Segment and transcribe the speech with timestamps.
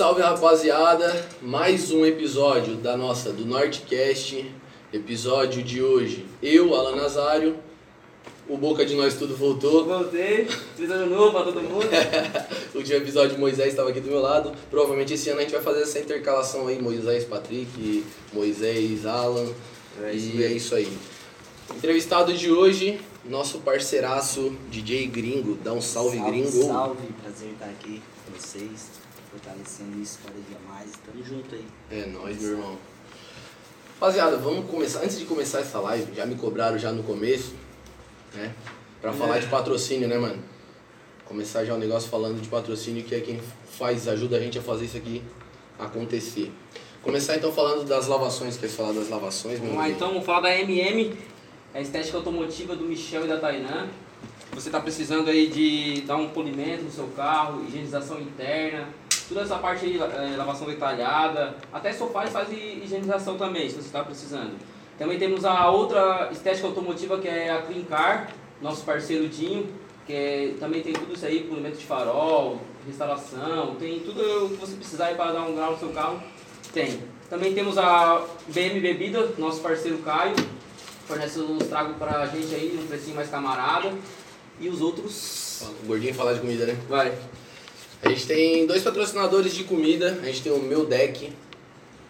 [0.00, 4.50] Salve rapaziada, mais um episódio da nossa do Nortecast.
[4.90, 7.58] Episódio de hoje, eu, Alan Nazário,
[8.48, 9.84] o Boca de Nós Tudo voltou.
[9.84, 11.84] Voltei, feliz ano novo pra todo mundo.
[12.74, 14.52] o último episódio Moisés estava aqui do meu lado.
[14.70, 19.52] Provavelmente esse ano a gente vai fazer essa intercalação aí, Moisés, Patrick, Moisés, Alan.
[20.02, 20.44] É isso e mesmo.
[20.44, 20.98] é isso aí.
[21.76, 25.58] Entrevistado de hoje, nosso parceiraço DJ Gringo.
[25.62, 26.64] Dá um salve, Gringo.
[26.64, 28.88] Salve, prazer estar aqui com vocês,
[29.30, 30.90] fortalecendo isso cada dia mais.
[31.04, 31.64] Tamo junto aí.
[31.90, 32.78] É nóis, meu irmão.
[33.94, 35.00] Rapaziada, vamos começar.
[35.00, 37.54] Antes de começar essa live, já me cobraram já no começo,
[38.34, 38.54] né?
[39.00, 40.42] Pra falar de patrocínio, né, mano?
[41.24, 43.40] Começar já o negócio falando de patrocínio, que é quem
[43.78, 45.22] faz, ajuda a gente a fazer isso aqui
[45.78, 46.52] acontecer.
[47.02, 50.40] Começar então falando das lavações, quer falar das lavações, meu Vamos lá então, vamos falar
[50.40, 51.16] da MM,
[51.72, 53.88] a estética automotiva do Michel e da Tainan.
[54.52, 58.88] Você está precisando aí de dar um polimento no seu carro, higienização interna,
[59.30, 63.86] toda essa parte aí, eh, lavação detalhada, até sofá faz hi- higienização também, se você
[63.86, 64.52] está precisando.
[64.98, 69.66] Também temos a outra estética automotiva que é a Clean Car, nosso parceiro Dinho,
[70.06, 74.56] que é- também tem tudo isso aí, polimento de farol, restauração, tem tudo o que
[74.56, 76.20] você precisar para dar um grau no seu carro,
[76.72, 77.00] tem.
[77.30, 80.34] Também temos a BM Bebida, nosso parceiro Caio,
[81.06, 83.92] fornece os tragos pra gente aí, num precinho mais camarada.
[84.62, 85.62] E os outros.
[85.82, 86.76] O gordinho falar de comida, né?
[86.86, 87.14] Vai.
[88.02, 90.18] A gente tem dois patrocinadores de comida.
[90.22, 91.30] A gente tem o Meu Deck,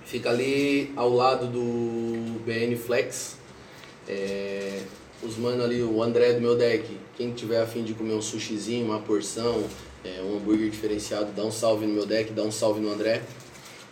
[0.04, 3.36] fica ali ao lado do BN Flex.
[4.08, 4.80] É,
[5.22, 6.84] os mano ali, o André do Meu Deck,
[7.16, 9.64] quem tiver afim de comer um sushizinho, uma porção,
[10.04, 13.22] é, um hambúrguer diferenciado, dá um salve no Meu Deck, dá um salve no André.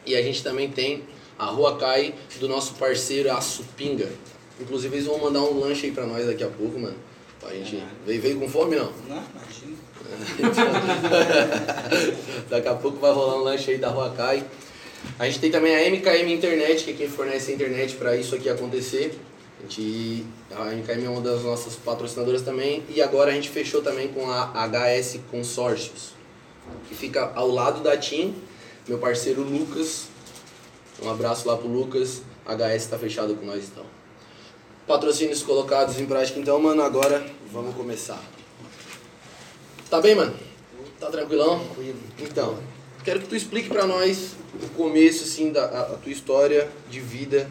[0.07, 1.03] E a gente também tem
[1.39, 4.09] a Rua Cai do nosso parceiro Açupinga.
[4.61, 6.97] Inclusive eles vão mandar um lanche aí pra nós daqui a pouco, mano.
[7.41, 7.83] Pra gente.
[8.05, 8.93] Veio, veio com fome não?
[9.09, 9.78] Não, imagina.
[12.49, 14.45] Daqui a pouco vai rolar um lanche aí da Rua Cai.
[15.19, 18.35] A gente tem também a MKM Internet, que é quem fornece a internet para isso
[18.35, 19.19] aqui acontecer.
[19.59, 20.25] A, gente,
[20.55, 22.83] a MKM é uma das nossas patrocinadoras também.
[22.89, 26.13] E agora a gente fechou também com a HS Consórcios,
[26.89, 28.35] que fica ao lado da TIM.
[28.87, 30.07] Meu parceiro Lucas.
[31.03, 32.23] Um abraço lá pro Lucas.
[32.47, 33.85] HS está fechado com nós então.
[34.87, 36.83] Patrocínios colocados em prática então, mano.
[36.83, 38.38] Agora vamos começar.
[39.91, 40.35] Tá bem, mano?
[41.01, 41.59] Tá tranquilão?
[41.65, 41.99] Tranquilo.
[42.19, 42.59] Então,
[43.05, 44.33] quero que tu explique pra nós
[44.63, 47.51] o começo, assim, da a, a tua história de vida,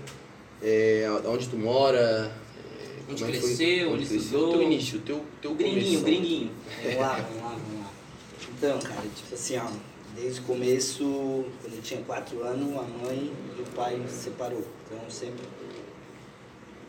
[0.62, 4.50] é, onde tu mora, é, Onde é foi- cresceu, onde estudou.
[4.50, 6.04] O teu início, o teu, teu Gringuinho, começo.
[6.04, 6.52] gringuinho.
[6.84, 7.92] Vamos lá, vamos lá, vamos lá.
[8.58, 9.68] Então, cara, tipo assim, ó,
[10.16, 14.64] desde o começo, quando eu tinha 4 anos, a mãe e o pai se separou.
[14.86, 15.40] Então sempre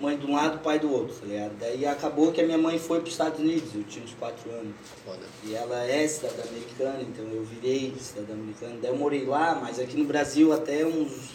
[0.01, 1.53] mãe de um lado, pai do outro, tá ligado?
[1.59, 4.51] Daí acabou que a minha mãe foi para os Estados Unidos, eu tinha uns 4
[4.51, 4.75] anos.
[5.05, 5.21] Foda.
[5.45, 8.77] E ela é cidadã americana, então eu virei cidadã americana.
[8.81, 11.31] Daí eu morei lá, mas aqui no Brasil até uns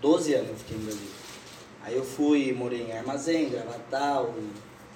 [0.00, 1.08] 12 anos eu fiquei no Brasil.
[1.82, 4.34] Aí eu fui, morei em Armazém, Gravatal,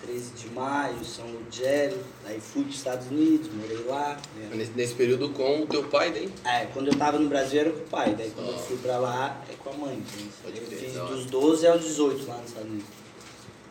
[0.05, 1.99] 13 de maio, São Lugero.
[2.25, 4.17] Daí fui para os Estados Unidos, morei lá.
[4.35, 4.51] né?
[4.55, 6.29] Nesse, nesse período com o teu pai, daí?
[6.45, 8.53] É, quando eu tava no Brasil era com o pai, daí quando Ah.
[8.53, 10.03] eu fui pra lá é com a mãe.
[10.19, 13.00] Então, eu fiz dos 12 aos 18 lá nos Estados Unidos.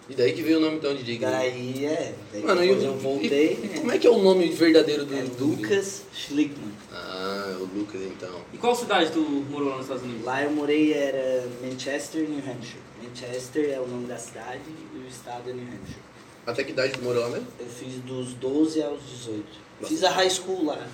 [0.10, 1.30] E daí que veio o nome então de Digno.
[1.30, 3.60] Daí é, daí Mano, e, depois eu voltei.
[3.62, 5.14] e como é que é o nome verdadeiro do...
[5.14, 6.74] É Lucas Schlickman.
[6.92, 8.42] Ah, o Lucas então.
[8.52, 10.26] E qual cidade tu morou lá nos Estados Unidos?
[10.26, 12.80] Lá eu morei era Manchester, New Hampshire.
[13.04, 14.62] Manchester é o nome da cidade
[14.96, 16.02] e o estado é New Hampshire.
[16.48, 17.48] Até que idade tu morou lá mesmo?
[17.60, 19.46] Eu fiz dos 12 aos 18.
[19.84, 20.88] Fiz a high school lá.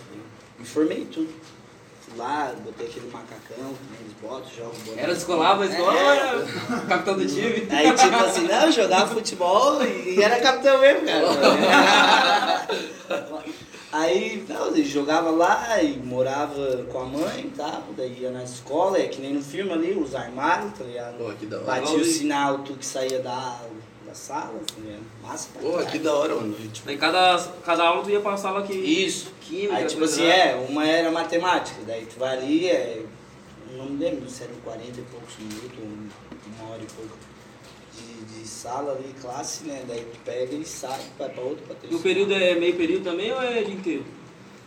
[0.60, 1.30] Me formei tudo.
[2.18, 5.00] Lá, botei aquele macacão, que eles botam, jogam bola.
[5.02, 6.18] Era descolava, escola, É.
[6.18, 7.68] era capitão do time.
[7.70, 12.68] Aí tipo assim, não, jogava futebol e, e era capitão mesmo, cara.
[13.92, 19.08] Aí, não, jogava lá e morava com a mãe tal, daí ia na escola, é
[19.08, 21.18] que nem no filme ali, os armários, tá ligado?
[21.18, 21.66] Porra, que da hora.
[21.66, 23.58] Batia o sinal, tu que saía da,
[24.06, 25.04] da sala, tá ligado?
[25.22, 25.92] Massa pra Porra, caralho.
[25.92, 26.54] que da hora, mano.
[26.72, 28.74] Tipo, Daí cada, cada aula tu ia pra sala que.
[28.74, 29.32] Isso.
[29.42, 33.04] Química, Aí tipo assim, é, uma era matemática, daí tu vai ali, é,
[33.72, 35.78] eu não me lembro se eram 40 e poucos minutos,
[36.60, 37.16] uma hora e pouco
[37.96, 39.84] de, de sala ali, classe, né?
[39.88, 41.98] Daí tu pega e sai, vai pra outro, pra E terceiro.
[41.98, 44.06] o período é meio período também ou é dia inteiro?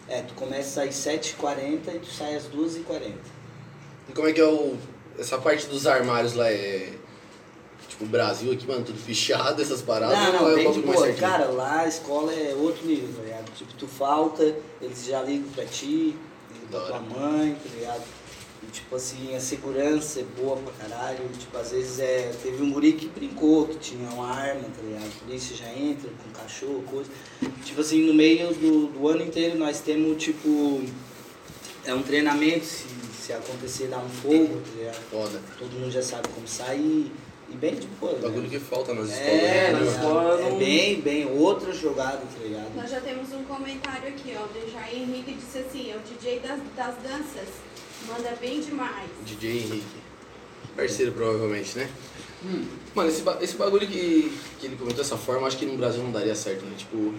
[0.09, 3.13] É, tu começa às 7h40 e tu sai às 2h40.
[4.09, 4.77] E como é que é o.
[5.19, 6.93] Essa parte dos armários lá é.
[7.99, 10.17] Tipo, o Brasil aqui, mano, tudo fechado, essas paradas.
[10.17, 11.13] Não, ou não, é um bem de boa.
[11.15, 13.53] Cara, lá a escola é outro nível, tá ligado?
[13.57, 16.15] Tipo, tu falta, eles já ligam pra ti,
[16.53, 18.05] ligam pra tua mãe, tá ligado?
[18.63, 21.29] E, tipo assim, a segurança é boa pra caralho.
[21.39, 22.33] Tipo, às vezes é.
[22.43, 25.07] Teve um guri que brincou, que tinha uma arma, tá ligado?
[25.07, 27.11] A polícia já entra com cachorro, coisa.
[27.65, 30.83] Tipo assim, no meio do, do ano inteiro nós temos, tipo.
[31.85, 32.87] É um treinamento, se,
[33.19, 35.01] se acontecer dar um fogo, tá ligado?
[35.11, 35.41] Foda.
[35.59, 37.11] todo mundo já sabe como sair.
[37.51, 38.13] E bem de boa.
[38.13, 38.19] né?
[38.21, 39.29] Bagulho que falta nas escolas.
[39.33, 39.91] É, né, mano?
[39.91, 42.75] escolas é não- bem, bem, outra jogada, tá ligado?
[42.77, 46.41] Nós já temos um comentário aqui, ó, do Jair Henrique disse assim, é o DJ
[46.41, 47.49] das, das danças,
[48.07, 49.09] manda bem demais.
[49.25, 49.97] DJ Henrique.
[50.77, 51.89] Parceiro, provavelmente, né?
[52.95, 54.31] Mano, esse, esse bagulho que,
[54.61, 56.75] que ele comentou dessa forma, acho que no Brasil não daria certo, né?
[56.77, 57.13] Tipo,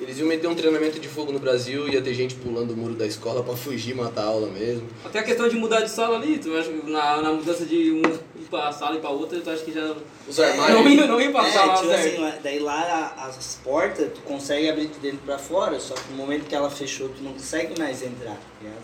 [0.00, 2.94] eles iam meter um treinamento de fogo no Brasil, ia ter gente pulando o muro
[2.94, 4.88] da escola pra fugir, matar a aula mesmo.
[5.04, 7.92] Até a questão de mudar de sala ali, tu acha que na, na mudança de
[7.92, 8.00] um
[8.40, 9.94] ir pra sala e pra outra, tu acha que já.
[10.28, 10.78] Os armários.
[10.80, 14.20] Não ia, não ia pra É, sala tipo assim, lá- daí lá as portas tu
[14.22, 17.32] consegue abrir de dentro pra fora, só que no momento que ela fechou tu não
[17.32, 18.82] consegue mais entrar, tá ligado?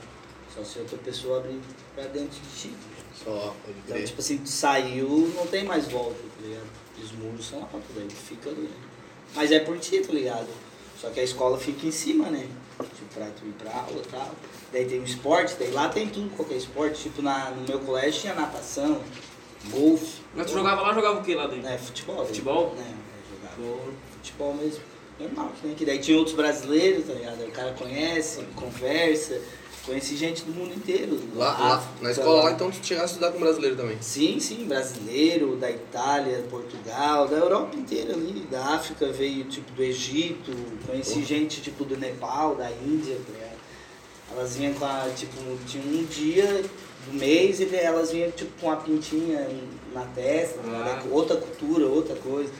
[0.55, 1.61] Só se outra pessoa abrir
[1.95, 2.73] pra dentro de ti.
[3.25, 3.31] Só,
[3.65, 4.07] pode Então, crer.
[4.07, 6.67] tipo assim, tu saiu, não tem mais volta, tá ligado?
[7.03, 8.63] Os muros são altos, daí tu fica ali.
[8.63, 8.69] né?
[9.35, 10.49] Mas é por ti, tá ligado?
[11.01, 12.47] Só que a escola fica em cima, né?
[12.79, 14.31] Tipo, pra tu ir pra aula e tal.
[14.71, 17.05] Daí tem o esporte, daí lá tem tudo, qualquer esporte.
[17.05, 19.01] Tipo, na, no meu colégio tinha natação,
[19.71, 20.21] golfe.
[20.35, 21.69] Mas tu jogava lá, jogava o que lá dentro?
[21.69, 22.27] É, futebol.
[22.27, 22.75] Futebol?
[22.77, 24.83] É, é, jogava futebol mesmo.
[25.19, 25.75] Normal, que, né?
[25.77, 27.43] que daí tinha outros brasileiros, tá ligado?
[27.43, 29.41] Aí O cara conhece, conversa,
[29.85, 31.19] conheci gente do mundo inteiro.
[31.35, 33.97] Lá, lá, na escola lá, então tu chegasse a estudar com brasileiro também.
[34.01, 39.83] Sim, sim, brasileiro, da Itália, Portugal, da Europa inteira ali, da África veio tipo do
[39.83, 40.53] Egito,
[40.87, 41.27] conheci Porra.
[41.27, 43.61] gente tipo do Nepal, da Índia, ligado?
[44.33, 45.37] Elas vinham com a, tipo,
[45.67, 46.63] tinha um dia
[47.07, 49.49] do mês e elas vinham tipo com a pintinha
[49.93, 51.03] na testa, tá?
[51.03, 51.05] Ah.
[51.11, 52.53] outra cultura, outra coisa.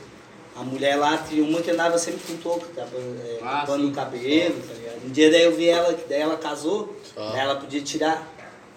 [0.55, 3.91] A mulher lá tinha uma que andava sempre com touca, tava, é, Ah, tapando sim.
[3.91, 5.05] o cabelo, tá ligado?
[5.05, 8.27] Um dia daí eu vi ela, que daí ela casou, daí ela podia tirar.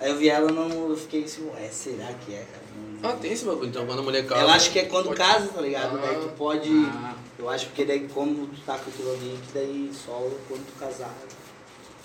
[0.00, 2.64] Aí eu vi ela, não, eu fiquei assim, ué, será que é, cara?
[3.02, 3.68] Não- Ah, tem esse bagulho.
[3.68, 4.40] Então, quando a mulher casa...
[4.40, 6.00] ela acha que é quando pode- casa, tá ligado?
[6.00, 6.34] Daí tu Ah.
[6.38, 6.68] pode.
[6.70, 7.14] Ah.
[7.38, 10.12] Eu acho porque daí como tu tá com aquilo ali, que daí só
[10.48, 11.12] quando tu casar.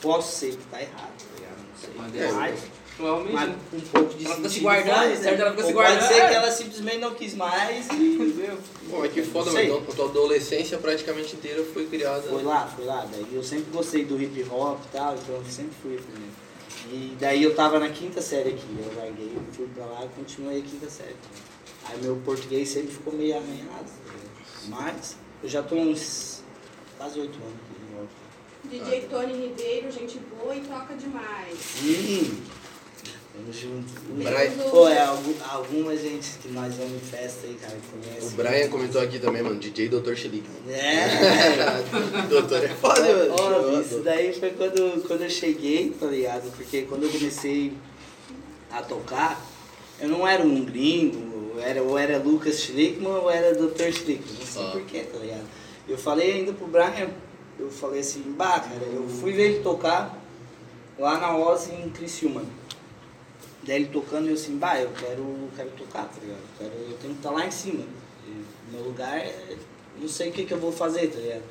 [0.01, 1.57] Posso ser que tá errado, tá ligado?
[1.57, 1.89] Não sei.
[1.95, 2.59] Mas é, Mas,
[2.99, 3.33] Provavelmente.
[3.33, 5.15] mas com um pouco de Ela fica se guardando, faz, né?
[5.23, 5.39] certo?
[5.39, 6.27] Ela fica se Ou Pode guardando, ser é.
[6.27, 8.57] que ela simplesmente não quis mais e.
[8.89, 9.57] Pô, é que foda, mano.
[9.57, 9.65] sei.
[9.67, 12.21] Então, a tua adolescência praticamente inteira foi criada...
[12.23, 13.07] Foi lá, foi lá.
[13.09, 16.33] Daí eu sempre gostei do hip hop e tal, então eu sempre fui primeiro.
[16.91, 20.59] E daí eu tava na quinta série aqui, eu larguei, fui pra lá e continuei
[20.59, 21.15] a quinta série.
[21.85, 23.89] Aí meu português sempre ficou meio arranhado,
[24.67, 26.41] mas eu já tô uns
[26.97, 28.29] quase oito anos aqui de volta.
[28.87, 31.57] DJ Tony Ribeiro, gente boa e toca demais.
[31.83, 32.37] Hum,
[33.39, 34.01] tamo junto.
[34.15, 38.27] Brian- Pô, é algum- alguma gente que nós vamos em festa aí, cara, conhece.
[38.27, 39.59] O Brian comentou aqui também, mano.
[39.59, 40.13] DJ Dr.
[40.15, 40.47] Chilique.
[40.69, 41.05] É,
[42.29, 43.35] Doutor é foda, mano.
[43.39, 46.51] Ó, isso daí foi quando, quando eu cheguei, tá ligado?
[46.55, 47.73] Porque quando eu comecei
[48.71, 49.43] a tocar,
[49.99, 53.91] eu não era um gringo, eu era, ou era Lucas Schlickman ou era Dr.
[53.91, 54.69] Schlickman, não sei Ah.
[54.71, 55.43] porquê, tá ligado?
[55.87, 57.09] Eu falei ainda pro Brian,
[57.59, 60.17] eu falei assim, bah, cara, eu fui ver ele tocar
[60.99, 62.43] lá na Oz em Criciúma.
[63.69, 66.39] Daí ele tocando e eu assim, bah, eu quero, quero tocar, tá ligado?
[66.39, 67.83] Eu, quero, eu tenho que estar lá em cima.
[68.27, 69.55] E meu lugar, é-
[70.01, 71.43] não sei o que, que eu vou fazer, tá ligado?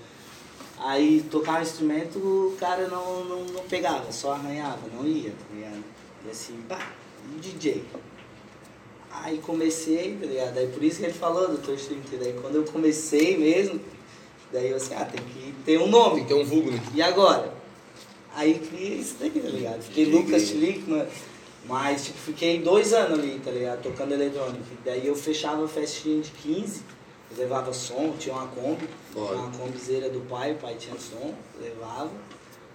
[0.81, 5.55] Aí tocar um instrumento, o cara não, não, não pegava, só arranhava, não ia, tá
[5.55, 5.85] ligado?
[6.27, 6.91] E assim, pá,
[7.37, 7.85] e DJ.
[9.13, 10.55] Aí comecei, tá ligado?
[10.55, 12.17] Daí por isso que ele falou do Touch Trinity.
[12.17, 13.81] Daí quando eu comecei mesmo,
[14.53, 16.21] daí eu assim, ah, tem que ter um Tem nome.
[16.23, 16.81] que ter um vulgo, né?
[16.95, 17.55] E agora?
[18.35, 19.83] Aí criei isso daí, tá ligado?
[19.83, 20.05] Fiquei.
[20.07, 21.07] Lucas Schlickman,
[21.69, 23.83] mas tipo, fiquei dois anos ali, tá ligado?
[23.83, 24.65] Tocando eletrônico.
[24.85, 26.83] Daí eu fechava festinha de 15,
[27.31, 29.35] eu levava som, tinha uma Kombi, Foda.
[29.35, 32.11] uma Kombizeira do pai, o pai tinha som, levava,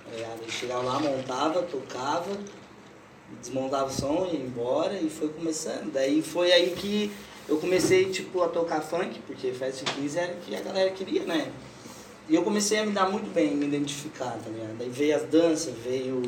[0.05, 0.43] tá ligado?
[0.43, 2.38] Eu chegava lá, montava, tocava,
[3.41, 5.91] desmontava o som, ia embora e foi começando.
[5.91, 7.12] Daí foi aí que
[7.50, 10.91] eu comecei tipo a tocar funk, porque festa de 15 era o que a galera
[10.91, 11.51] queria, né?
[12.29, 14.77] E eu comecei a me dar muito bem, me identificar, tá ligado?
[14.77, 16.21] Daí veio as danças, veio.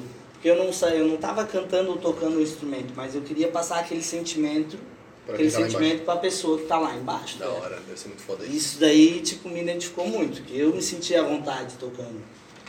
[0.45, 3.79] Porque eu não eu não tava cantando ou tocando um instrumento, mas eu queria passar
[3.79, 4.77] aquele sentimento,
[5.25, 7.39] Pra aquele tá sentimento pra pessoa que tá lá embaixo.
[7.39, 7.63] Da ligado?
[7.63, 8.55] hora, deve ser muito foda isso.
[8.55, 12.21] Isso daí, tipo, me identificou muito, que eu me sentia à vontade tocando.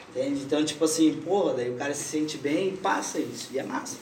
[0.09, 0.41] Entende?
[0.41, 3.63] Então, tipo assim, porra, daí o cara se sente bem e passa isso, e é
[3.63, 3.99] massa.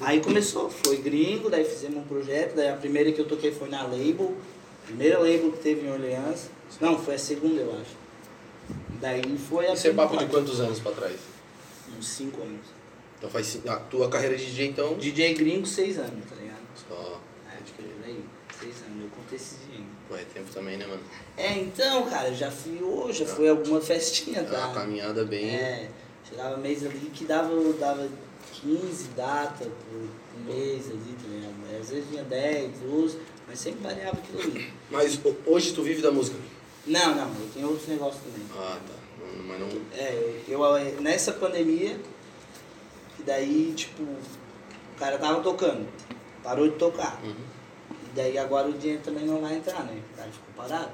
[0.00, 3.68] Aí começou, foi gringo, daí fizemos um projeto, daí a primeira que eu toquei foi
[3.68, 4.34] na Label,
[4.86, 6.48] primeira Label que teve em Orleans.
[6.80, 7.94] Não, foi a segunda, eu acho.
[9.02, 11.16] Daí foi a Isso é papo de quantos anos pra trás?
[11.94, 12.77] Uns 5 anos.
[13.18, 14.94] Então faz a tua carreira de DJ, então...
[14.94, 16.58] DJ gringo, 6 anos, tá ligado?
[16.88, 17.20] Só...
[17.50, 18.24] É, acho que por aí,
[18.60, 19.82] 6 anos, eu contei esses dias.
[20.08, 21.02] Pô, é tempo também, né, mano?
[21.36, 23.34] É, então, cara, já fui hoje, já Ah.
[23.34, 24.66] fui alguma festinha, É tá?
[24.66, 25.50] uma caminhada bem...
[25.50, 25.88] É,
[26.28, 28.08] chegava mês ali que dava, dava
[28.62, 31.80] 15 datas por mês ali, tá ligado?
[31.80, 34.72] Às vezes vinha 10, 12, mas sempre variava aquilo ali.
[34.90, 36.36] Mas ho- hoje tu vive da música?
[36.86, 38.46] Não, não, eu tenho outros negócios também.
[38.56, 38.94] Ah, tá.
[39.46, 39.68] Mas não...
[39.92, 41.98] É, eu, eu nessa pandemia,
[43.18, 44.06] que daí, tipo,
[44.98, 45.86] cara tava tocando,
[46.42, 47.20] parou de tocar.
[47.22, 47.34] Uhum.
[47.90, 50.00] E daí agora o dinheiro também não vai entrar, né?
[50.12, 50.90] O cara ficou parado.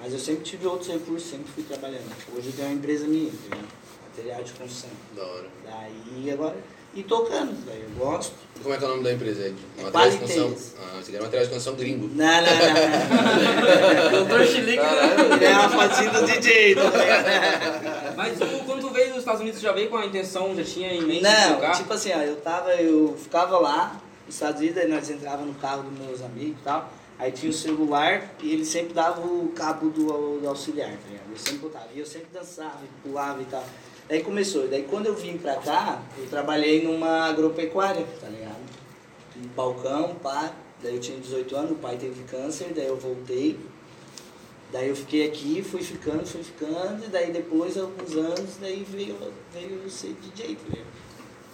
[0.00, 2.04] Mas eu sempre tive outros recursos, sempre fui trabalhando.
[2.36, 3.56] Hoje eu tenho uma empresa minha, tá
[4.08, 4.90] material de construção.
[5.14, 5.48] Da hora.
[5.64, 6.56] Daí agora.
[6.94, 7.84] E tocando, velho.
[7.84, 8.34] Eu gosto.
[8.54, 9.44] E como é que é o nome da empresa?
[9.44, 10.74] É É material de construção.
[10.78, 12.06] Ah, você quer material de construção gringo.
[12.08, 14.10] Não, não, não.
[14.10, 14.26] não.
[14.26, 15.36] Doutor Chilique, né?
[15.36, 16.74] Ele é uma fatia do DJ?
[18.14, 20.92] Mas tu, quando tu veio dos Estados Unidos, já veio com a intenção, já tinha
[20.92, 24.88] em mente Não, tipo assim, ó, eu tava, eu ficava lá nos Estados Unidos, aí
[24.88, 26.90] nós entrava no carro dos meus amigos e tal.
[27.18, 31.30] Aí tinha o celular e ele sempre dava o cabo do, do auxiliar, tá ligado?
[31.30, 31.86] Eu sempre botava.
[31.94, 33.64] E eu sempre dançava, e pulava e tal.
[34.08, 34.66] Daí começou.
[34.66, 38.56] Daí quando eu vim pra cá, eu trabalhei numa agropecuária, tá ligado?
[39.36, 40.52] Um balcão, pá.
[40.82, 43.56] Daí eu tinha 18 anos, o pai teve câncer, daí eu voltei.
[44.72, 49.16] Daí eu fiquei aqui, fui ficando, fui ficando, e daí depois, alguns anos, daí veio,
[49.52, 50.86] veio ser DJ, tá ligado?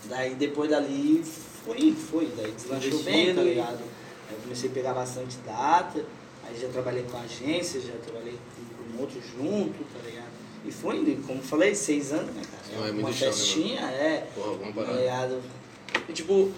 [0.09, 1.23] Daí depois dali
[1.65, 3.81] foi, foi, daí deslanchou bem, tá e- ligado?
[4.29, 6.05] Aí eu comecei a pegar bastante data,
[6.47, 10.29] aí já trabalhei com agência, já trabalhei com, com outro junto, tá ligado?
[10.65, 12.79] E foi, indo, como eu falei, seis anos, né, cara?
[12.79, 14.97] Não, é muito Uma chão, né, festinha, é, Porra, vamos tá parar.
[14.97, 15.43] ligado?
[16.09, 16.53] E tipo,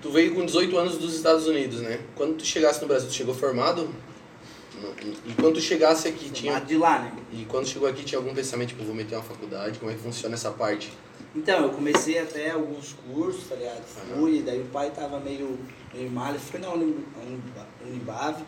[0.00, 2.00] tu veio com 18 anos dos Estados Unidos, né?
[2.16, 3.88] Quando tu chegasse no Brasil, tu chegou formado?
[5.26, 6.58] E quando chegasse aqui, tinha.
[6.60, 7.12] De lá, né?
[7.32, 9.78] E quando chegou aqui, tinha algum pensamento, tipo, vou meter uma faculdade?
[9.78, 10.92] Como é que funciona essa parte?
[11.34, 13.82] Então, eu comecei até alguns cursos, tá ligado?
[14.14, 15.58] Fui, daí o pai tava meio,
[15.94, 18.44] meio mal, fui na Uni- Uniba- Unibave,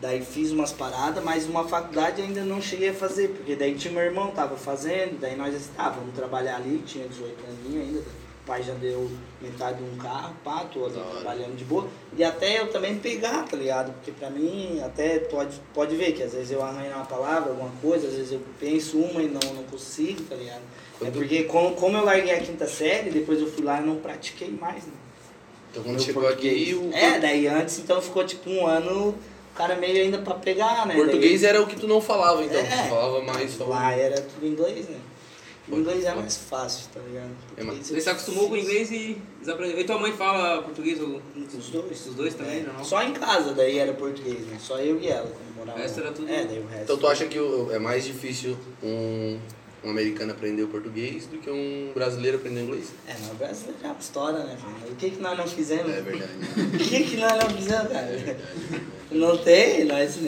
[0.00, 3.92] daí fiz umas paradas, mas uma faculdade ainda não cheguei a fazer, porque daí tinha
[3.92, 8.04] meu irmão, tava fazendo, daí nós estávamos trabalhar ali, tinha 18 aninhos ainda,
[8.50, 9.08] pai já deu
[9.40, 11.86] metade de um carro, pá, tô ali trabalhando de boa,
[12.18, 13.92] e até eu também pegar, tá ligado?
[13.92, 17.70] Porque pra mim, até pode, pode ver que às vezes eu arranho uma palavra, alguma
[17.80, 20.58] coisa, às vezes eu penso uma e não, não consigo, tá ligado?
[20.62, 23.86] É Quando- porque como, como eu larguei a quinta série, depois eu fui lá e
[23.86, 24.92] não pratiquei mais, né?
[25.70, 26.60] Então quando Meu chegou português.
[26.62, 30.34] aqui, o É, daí antes então ficou tipo um ano, o cara meio ainda pra
[30.34, 30.96] pegar, né?
[30.96, 32.58] português Daí- era o que tu não falava, então.
[32.60, 32.64] É.
[32.64, 33.66] Tu falava mais só.
[33.66, 34.98] Lá era tudo inglês, né?
[35.70, 37.30] O inglês é mais fácil, tá ligado?
[37.56, 39.78] É mais- Você se acostumou com o inglês e desaprendeu.
[39.80, 41.00] E tua mãe fala português?
[41.00, 41.20] Ou...
[41.56, 42.06] Os dois.
[42.06, 42.62] Os dois também, É.
[42.76, 42.84] não?
[42.84, 44.56] Só em casa daí era português, né?
[44.60, 45.78] Só eu e ela quando morava.
[45.78, 46.82] O resto era tudo- É, daí o resto.
[46.84, 47.38] Então tu acha que
[47.72, 49.38] é mais difícil um,
[49.84, 52.88] um americano aprender o português do que um brasileiro aprender inglês?
[53.06, 54.92] É, mas o brasileiro é uma história, né, filho?
[54.92, 55.90] O que que nós não fizemos?
[55.92, 56.32] É verdade.
[56.74, 58.36] O que que nós não fizemos, cara?
[59.10, 60.18] Não tem, nós...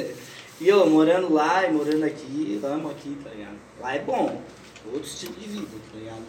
[0.60, 3.56] E eu morando lá e morando aqui, amo aqui, tá ligado?
[3.80, 4.40] Lá é bom,
[4.90, 6.22] outro estilo de vida, tá ligado?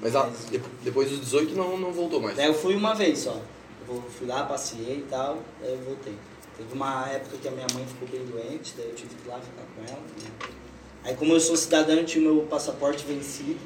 [0.00, 2.36] Mas a- de- depois dos 18 não, não voltou mais.
[2.36, 3.40] Daí eu fui uma vez só.
[3.88, 6.14] Eu fui lá, passei e tal, daí eu voltei.
[6.56, 9.30] Teve uma época que a minha mãe ficou bem doente, daí eu tive que ir
[9.30, 10.00] lá ficar com ela.
[10.00, 10.50] né?
[11.04, 13.58] Aí como eu sou cidadão, eu tinha o meu passaporte vencido.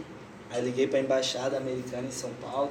[0.50, 2.70] Aí liguei pra embaixada americana em São Paulo.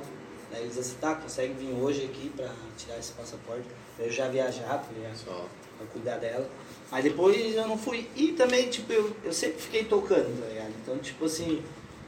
[0.52, 3.66] Daí eles disseram, tá, consegue vir hoje aqui pra tirar esse passaporte.
[4.00, 5.16] Eu já viajar, tá ligado?
[5.18, 5.46] Só.
[5.78, 6.50] pra cuidar dela.
[6.92, 8.08] Mas depois eu não fui.
[8.16, 10.72] E também, tipo, eu, eu sempre fiquei tocando, tá ligado?
[10.82, 11.62] Então, tipo assim,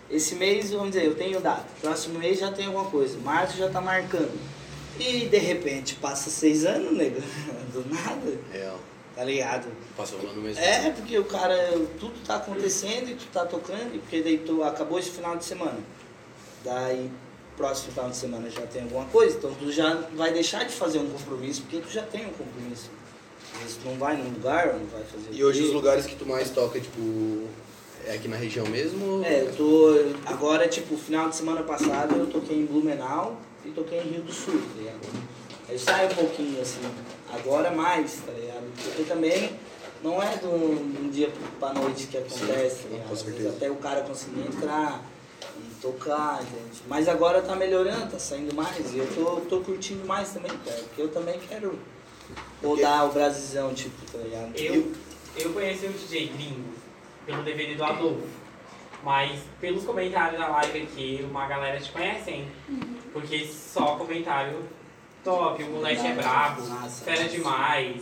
[0.10, 1.65] esse mês, vamos dizer, eu tenho data.
[1.81, 3.17] Próximo mês já tem alguma coisa.
[3.19, 4.38] Março já tá marcando.
[5.00, 7.22] E de repente passa seis anos, nego.
[7.74, 8.79] Do nada, Real.
[9.15, 9.67] tá ligado?
[9.96, 10.63] Passou o ano mesmo.
[10.63, 11.55] É, porque o cara,
[12.00, 15.46] tudo tá acontecendo e tu tá tocando, e porque daí tu acabou esse final de
[15.46, 15.79] semana.
[16.63, 17.12] Daí,
[17.55, 21.00] próximo final de semana já tem alguma coisa, então tu já vai deixar de fazer
[21.00, 22.89] um compromisso, porque tu já tem um compromisso.
[23.82, 25.30] Tu não vai num lugar, não vai fazer.
[25.32, 27.48] E hoje os lugares que tu mais toca, tipo,
[28.06, 29.24] é aqui na região mesmo?
[29.24, 29.94] É, eu tô.
[30.26, 34.32] Agora, tipo, final de semana passado eu toquei em Blumenau e toquei em Rio do
[34.32, 35.28] Sul, tá ligado?
[35.70, 36.80] Aí sai um pouquinho assim,
[37.34, 38.64] agora mais, tá ligado?
[38.82, 39.52] Porque também
[40.02, 43.14] não é de um, dia pra noite que acontece, tá com ligado?
[43.14, 45.04] Às vezes até o cara conseguir entrar
[45.58, 46.82] e tocar, entende?
[46.88, 48.94] Mas agora tá melhorando, tá saindo mais.
[48.94, 51.78] E eu tô, tô curtindo mais também, cara, porque eu também quero
[52.63, 54.55] rodar o Brasilzão, tipo, tá ligado?
[54.55, 54.91] Eu,
[55.38, 56.74] eu conheci o DJ gringo
[57.25, 58.27] pelo DVD do Adolfo.
[59.03, 62.51] Mas pelos comentários da live aqui, uma galera te conhece, hein?
[63.13, 64.63] Porque só comentário
[65.24, 67.29] top, o moleque é brabo, Massa, fera massa.
[67.36, 68.01] demais,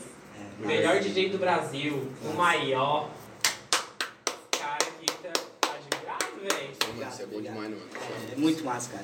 [0.64, 3.10] É, melhor DJ do Brasil, o maior.
[4.52, 5.32] Cara aqui tá
[5.74, 6.76] admirado, velho.
[7.22, 7.82] É bom demais, mano?
[8.32, 9.04] É muito massa, cara.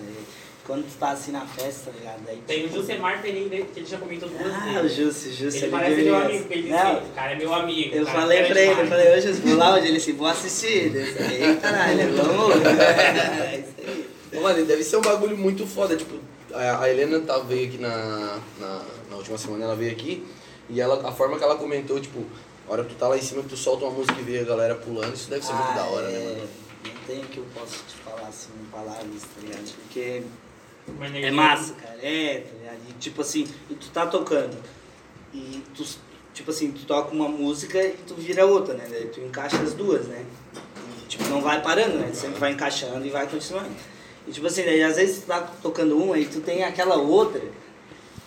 [0.71, 2.21] Quando tu tá assim na festa, tá ligado?
[2.25, 4.95] Daí, Tem o tipo, Jusemar Pereira, que ele já comentou duas Ah, o vezes.
[4.97, 5.57] Jussi, o Jussi.
[5.57, 6.73] Ele é parece meu amigo, porque ele disse,
[7.11, 7.95] o cara é meu amigo.
[7.95, 9.87] eu o cara é falei pra ele, eu demais." falei, ô Jesus, vou lá hoje,
[9.87, 10.89] ele disse, vou assistir.
[10.91, 12.55] Desse aí, "Ei, caralho, vamos.
[12.65, 13.73] É isso
[14.33, 14.39] aí.
[14.41, 15.97] Mano, deve ser um bagulho muito foda.
[15.97, 16.15] Tipo,
[16.53, 20.25] a, Helena tá, veio aqui na, na, na última semana, ela veio aqui.
[20.69, 22.23] E ela, a forma que ela comentou, tipo,
[22.65, 24.39] a hora que tu tá lá em cima, que tu solta uma música e vê
[24.39, 26.49] a galera pulando, isso deve ser muito Ah, da hora, é, né, mano?
[26.85, 29.73] Não tem o que eu posso te falar assim em palavras, tá ligado?
[29.83, 30.23] Porque.
[31.23, 31.97] É massa, cara.
[32.01, 32.73] É, tá?
[32.89, 34.57] E, tipo assim, e tu tá tocando.
[35.33, 35.85] E tu,
[36.33, 38.85] tipo assim, tu toca uma música e tu vira outra, né?
[38.89, 40.25] Daí tu encaixa as duas, né?
[41.03, 42.09] E, tipo, não vai parando, né?
[42.11, 43.71] Tu sempre vai encaixando e vai continuando.
[44.27, 47.41] E tipo assim, daí às vezes tu tá tocando uma e tu tem aquela outra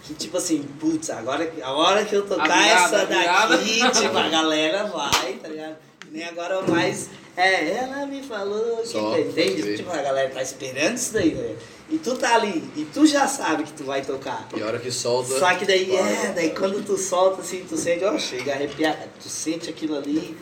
[0.04, 3.90] que tipo assim, putz, agora a hora que eu tocar A virada, essa a daqui,
[3.90, 5.76] tipo, a galera vai, tá ligado?
[6.10, 7.08] Nem agora mais.
[7.34, 8.88] É, ela me falou que.
[8.88, 9.76] Só, entende?
[9.78, 11.56] Tipo, a galera tá esperando isso daí, velho.
[11.88, 14.48] E tu tá ali, e tu já sabe que tu vai tocar.
[14.56, 15.38] E a hora que solta.
[15.38, 16.26] Só que daí, vai.
[16.26, 19.96] é, daí quando tu solta assim, tu sente, ó, chega a arrepiar, tu sente aquilo
[19.96, 20.36] ali,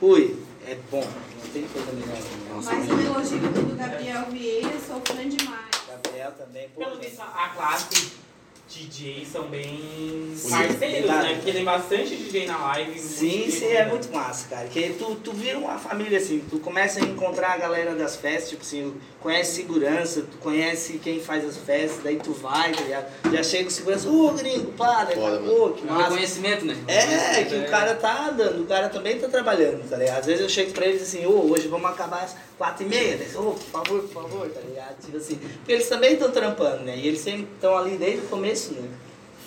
[0.00, 0.36] ui,
[0.66, 2.16] é bom, não tem coisa melhor.
[2.16, 2.62] Né?
[2.62, 5.70] Mais um elogio do Gabriel Vieira, sou fã demais.
[5.88, 6.84] Gabriel também, pô.
[6.84, 8.23] Pelo visto, a classe
[8.66, 11.34] DJ são bem parceiros, né?
[11.34, 12.98] Porque tem bastante DJ na live.
[12.98, 14.66] Sim, sim, é muito massa, cara.
[14.68, 18.48] Que tu, tu vira uma família assim, tu começa a encontrar a galera das festas,
[18.50, 23.06] tipo assim, conhece segurança, tu conhece quem faz as festas, daí tu vai, tá ligado?
[23.32, 26.08] Já chega o segurança, ô gringo, para, Foda, pô, que É um massa.
[26.08, 26.76] reconhecimento, né?
[26.88, 30.20] É, que o cara tá andando, o cara também tá trabalhando, tá ligado?
[30.20, 33.26] Às vezes eu chego pra eles assim, ô, hoje vamos acabar quatro e meia, né?
[33.36, 34.96] Ô, por favor, por favor, tá ligado?
[35.04, 36.96] Tipo assim, porque eles também estão trampando, né?
[36.96, 38.88] E eles sempre estão ali desde o começo, né?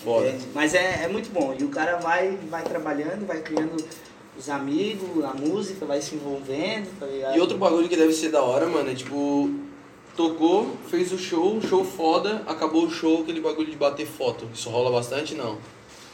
[0.03, 0.29] Foda.
[0.29, 0.47] Entende?
[0.53, 1.55] Mas é, é muito bom.
[1.57, 3.75] E o cara vai, vai trabalhando, vai criando
[4.37, 7.35] os amigos, a música, vai se envolvendo, tá ligado?
[7.35, 9.49] E outro bagulho que deve ser da hora, mano, é tipo.
[10.15, 14.47] Tocou, fez o show, show foda, acabou o show, aquele bagulho de bater foto.
[14.51, 15.35] Isso rola bastante?
[15.35, 15.59] Não.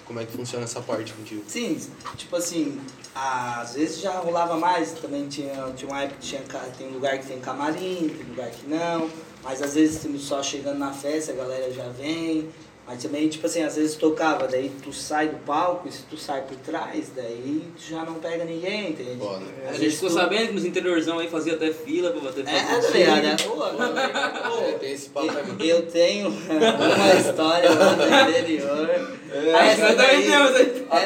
[0.05, 1.43] Como é que funciona essa parte contigo?
[1.47, 1.79] Sim,
[2.17, 2.79] tipo assim,
[3.15, 6.41] às vezes já rolava mais, também tinha, tinha uma época que tinha,
[6.77, 9.09] tem lugar que tem camarim, tem lugar que não,
[9.43, 12.49] mas às vezes só chegando na festa, a galera já vem,
[12.85, 16.17] mas também, tipo assim, às vezes tocava, daí tu sai do palco, e se tu
[16.17, 19.17] sai por trás, daí tu já não pega ninguém, entende?
[19.19, 19.45] Foda.
[19.65, 22.45] A Às gente ficou tu- sabendo que nos interiorzão aí fazia até fila pra bater
[22.47, 23.21] É, tá ligado?
[23.23, 23.35] né?
[23.45, 25.63] Pô, agora- É, tem esse papo aí, mano.
[25.63, 28.89] Eu tenho uma história lá do interior.
[29.33, 30.27] É, essa daí,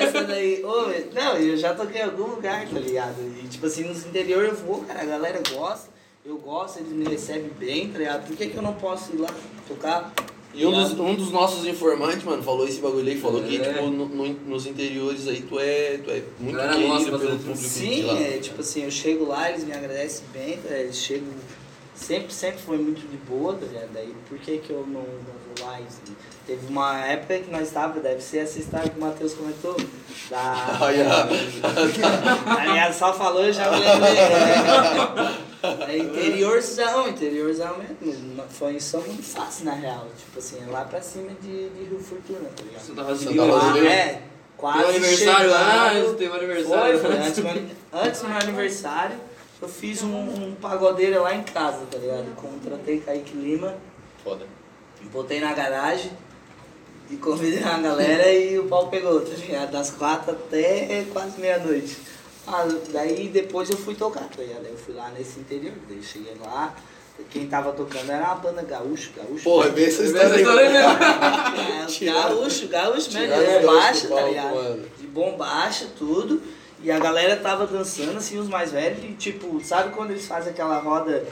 [0.02, 3.16] essa daí, ô, não, eu já toquei em algum lugar, tá ligado?
[3.44, 5.90] E tipo assim, nos interior eu vou, cara, a galera gosta,
[6.26, 8.28] eu gosto, eles me recebem bem, tá ligado?
[8.28, 9.30] Por que, que eu não posso ir lá
[9.68, 10.12] tocar?
[10.58, 13.60] E um dos, um dos nossos informantes, mano, falou esse bagulho aí, falou que, É.
[13.74, 18.04] tipo, no- no- nos interiores aí tu é, tu é muito querido pelo público Sim,
[18.04, 18.20] lá.
[18.20, 20.74] é, tipo assim, eu chego lá, eles me agradecem bem, tá?
[20.76, 21.28] Eles chegam,
[21.93, 23.89] sempre, sempre foi muito de boa, tá ligado?
[23.93, 25.76] Daí por que que eu não, não vou lá?
[25.78, 26.15] Assim?
[26.48, 29.76] Teve uma época que nós estávamos, deve ser essa história que o Matheus comentou,
[30.30, 30.80] da...
[30.82, 31.06] Olha.
[32.46, 32.93] Tá ligado?
[32.93, 35.38] Só falou, eu já me lembrei.
[35.63, 38.43] É, interiorzão, interiorzão mesmo.
[38.50, 40.08] Foi em São Bonifácio, na real.
[40.17, 42.82] Tipo assim, é lá pra cima de, de Rio Fortuna, tá ligado?
[42.84, 43.89] Santa Rosa de Lá, Vila.
[43.89, 44.22] é,
[44.56, 47.00] quase Tem um aniversário lá, tem um Foi, aniversário.
[47.00, 47.12] foi.
[47.17, 49.17] Antes, do meu- antes do meu aniversário,
[49.62, 52.36] eu fiz um, um pagodeira lá em casa, tá ligado?
[52.36, 53.76] Contratei Kaique Lima,
[54.24, 54.46] Foda.
[55.12, 56.12] botei na garagem
[57.10, 59.72] e convidei a galera e o pau pegou, tá ligado?
[59.72, 61.98] Das quatro até quase meia-noite.
[62.48, 64.66] Ah, daí depois eu fui tocar, tá ligado?
[64.66, 66.74] Eu fui lá nesse interior, daí cheguei lá,
[67.30, 69.44] quem tava tocando era uma banda gaúcho, gaúcho.
[69.44, 70.72] Porra, é bem essa história aí.
[70.72, 70.92] mesmo.
[72.02, 74.56] É, gaúcho, gaúcho mesmo, tiraram os é gaúchos baixa, do tá ligado?
[74.56, 74.86] mano.
[74.98, 76.42] De bombacha, tudo.
[76.82, 80.54] E a galera tava dançando, assim, os mais velhos, e tipo, sabe quando eles fazem
[80.54, 81.26] aquela roda,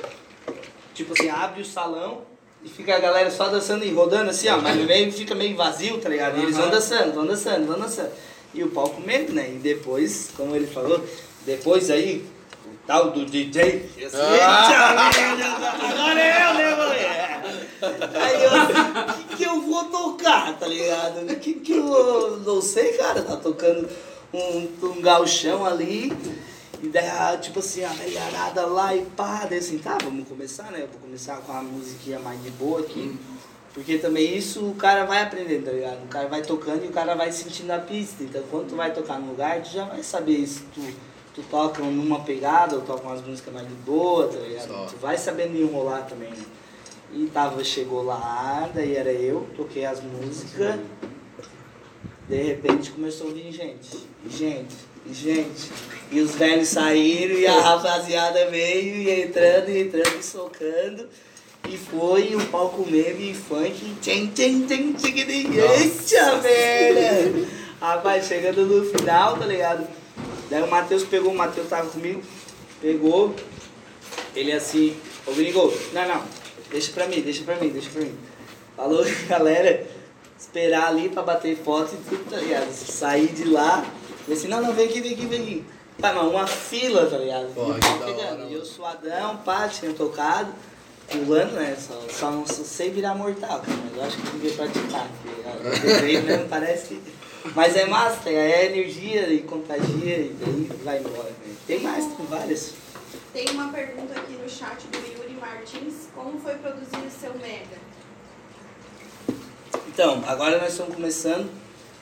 [0.93, 2.23] tipo assim, abre o salão
[2.63, 5.56] e fica a galera só dançando e rodando assim, ó, mas no meio fica meio
[5.56, 6.39] vazio, tá ligado?
[6.39, 6.73] E eles vão Aham.
[6.73, 8.10] dançando, vão dançando, vão dançando.
[8.55, 9.49] E o palco mesmo, né?
[9.51, 11.03] E depois, como ele falou,
[11.45, 12.25] depois aí,
[12.65, 15.11] o tal do DJ, eu assim, Ah!
[15.13, 16.75] "Eita, agora é eu, né?
[18.15, 21.29] Aí eu assim, o que, que eu vou tocar, tá ligado?
[21.31, 23.87] O que, que eu não sei, cara, tá tocando
[24.33, 26.11] um, um galchão ali.
[26.81, 30.71] E daí, ah, tipo assim, a velharada lá e pá, daí assim, tá, vamos começar,
[30.71, 30.81] né?
[30.83, 33.17] Eu vou começar com a musiquinha mais de boa aqui.
[33.75, 36.05] Porque também isso o cara vai aprendendo, tá ligado?
[36.05, 38.23] O cara vai tocando e o cara vai sentindo a pista.
[38.23, 40.81] Então quando tu vai tocar no lugar, tu já vai saber se tu,
[41.33, 44.69] tu toca numa pegada ou toca umas músicas mais de boa, tá ligado?
[44.69, 44.85] Só.
[44.85, 46.45] Tu vai sabendo enrolar também, né?
[47.11, 50.79] E tava, chegou lá, daí era eu, toquei as músicas.
[52.29, 55.69] De repente começou a vir gente, e gente, e gente.
[56.11, 61.09] E os velhos saíram e a rapaziada veio e entrando, e entrando e socando.
[61.67, 63.95] E foi o palco mesmo e funk.
[64.01, 67.47] Tchen, tchen, tchen, tchen, Eita merda!
[67.82, 69.88] Rapaz, chegando no final, tá ligado?
[70.49, 72.21] Daí o Matheus pegou, o Matheus tava comigo,
[72.82, 73.36] pegou,
[74.36, 76.23] ele assim, ô gringo, não, não,
[76.69, 78.15] deixa pra mim, deixa pra mim, deixa pra mim.
[78.78, 79.86] Falou, galera,
[80.38, 82.71] esperar ali pra bater foto e tudo, tá ligado?
[82.71, 83.84] Sair de lá,
[84.28, 85.63] e assim, não, não, vem aqui, vem aqui, vem aqui.
[85.99, 87.54] Pá, mas uma fila, tá ligado?
[87.54, 88.41] Porra, E pegando.
[88.41, 88.65] hora, E eu mano.
[88.65, 90.54] suadão, pá, tinha tocado.
[91.09, 91.77] Pulando, né?
[91.79, 95.09] Só, só não sei virar mortal, cara, mas eu acho que devia praticar.
[95.99, 97.01] porque, mesmo parece que.
[97.53, 101.29] Mas é massa, é energia e contagia e daí vai embora.
[101.29, 101.55] Né?
[101.67, 102.73] Tem mais, tem várias.
[103.31, 106.07] Tem uma pergunta aqui no chat do Yuri Martins.
[106.15, 107.77] Como foi produzir o seu Mega?
[109.87, 111.49] Então, agora nós estamos começando,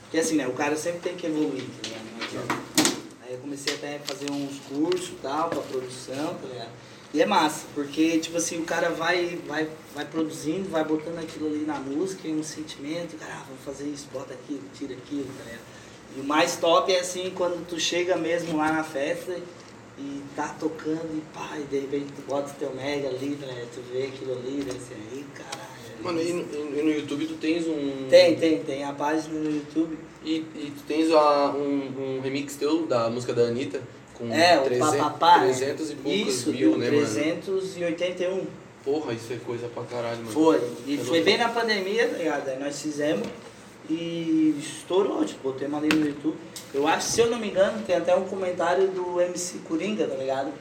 [0.04, 2.06] porque assim, né, o cara sempre tem que evoluir, tá ligado?
[2.18, 2.56] Não adianta.
[3.26, 6.72] Aí eu comecei até a fazer uns cursos e tal, pra produção, tá ligado?
[7.14, 11.46] E é massa, porque, tipo assim, o cara vai, vai, vai produzindo, vai botando aquilo
[11.46, 15.44] ali na música, um sentimento, cara, ah, vamos fazer isso, bota aquilo, tira aquilo, tá
[15.44, 15.62] ligado?
[16.18, 19.40] E o mais top é assim, quando tu chega mesmo lá na festa
[19.98, 23.68] e tá tocando e pá, e de repente tu bota o teu mega ali, né?
[23.74, 24.72] Tu vê aquilo ali, né?
[24.72, 25.74] Assim, aí, caralho.
[26.02, 28.08] Mano, e no, e no YouTube tu tens um.
[28.10, 29.98] Tem, tem, tem a página no YouTube.
[30.24, 33.82] E, e tu tens a, um, um remix teu da música da Anitta
[34.18, 35.38] com É, o 300, Papapá.
[35.40, 35.44] né?
[35.46, 37.06] 300 e poucos Isso, mil, né, mano?
[37.08, 38.46] 381.
[38.84, 40.32] Porra, isso é coisa pra caralho, mano.
[40.32, 40.62] Foi.
[40.86, 42.50] E Eu foi bem na pandemia, tá ligado?
[42.50, 43.28] Aí nós fizemos
[43.90, 46.38] e estourou, tipo, botemos ali no YouTube.
[46.74, 50.16] Eu acho, se eu não me engano, tem até um comentário do MC Coringa, tá
[50.16, 50.52] ligado?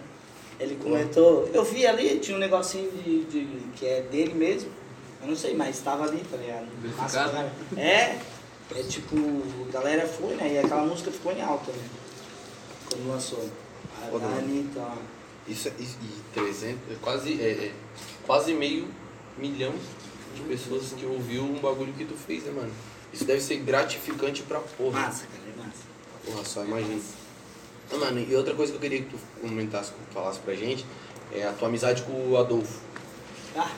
[0.61, 4.71] Ele comentou, eu vi ali, tinha um negocinho de, de que é dele mesmo.
[5.21, 6.67] Eu não sei, mas estava ali, tá ligado?
[6.97, 7.51] Pra caralho.
[7.77, 8.17] É,
[8.77, 9.17] é tipo,
[9.69, 10.53] a galera foi, né?
[10.55, 11.79] E aquela música ficou em alta, né?
[12.95, 13.49] Quando lançou.
[14.03, 14.09] A
[14.81, 14.97] ó.
[15.49, 17.73] Isso é, e, e 300, é quase, é, é,
[18.27, 18.87] quase meio
[19.37, 19.73] milhão
[20.37, 22.71] de pessoas que ouviu um bagulho que tu fez, né, mano?
[23.13, 25.01] Isso deve ser gratificante pra porra.
[25.01, 25.83] Massa, cara, é massa.
[26.25, 27.01] Porra, só imagina.
[27.93, 30.87] Ah, mano, e outra coisa que eu queria que tu comentasse, falasse pra gente,
[31.33, 32.81] é a tua amizade com o Adolfo.
[33.57, 33.71] Ah,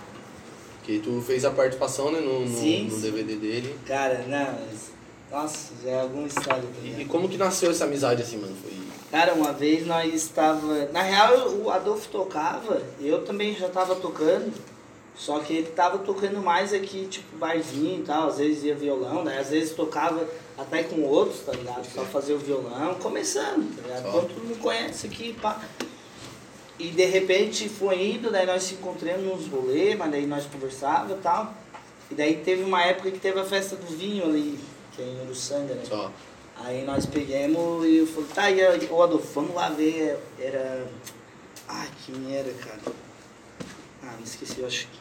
[0.84, 3.00] Que tu fez a participação, né, no, no, Sim, no sim.
[3.00, 3.78] DVD dele.
[3.86, 4.92] cara, não, mas.
[5.32, 6.62] Nossa, já é alguma história.
[6.62, 8.54] tá E, e como que nasceu essa amizade assim, mano?
[8.62, 8.83] Foi.
[9.14, 10.86] Cara, uma vez nós estava.
[10.86, 14.52] Na real, o Adolfo tocava, eu também já estava tocando,
[15.14, 19.22] só que ele tava tocando mais aqui, tipo, barzinho e tal, às vezes ia violão,
[19.22, 19.38] né?
[19.38, 20.26] Às vezes tocava
[20.58, 21.86] até com outros, tá ligado?
[21.94, 24.10] Só fazer o violão, começando, tá ligado?
[24.10, 25.62] Quando todo mundo conhece aqui, pá.
[26.76, 31.14] E de repente foi indo, daí nós se encontramos nos rolês, mas daí nós conversava
[31.14, 31.54] e tal.
[32.10, 34.58] E daí teve uma época que teve a festa do vinho ali,
[34.90, 35.84] que é em Uruçanga, né?
[35.88, 36.10] Só.
[36.56, 40.18] Aí nós pegamos e eu falei, tá, e aí, ô Adolfo, vamos lá ver.
[40.38, 40.86] Era.
[41.68, 42.80] Ai, quem era, cara?
[44.02, 44.98] Ah, me esqueci, eu acho que.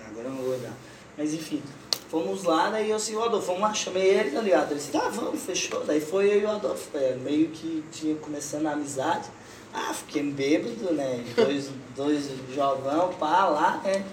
[0.00, 0.72] Ah, Agora eu não vou lembrar.
[1.16, 1.62] Mas enfim,
[2.08, 4.70] fomos lá, daí eu assim, ô Adolfo, vamos lá, chamei ele, tá ligado?
[4.70, 5.84] Ele disse, tá, vamos, fechou.
[5.84, 9.28] Daí foi eu e o Adolfo, é, meio que tinha começando a amizade.
[9.72, 11.24] Ah, fiquei bêbado, né?
[11.36, 14.04] Dois, dois jovão, pá, lá, né?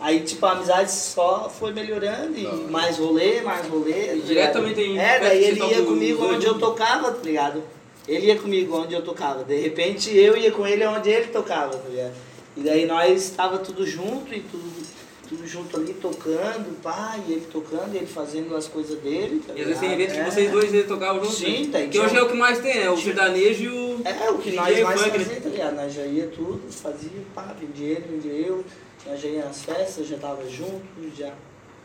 [0.00, 2.56] Aí, tipo, a amizade só foi melhorando e hora.
[2.68, 3.92] mais rolê, mais rolê.
[3.92, 4.26] tá ligado?
[4.26, 7.62] diretamente em É, daí que ele ia comigo os onde eu tocava, tá ligado?
[8.06, 9.44] Ele ia comigo onde eu tocava.
[9.44, 12.12] De repente eu ia com ele onde ele tocava, tá ligado?
[12.56, 14.86] E daí nós estava tudo junto e tudo,
[15.28, 19.42] tudo junto ali tocando, pá, e ele tocando, e ele fazendo as coisas dele.
[19.46, 20.30] Tá E às vezes tem eventos que É.
[20.30, 21.38] vocês dois eles tocavam juntos.
[21.38, 21.68] Sim, né?
[21.72, 22.90] tem, Que tinha hoje é o que mais tem, né?
[22.90, 24.02] O sertanejo e o.
[24.04, 25.10] É, o que nós mais né?
[25.10, 25.76] fazia, tá ligado?
[25.76, 28.64] Nós já ia tudo, fazia, pá, vendia ele, vendia eu,
[29.06, 30.82] nós já ia nas festas, já tava junto,
[31.16, 31.32] já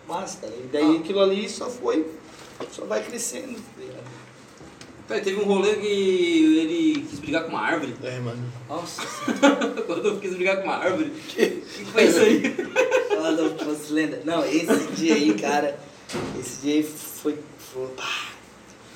[0.07, 0.47] basta.
[0.47, 0.99] E daí Ah.
[0.99, 2.05] aquilo ali só foi,
[2.71, 3.99] só vai crescendo, tá?
[5.07, 7.95] Peraí, teve um rolê que ele quis brigar com uma árvore.
[8.03, 8.43] É, mano.
[8.69, 9.01] Nossa,
[9.87, 11.09] Quando eu quis brigar com uma árvore.
[11.09, 12.53] O que, que foi isso aí?
[13.09, 14.21] Fala não fosse lenda.
[14.23, 15.79] Não, esse dia aí, cara,
[16.39, 17.39] esse dia aí foi,
[17.73, 18.27] foi, pá,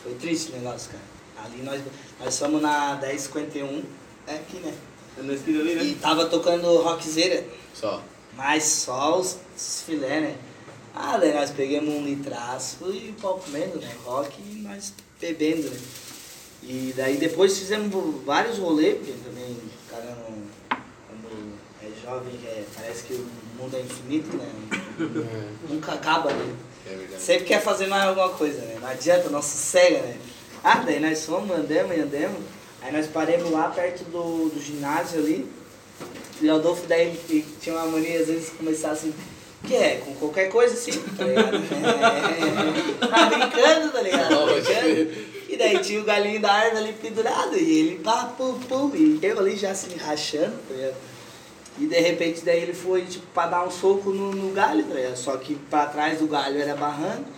[0.03, 1.03] foi triste o negócio, cara.
[1.45, 1.81] Ali nós,
[2.23, 3.83] nós fomos na 1051,
[4.27, 4.71] é aqui, né?
[5.17, 5.97] Na esquina ali, E né?
[5.99, 8.03] tava tocando rockzeira, Só.
[8.35, 10.35] Mas só os, os filé, né?
[10.95, 13.91] Ah, daí nós pegamos um litraço e o pau comendo, né?
[14.05, 15.79] Rock e nós bebendo, né?
[16.61, 17.91] E daí depois fizemos
[18.23, 23.75] vários rolês, porque também o cara não, quando é jovem, é, parece que o mundo
[23.75, 24.49] é infinito, né?
[24.71, 26.55] É, Nunca acaba, né?
[26.87, 27.19] é.
[27.19, 28.77] Sempre quer fazer mais alguma coisa, né?
[28.79, 30.17] Não adianta, não sossega, né?
[30.63, 32.39] Ah, daí nós fomos, andamos e andamos.
[32.81, 35.49] Aí nós paramos lá perto do, do ginásio ali.
[36.41, 39.13] O Adolfo daí ele tinha uma mania, às vezes, começar assim,
[39.65, 41.57] que é, com qualquer coisa assim, tá ligado?
[43.03, 44.35] É, tá brincando, tá ligado?
[44.35, 45.33] Pode brincando.
[45.49, 49.19] E daí tinha o galinho da árvore ali pendurado, e ele pá, pum, pum, e
[49.21, 50.95] eu ali já se rachando, tá ligado?
[51.79, 54.93] E de repente daí ele foi tipo, pra dar um soco no, no galho, tá
[54.93, 55.15] ligado?
[55.15, 57.29] Só que pra trás do galho era barranco.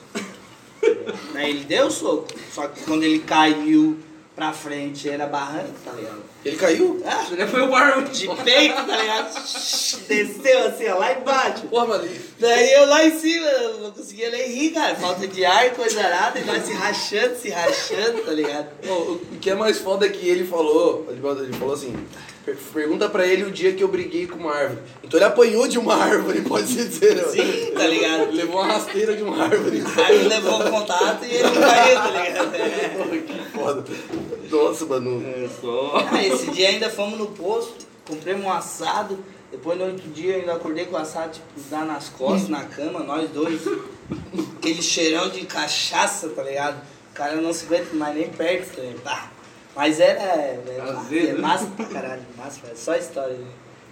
[1.34, 2.28] daí ele deu o soco.
[2.54, 3.98] Só que quando ele caiu
[4.36, 6.22] pra frente era barranco, tá ligado?
[6.44, 7.02] Ele caiu?
[7.06, 8.04] Ah, Ele foi o bar.
[8.04, 9.34] de peito, tá ligado?
[10.08, 11.68] Desceu assim, ó, lá embaixo.
[11.68, 12.10] Porra, mano.
[12.40, 13.48] Daí eu lá em cima,
[13.82, 14.96] não conseguia nem rir, cara.
[14.96, 18.68] Falta de ar, coisa arada, e nós se rachando, se rachando, tá ligado?
[18.86, 21.22] Pô, o que é mais foda é que ele falou, ele
[21.54, 21.96] falou- assim,
[22.74, 24.82] Pergunta pra ele o dia que eu briguei com uma árvore.
[25.04, 27.16] Então ele apanhou de uma árvore, pode se dizer.
[27.16, 27.24] né?
[27.24, 28.32] Sim, tá ligado?
[28.32, 29.84] Levou uma rasteira de uma árvore.
[30.06, 32.56] Aí ele levou o contato e ele caiu, tá ligado?
[32.56, 33.18] É.
[33.20, 33.84] Que foda.
[34.52, 35.24] Nossa, mano.
[36.12, 39.18] Ah, esse dia ainda fomos no posto, compramos um assado.
[39.52, 42.64] Depois no outro dia eu ainda acordei com o assado, tipo, dar nas costas, na
[42.66, 43.62] cama, nós dois.
[44.58, 46.78] Aquele cheirão de cachaça, tá ligado?
[47.12, 49.35] O cara não se aguenta mais nem perto, tá ligado?
[49.76, 51.40] Mas era, era massa, Azedo, é né?
[51.42, 53.36] massa pra caralho, massa, é só história.
[53.38, 53.48] Né?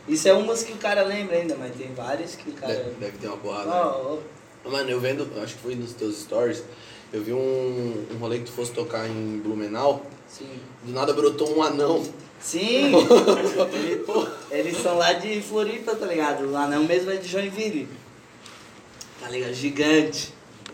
[0.08, 2.74] Isso é umas que o cara lembra ainda, mas tem várias que o cara.
[2.74, 3.70] Deve, deve ter uma porrada.
[3.70, 4.18] Ó,
[4.66, 6.64] ó, Mano, eu vendo, acho que foi nos teus stories,
[7.12, 10.06] eu vi um, um rolê que tu fosse tocar em Blumenau.
[10.28, 10.48] sim.
[10.84, 12.04] Do nada brotou um anão.
[12.40, 12.92] Sim!
[13.74, 14.04] Ele-
[14.52, 16.50] eles são lá de Floripa, tá ligado?
[16.50, 17.88] O anão mesmo é de Joinville.
[19.22, 19.54] Tá ligado?
[19.54, 20.34] Gigante.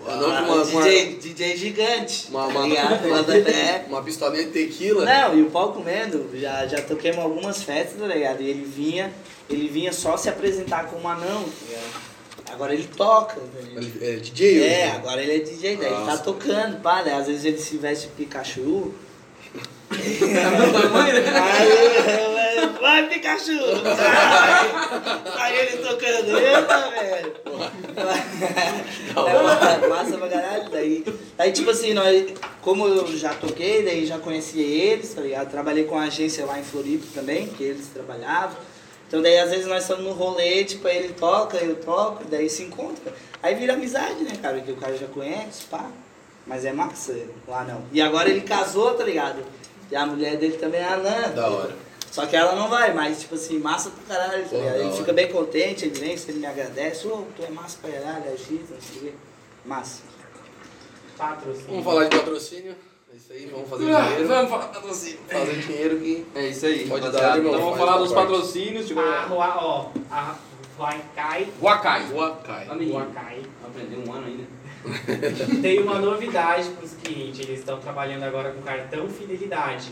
[0.10, 2.28] Ah, uma, uma, DJ, DJ gigante.
[2.30, 3.08] Uma- tá uma- ligado?
[3.10, 3.86] Lá da é.
[3.88, 5.06] uma pistolinha de tequila.
[5.06, 8.42] Não, e o pau comendo, já, já toquemos algumas festas, tá ligado?
[8.42, 9.14] E ele vinha,
[9.50, 12.10] ele vinha só se apresentar como anão, tá ligado?
[12.52, 13.42] Agora ele toca, tá?
[13.80, 14.64] Ele é DJ.
[14.64, 17.14] É, agora ele é DJ, daí ele tá tocando, pá, né?
[17.14, 18.92] Às vezes ele se veste Pikachu.
[19.92, 21.24] Né?
[21.58, 23.60] Aí, vai Pikachu!
[25.40, 27.34] Aí ele tocando, eita, velho!
[29.82, 31.04] É massa pra caralho, daí.
[31.38, 35.50] Aí, tipo assim, nós, como eu já toquei, daí já conhecia eles, tá ligado?
[35.50, 38.58] Trabalhei com a agência lá em Floripa também, que eles trabalhavam.
[39.08, 42.48] Então daí às vezes nós estamos no rolê, tipo, aí ele toca, eu toco, daí
[42.48, 43.12] se encontra.
[43.42, 44.60] Aí vira amizade, né, cara?
[44.62, 45.90] Que o cara já conhece, pá.
[46.50, 47.16] Mas é massa
[47.48, 47.84] lá não.
[47.92, 49.44] E agora ele casou, tá ligado?
[49.92, 51.30] E a mulher dele também é anã.
[51.30, 51.76] Da hora.
[52.12, 54.92] Só que ela não vai, mas tipo assim, massa pra caralho, tá Pô, Ele hora.
[54.96, 58.34] fica bem contente, ele vem, se ele me agradece, ô, tu é massa pra caralho,
[58.34, 59.14] agita, não sei o quê.
[59.64, 60.02] Massa.
[61.16, 61.68] Patrocínio.
[61.70, 62.76] Vamos falar de patrocínio.
[63.14, 64.28] É isso aí, vamos fazer Ah, dinheiro.
[64.28, 65.20] Vamos falar patrocínio.
[65.30, 66.26] Fazer dinheiro que.
[66.34, 68.28] É isso aí, Pode dar, irmão, Então vamos falar dos parte.
[68.28, 68.88] patrocínios.
[68.88, 70.36] Tipo, A Rua, ó, a
[70.80, 71.48] Huacai.
[71.62, 72.08] Huacai.
[72.76, 72.94] Menino.
[73.00, 73.42] Huaycai.
[73.68, 74.44] Aprendeu um ano ainda.
[75.62, 79.92] Tem uma novidade pros clientes, eles estão trabalhando agora com cartão fidelidade.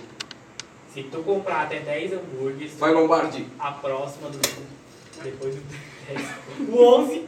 [0.94, 3.46] Se tu comprar até 10 hambúrgueres, Vai Lombardi.
[3.60, 4.40] a próxima do.
[5.24, 5.62] Depois do
[6.08, 6.70] 10.
[6.70, 7.20] O 11,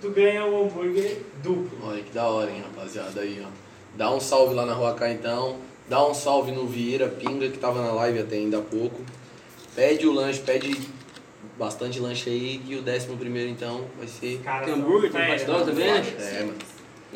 [0.00, 1.70] tu ganha um hambúrguer duplo.
[1.84, 3.20] Olha que da hora, hein, rapaziada.
[3.20, 3.48] Aí, ó.
[3.94, 5.58] Dá um salve lá na Rua Cá, então.
[5.88, 9.00] Dá um salve no Vieira Pinga, que tava na live até ainda há pouco.
[9.74, 10.76] Pede o lanche, pede
[11.56, 12.60] bastante lanche aí.
[12.66, 14.40] E o décimo primeiro, então, vai ser.
[14.42, 16.16] Cara, Tem hambúrguer, tem dog também, né?
[16.18, 16.58] É, mano.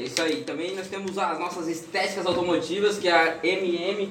[0.00, 0.42] É isso aí.
[0.44, 4.10] Também nós temos as nossas estéticas automotivas, que é a MM.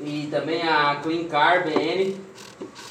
[0.00, 2.16] E também a Clean Car BN,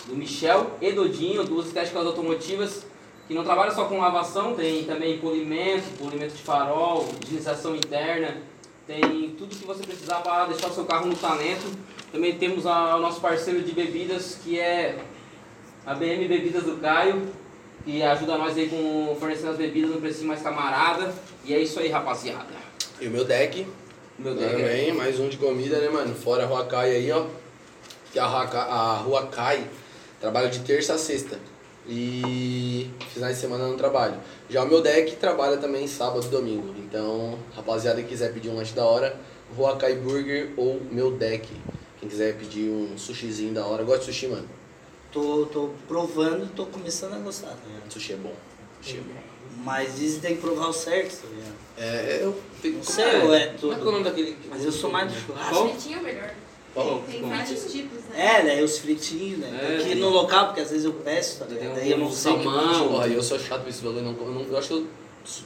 [0.05, 2.85] do Michel e Dodinho, duas estéticas automotivas
[3.27, 8.37] que não trabalham só com lavação, tem também polimento, polimento de farol, higienização interna,
[8.85, 11.65] tem tudo que você precisar para deixar o seu carro no talento.
[12.11, 14.99] Também temos a- o nosso parceiro de bebidas, que é
[15.85, 17.29] a BM Bebidas do Caio,
[17.83, 21.13] que ajuda nós aí com fornecendo as bebidas no preço mais camarada.
[21.43, 22.53] E é isso aí, rapaziada.
[22.99, 23.67] E o meu deck.
[24.19, 26.13] Meu é Também, mais um de comida, né, mano?
[26.13, 27.25] Fora a Rua Cai aí, ó.
[28.11, 29.67] Que a Rua Cai, a Rua Cai
[30.19, 31.39] trabalha de terça a sexta.
[31.87, 34.19] E finais de semana não trabalho.
[34.47, 36.75] Já o meu deck trabalha também sábado e domingo.
[36.77, 39.19] Então, rapaziada que quiser pedir um lanche da hora,
[39.57, 41.49] Rua Cai Burger ou meu deck.
[41.99, 43.81] Quem quiser pedir um sushizinho da hora.
[43.81, 44.47] Eu gosto de sushi, mano.
[45.11, 47.91] Tô, tô provando, tô começando a gostar, ligado?
[47.91, 48.33] Sushi é bom.
[48.81, 49.30] Sushi é bom.
[49.63, 51.53] Mas dizem que tem que provar o certo, tá ligado?
[51.77, 54.03] É, eu tenho Não sei, ou é Como é que é o nome tudo.
[54.03, 54.37] daquele?
[54.49, 55.53] Mas eu sou mais do churrasco.
[55.53, 55.69] Qual?
[55.69, 56.31] Fritinho é melhor.
[56.73, 56.99] Qual?
[56.99, 57.31] Tem, tem Qual?
[57.37, 58.25] vários tipos, né?
[58.39, 58.61] É, né?
[58.63, 59.77] Os fritinhos, né?
[59.79, 59.81] É.
[59.83, 61.75] Aqui no local, porque às vezes eu peço, tá ligado?
[61.75, 62.31] Daí eu não sei.
[62.33, 62.87] salmão.
[62.89, 63.83] Porra, eu sou chato com esse.
[63.83, 64.87] Eu, não, eu, não, eu acho que eu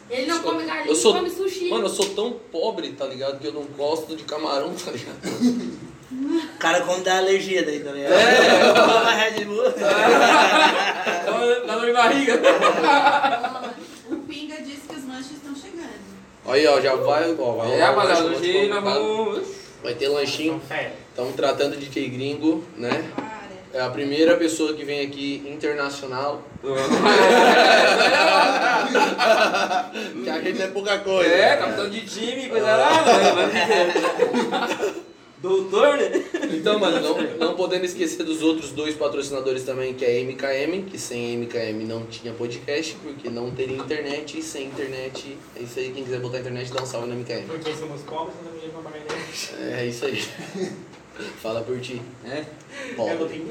[0.10, 1.70] Ele não Eu- come galinha, eu sou- come sushi.
[1.70, 3.40] Mano, eu sou tão pobre, tá ligado?
[3.40, 5.18] Que eu não gosto de camarão, tá ligado?
[6.12, 8.14] O cara quando dá alergia daí, tá ligado?
[8.14, 8.74] É.
[8.74, 9.64] Toma Red Bull.
[11.66, 12.40] Dá dor de barriga.
[14.10, 16.06] O Pinga disse que os lanches estão chegando.
[16.48, 17.36] Aí, ó, já vai.
[17.38, 19.48] Ó, vai É, rapaziada, hoje nós vamos.
[19.82, 20.62] Vai ter lanchinho.
[21.10, 23.04] Estamos tratando de DJ gringo, né?
[23.74, 26.44] É a primeira pessoa que vem aqui internacional.
[30.24, 31.34] Que a gente é pouca coisa.
[31.34, 33.52] É, capitão de time, coisa arada.
[35.46, 36.26] Doutor, né?
[36.54, 40.86] Então, mano, não, não podendo esquecer dos outros dois patrocinadores também, que é a MKM,
[40.90, 45.62] que sem a MKM não tinha podcast, porque não teria internet, e sem internet, é
[45.62, 47.46] isso aí, quem quiser botar internet, dá um salve na MKM.
[47.48, 49.56] Porque somos pobres, não temos pagar internet.
[49.62, 50.24] É isso aí.
[51.42, 52.02] Fala por ti.
[52.26, 52.44] É.
[52.96, 53.46] Pobre.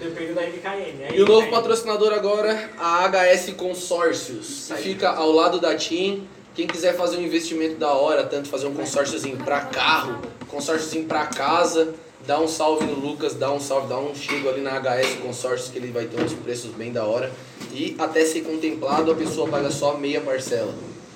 [0.00, 0.98] Depende da MKM.
[0.98, 1.08] né?
[1.14, 4.66] E o novo patrocinador agora, a HS Consórcios.
[4.68, 6.26] que Fica ao lado da TIM.
[6.54, 11.26] Quem quiser fazer um investimento da hora, tanto fazer um consórciozinho pra carro, consórciozinho pra
[11.26, 11.94] casa,
[12.26, 15.70] dá um salve no Lucas, dá um salve, dá um chego ali na HS Consórcios
[15.70, 17.32] que ele vai ter uns preços bem da hora.
[17.72, 20.74] E até ser contemplado, a pessoa paga só meia parcela.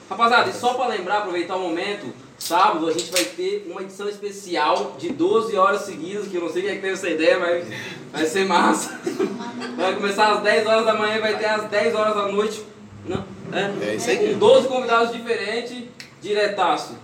[0.09, 4.09] Rapaziada, e só pra lembrar, aproveitar o momento, sábado a gente vai ter uma edição
[4.09, 7.39] especial de 12 horas seguidas, que eu não sei quem é que teve essa ideia,
[7.39, 7.67] mas
[8.13, 8.99] vai ser massa.
[9.77, 12.63] Vai começar às 10 horas da manhã e vai ter às 10 horas da noite.
[13.07, 13.25] Não?
[13.53, 14.33] É, É isso aí.
[14.33, 15.85] Com 12 convidados diferentes,
[16.21, 16.95] diretaço.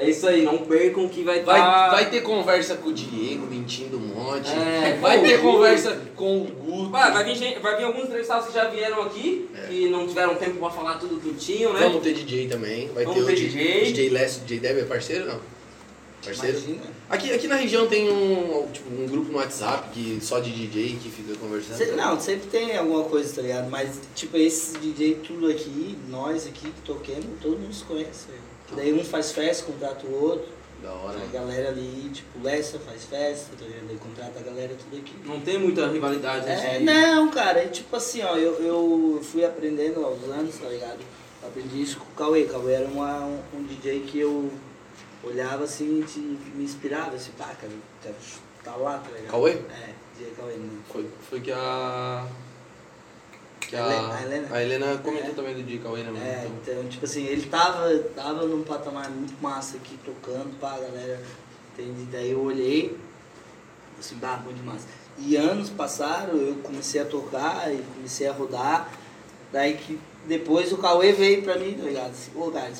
[0.00, 1.52] É isso aí, não percam que vai estar.
[1.52, 4.48] Vai, vai ter conversa com o Diego, mentindo um monte.
[4.50, 6.90] É, vai ter conversa com o Guto.
[6.90, 9.66] Vai, vai, vir gente- vai vir alguns entrevistados que já vieram aqui, É.
[9.66, 11.80] que não tiveram tempo pra falar tudo que tinham, né?
[11.80, 12.88] Vamos ter DJ também.
[12.94, 13.84] Vai Vamos ter, ter o DJ.
[13.86, 15.40] DJ Lécio, DJ Deb é parceiro não?
[16.24, 16.58] Parceiro?
[16.58, 16.82] Imagina.
[17.10, 20.98] Aqui, aqui na região tem um, tipo, um grupo no WhatsApp que, só de DJ
[21.02, 21.96] que fica conversando.
[21.96, 23.70] Não, sempre tem alguma coisa, tá ligado?
[23.70, 28.26] Mas, tipo, esses DJ tudo aqui, nós aqui que toquemos, todo mundo se conhece.
[28.68, 30.58] Que Daí um faz festa, contrata o outro.
[30.82, 31.18] Da hora.
[31.20, 33.88] A galera ali, tipo, Lessa faz festa, tá ligado?
[33.88, 35.12] Daí contrata a galera tudo aqui.
[35.24, 39.44] Não tem muita rivalidade É, nesse não, cara, é tipo assim, ó, eu, eu fui
[39.44, 41.00] aprendendo aos anos, tá ligado?
[41.42, 42.44] Eu aprendi isso com o Cauê.
[42.44, 44.50] Cauê era uma, um, um DJ que eu
[45.24, 47.72] olhava assim e te- me inspirava, assim, pá, cara,
[48.62, 49.30] tá lá, tá ligado?
[49.32, 49.52] Cauê?
[49.52, 50.68] É, DJ Cauê, né?
[50.92, 52.24] Foi, foi que a.
[53.68, 54.48] Que a, A Helena- a Helena?
[54.50, 55.34] a Helena comentou É.
[55.34, 56.10] também do Cauê, né?
[56.10, 56.24] mano?
[56.24, 60.70] É, Então, então, tipo assim, ele tava, tava num patamar muito massa aqui, tocando pra
[60.78, 61.20] galera,
[61.74, 62.04] entende?
[62.10, 62.96] Daí eu olhei,
[64.00, 64.86] assim, bah, muito massa.
[65.18, 68.90] E anos passaram, eu comecei a tocar e comecei a rodar,
[69.52, 72.10] daí que depois o Cauê veio pra mim, tá ligado?
[72.10, 72.70] Assim, Ô, cara,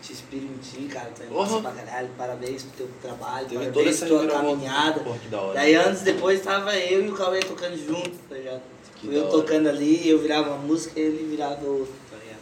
[0.00, 1.62] te inspiro em ti, cara, tu é massa Uhum.
[1.62, 5.00] pra caralho, parabéns pro teu trabalho, teve parabéns pela tua caminhada.
[5.00, 5.18] Porra.
[5.54, 8.60] Daí anos depois tava eu e o Cauê tocando junto, tá ligado?
[8.96, 12.40] Que eu tocando ali, eu virava uma música e ele virava outra, tá ligado?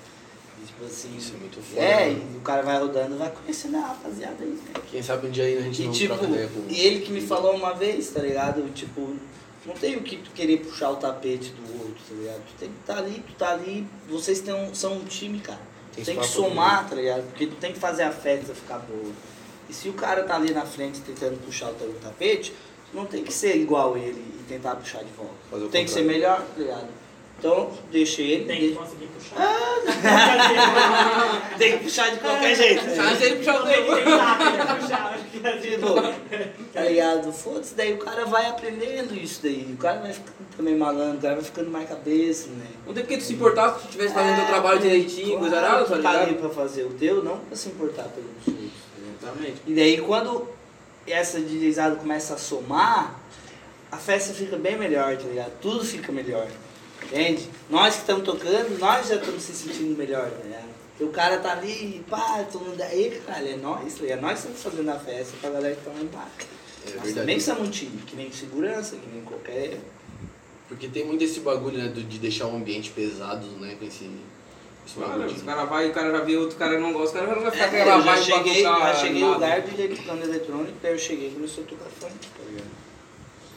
[0.62, 1.16] E, tipo assim.
[1.16, 1.80] Isso é muito foda.
[1.80, 2.22] É, mano.
[2.34, 4.80] e o cara vai rodando, vai conhecendo a rapaziada aí, né?
[4.90, 7.00] Quem sabe um dia aí a gente E não tipo, troca ideia com e ele
[7.00, 8.62] que me falou uma vez, tá ligado?
[8.72, 9.16] Tipo,
[9.66, 12.40] não tem o que tu querer puxar o tapete do outro, tá ligado?
[12.48, 15.60] Tu tem que estar ali, tu tá ali, vocês têm um- são um time, cara.
[15.94, 17.22] Tem Tu tem que somar, tá ligado?
[17.30, 19.12] Porque tu tem que fazer a festa ficar boa.
[19.68, 22.52] E se o cara tá ali na frente tentando puxar o teu tapete,
[22.94, 25.32] não tem que ser igual ele e tentar puxar de volta.
[25.50, 26.88] Fazer o tem que ser melhor, tá ligado?
[27.38, 28.44] Então, deixa ele.
[28.46, 29.36] Tem que conseguir puxar.
[31.58, 32.84] tem que puxar de qualquer jeito.
[32.84, 32.94] né?
[32.96, 33.96] Mas ele puxar o Tem teu.
[33.96, 35.18] que tentar puxar.
[35.60, 35.94] Tipo,
[36.72, 37.32] tá ligado?
[37.32, 39.68] Foda-se, daí o cara vai aprendendo isso daí.
[39.74, 42.66] O cara vai ficando também malandro, o cara vai ficando mais cabeça, né?
[42.86, 45.56] Não tem porque tu se importar se tu estivesse fazendo teu É, trabalho direitinho, coisa
[45.58, 46.40] claro, arada, tá tu tá ali ligado?
[46.40, 48.54] pra fazer o teu, não pra se importar pelos outros.
[48.54, 48.70] né?
[49.20, 49.56] Exatamente.
[49.66, 50.48] E daí quando
[51.06, 53.20] essa deslizada começa a somar,
[53.90, 55.52] a festa fica bem melhor, tá ligado?
[55.60, 56.48] Tudo fica melhor.
[57.04, 57.48] Entende?
[57.68, 60.74] Nós que estamos tocando, nós já estamos se sentindo melhor, tá ligado?
[61.00, 64.20] O cara tá ali, pá, todo mundo aí, caralho, é nós, tá ligado?
[64.20, 66.54] Nós estamos fazendo a festa pra galera que tá lá embaixo.
[66.86, 69.78] É Nós também somos um time, que nem segurança, que nem qualquer.
[70.68, 71.88] Porque tem muito esse bagulho, né?
[71.88, 73.76] De deixar o ambiente pesado, né?
[73.78, 74.10] Com esse.
[74.96, 77.34] Mano, os caras vai, o cara já vê outro cara não gosta, o cara já
[77.36, 79.60] não vai ficar É, aquela eu já vibe pra cheguei, tocar já cheguei no lugar
[79.62, 82.70] de ele tocando eletrônico, daí eu cheguei e começou a tocar funk, tá ligado?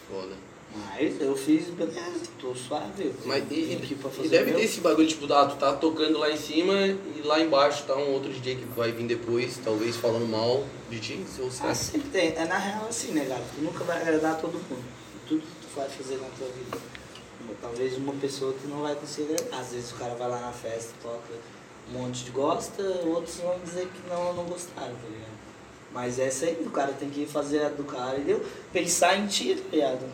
[0.09, 0.47] Foda.
[0.75, 3.05] Mas eu fiz, beleza, tô suave.
[3.05, 4.59] eu Mas e, aqui pra e, fazer e deve meu.
[4.59, 7.95] ter esse bagulho, tipo, ah, tu tá tocando lá em cima e lá embaixo tá
[7.95, 11.73] um outro DJ que vai vir depois, talvez falando mal de ti, ou você Ah,
[11.73, 12.33] sempre tem.
[12.35, 13.41] É na real assim, né, cara?
[13.55, 14.83] Tu nunca vai agradar todo mundo.
[15.27, 16.77] Tudo que tu vai fazer na tua vida.
[17.61, 19.59] Talvez uma pessoa tu não vai conseguir agradar.
[19.61, 21.33] Às vezes o cara vai lá na festa, toca
[21.89, 25.37] um monte de gosta, outros vão dizer que não, não gostaram, tá ligado?
[25.93, 28.45] Mas essa aí, o cara tem que fazer a do cara e deu.
[28.71, 30.05] Pensar em ti, tá ligado?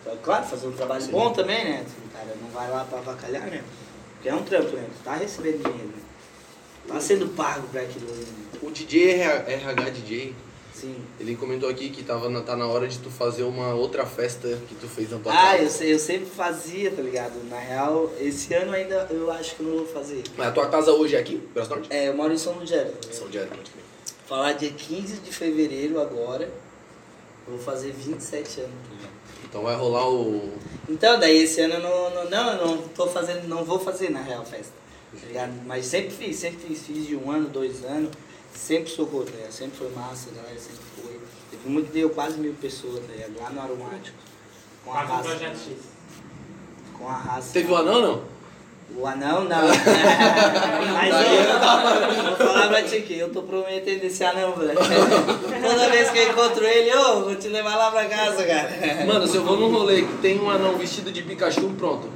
[0.00, 1.10] Então, Claro, fazer um trabalho Sim.
[1.12, 1.86] bom também, né?
[2.06, 3.62] O cara não vai lá pra avacalhar, né?
[4.14, 4.88] Porque é um trampo, né?
[4.96, 6.02] Tu tá recebendo dinheiro, né?
[6.88, 8.46] Tá sendo pago pra aquilo ali, né?
[8.62, 10.34] O DJ RH, RH DJ,
[10.80, 10.94] Sim.
[11.18, 14.46] ele comentou aqui que tava na, tá na hora de tu fazer uma outra festa
[14.68, 15.62] que tu fez na tua Ah, casa.
[15.62, 17.34] eu, sei, eu sempre fazia, tá ligado?
[17.48, 20.22] Na real, esse ano ainda eu acho que eu não vou fazer.
[20.36, 21.88] Mas a tua casa hoje é aqui, Braço Norte?
[21.90, 22.92] É, eu moro em São Lugero.
[23.10, 23.84] São Diário, pode crer.
[24.26, 28.72] Falar dia 15 de fevereiro agora, eu vou fazer 27 anos.
[29.44, 30.52] Então vai rolar o.
[30.88, 34.10] Então, daí esse ano eu não, não, não, eu não tô fazendo, não vou fazer
[34.10, 34.72] na real festa.
[35.18, 35.52] Tá ligado?
[35.66, 38.10] Mas sempre fiz, sempre fiz, fiz de um ano, dois anos,
[38.54, 39.52] sempre socorro, tá ligado?
[39.52, 41.20] Sempre foi massa, a galera sempre foi.
[41.50, 43.32] Teve uma que deu quase mil pessoas, tá ligado?
[43.40, 44.16] Lá no Aromático.
[44.84, 45.38] Com a raça.
[46.96, 47.52] Com a raça.
[47.52, 48.38] Teve o anão não?
[48.96, 49.68] O anão não.
[50.94, 51.14] Mas
[52.16, 54.78] eu vou falar pra ti que eu tô prometendo esse anão, velho.
[55.62, 59.04] Toda vez que eu encontro ele, ô, vou te levar lá pra casa, cara.
[59.06, 62.08] Mano, se eu vou num rolê que tem um anão vestido de Pikachu, pronto.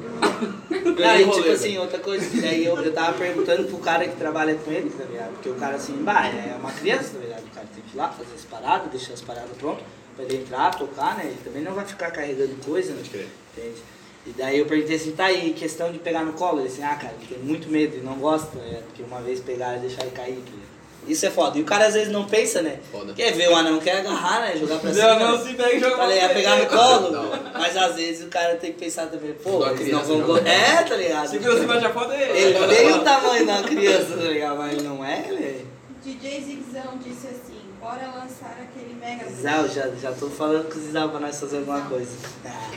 [1.21, 4.17] E rolê, tipo assim, outra coisa, que daí eu, eu tava perguntando pro cara que
[4.17, 5.33] trabalha com ele, tá ligado?
[5.33, 7.45] Porque o cara assim, bah, é uma criança, tá ligado?
[7.45, 9.85] O cara tem que ir lá fazer as paradas, deixar as paradas prontas.
[10.17, 11.25] pra ele entrar, tocar, né?
[11.27, 13.03] Ele também não vai ficar carregando coisa, né?
[13.03, 13.83] Entende?
[14.25, 16.61] E daí eu perguntei assim, tá aí, questão de pegar no colo?
[16.61, 18.83] Ele assim, ah, cara, ele tem muito medo e não gosta, né?
[18.87, 20.35] Porque uma vez pegaram e deixaram ele cair.
[20.37, 20.62] tá ligado?
[21.07, 21.59] Isso é foda.
[21.59, 22.79] E o cara às vezes não pensa, né?
[22.93, 23.13] Foda.
[23.13, 24.57] Quer ver o anão, quer agarrar, né?
[24.57, 25.07] Jogar pra cima.
[25.09, 25.45] Não, não né?
[25.51, 28.55] se pega e joga Falei, pra ia pegar no colo, mas às vezes o cara
[28.57, 30.41] tem que pensar também, pô, eles não vão joga.
[30.41, 31.29] go- É, tá ligado?
[31.29, 32.23] Segura assim, bate a foto aí.
[32.23, 34.59] Ele tem o tamanho da criança, tá ligado?
[34.59, 35.61] Mas não é, né?
[36.05, 40.83] DJ Zigzão disse assim, bora lançar aquele mega eu já, já tô falando com o
[40.83, 42.11] Zizal pra nós fazer alguma coisa.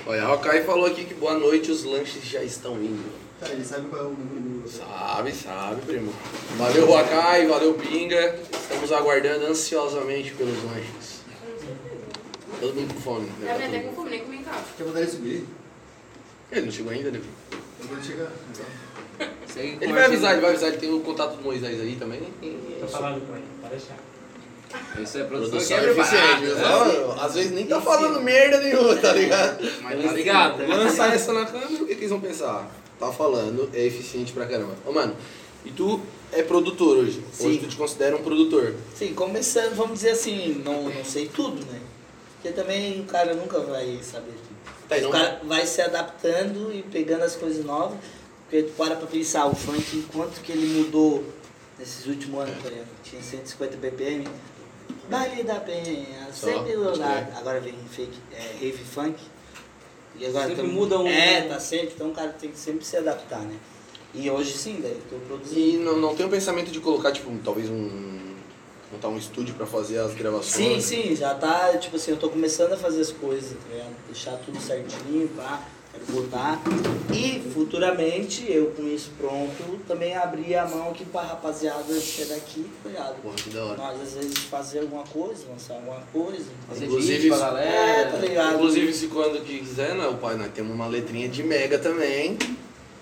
[0.07, 3.24] Olha, a Rokai falou aqui que boa noite, os lanches já estão indo.
[3.39, 6.13] Cara, ele sabe qual é o número do Sabe, sabe, primo.
[6.57, 8.39] Valeu, Rokai, valeu, Pinga.
[8.51, 11.15] Estamos aguardando ansiosamente pelos lanches.
[12.59, 13.25] Todo mundo com fome.
[13.39, 13.55] né?
[13.57, 14.63] Vem até com fome, nem comentava.
[14.77, 15.45] Quer mandar ele subir?
[16.51, 17.21] Ele não chegou ainda, né?
[17.51, 18.31] Ele chegar.
[18.51, 18.65] Então.
[19.57, 22.21] Ele vai avisar, ele vai avisar, ele tem o contato do Moisés aí também.
[22.79, 23.97] Tô falando com ele, pode deixar.
[25.01, 26.59] Isso é produção, Produção que é eficiente?
[26.59, 29.63] Só, Às vezes nem tá falando merda nenhuma, tá ligado?
[29.81, 30.67] Mas tá ligado?
[30.67, 32.69] Lançar essa na câmera, o que, que eles vão pensar?
[32.99, 34.75] Tá falando, é eficiente pra caramba.
[34.85, 35.15] Ô, mano,
[35.65, 35.99] e tu
[36.31, 37.21] é produtor hoje?
[37.39, 37.57] Hoje Sim.
[37.59, 38.73] tu te considera um produtor.
[38.95, 41.79] Sim, começando, vamos dizer assim, não, não sei tudo, né?
[42.35, 44.55] Porque também o cara nunca vai saber tudo.
[44.87, 47.97] Tá, não- O cara vai se adaptando e pegando as coisas novas.
[48.43, 51.23] Porque tu para pra pensar, o funk, quanto que ele mudou
[51.79, 52.87] nesses últimos anos, por exemplo.
[53.03, 54.27] Tinha 150 BPM.
[55.09, 57.27] Baile da Penha, Só, sempre crer.
[57.37, 59.15] Agora vem fake, é, rave funk.
[60.19, 62.85] E agora Sempre tamo- muda um- É, tá sempre, então o cara tem que sempre
[62.85, 63.55] se adaptar, né?
[64.13, 65.59] E hoje sim, daí tô produzindo.
[65.59, 68.15] E não, não tem o pensamento de colocar, tipo, talvez um.
[68.91, 70.83] montar um estúdio pra fazer as Sim, gravações?
[70.85, 73.93] sim, já tá, tipo assim, eu tô começando a fazer as coisas, tá ligado?
[74.07, 75.61] Deixar tudo certinho, pá,
[75.99, 76.61] quero botar.
[77.13, 82.25] E futuramente, eu com isso pronto, também abrir a mão aqui pra rapaziada que é
[82.25, 83.21] daqui, tá ligado?
[83.21, 83.77] Porra, que da hora.
[83.77, 86.45] Nós às vezes fazer alguma coisa, lançar alguma coisa.
[86.67, 87.69] Fazer Inclusive, vídeo pra galera.
[87.69, 88.55] É, tá ligado?
[88.55, 92.37] Inclusive, se quando quiser, né, o pai, nós temos uma letrinha de mega também.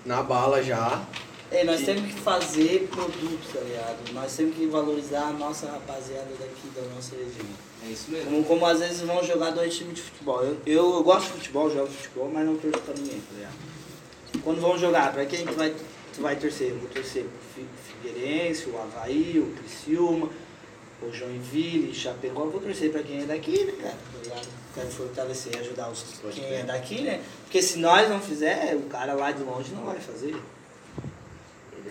[0.04, 1.02] Na bala já.
[1.50, 4.12] Ei, nós que- temos que fazer produto, tá ligado?
[4.12, 7.46] Nós temos que valorizar a nossa rapaziada daqui da nossa região.
[7.86, 8.30] É isso mesmo.
[8.30, 10.42] Como, como às vezes vão jogar dois times de futebol.
[10.42, 13.54] Eu, eu, eu gosto de futebol, jogo futebol, mas não torço pra ninguém, tá ligado?
[14.42, 15.70] Quando vão jogar, pra quem que vai,
[16.14, 16.70] tu vai torcer?
[16.70, 17.68] Eu vou torcer pro Fi-
[18.02, 20.28] Figueirense, o Havaí, o Criciúma,
[21.02, 22.44] o Joinville, Chapecó.
[22.44, 23.94] Eu vou torcer pra quem é daqui, né, cara?
[23.94, 24.48] Tá ligado?
[24.74, 27.22] Quero fortalecer e ajudar os, Pode quem é daqui, né?
[27.44, 30.34] Porque se nós não fizer, o cara lá de longe não vai fazer.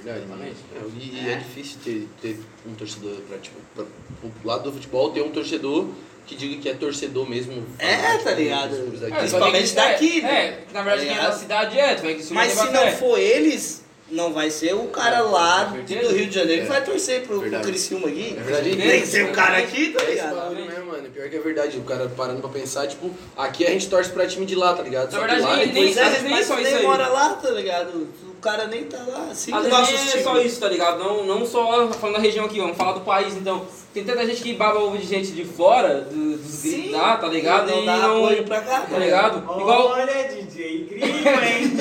[0.05, 0.51] É verdade.
[0.75, 5.11] É, E é, difícil ter, ter um torcedor pra, tipo, pra, pro lado do futebol,
[5.11, 5.87] ter um torcedor
[6.25, 7.65] que diga que é torcedor mesmo.
[7.79, 8.75] É, tá ligado?
[8.75, 9.13] clubes daqui.
[9.13, 10.45] É, Principalmente daqui, é, né?
[10.45, 11.31] É, na verdade, Tá quem é ligado?
[11.31, 14.87] da cidade é, tu vai que Mas se não for eles, não vai ser o
[14.87, 16.15] cara lá Com do.
[16.15, 16.71] Rio de Janeiro que É.
[16.71, 17.61] vai torcer pro, pro.
[17.61, 18.35] Criciúma aqui.
[18.37, 18.75] É verdade.
[18.75, 20.35] Tem que ser o cara aqui, tá É ligado?
[20.35, 21.09] bagulho mesmo, mano.
[21.09, 21.77] Pior que é verdade.
[21.77, 24.83] O cara parando pra pensar, tipo, aqui a gente torce pra time de lá, tá
[24.83, 25.11] ligado?
[25.11, 26.83] Na verdade, lá, nem- depois- nem- às vezes nem nem isso aí.
[26.83, 28.07] mora lá, tá ligado?
[28.43, 29.29] O cara nem tá lá.
[29.31, 30.99] Assim, Às vezes é só isso, tá ligado?
[31.01, 33.61] Não, não só falando da região aqui, vamos falar do país, então.
[33.93, 36.71] Tem tanta gente que baba ovo de gente de fora, do- dos Sim.
[36.71, 37.69] gringos lá, tá ligado?
[37.71, 38.17] Não e dá não.
[38.25, 39.37] apoio pra cá, Tá ligado?
[39.37, 39.87] Igual.
[39.91, 41.77] Olha, DJ Gringo, hein?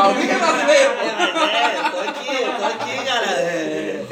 [0.00, 0.92] Alguém é brasileiro!
[0.92, 3.26] É, tô aqui, eu tô aqui, cara.
[3.30, 4.04] É.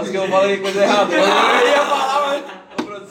[0.00, 1.14] Acho que eu falei coisa errada.
[1.14, 2.42] Eu ia falar, mas.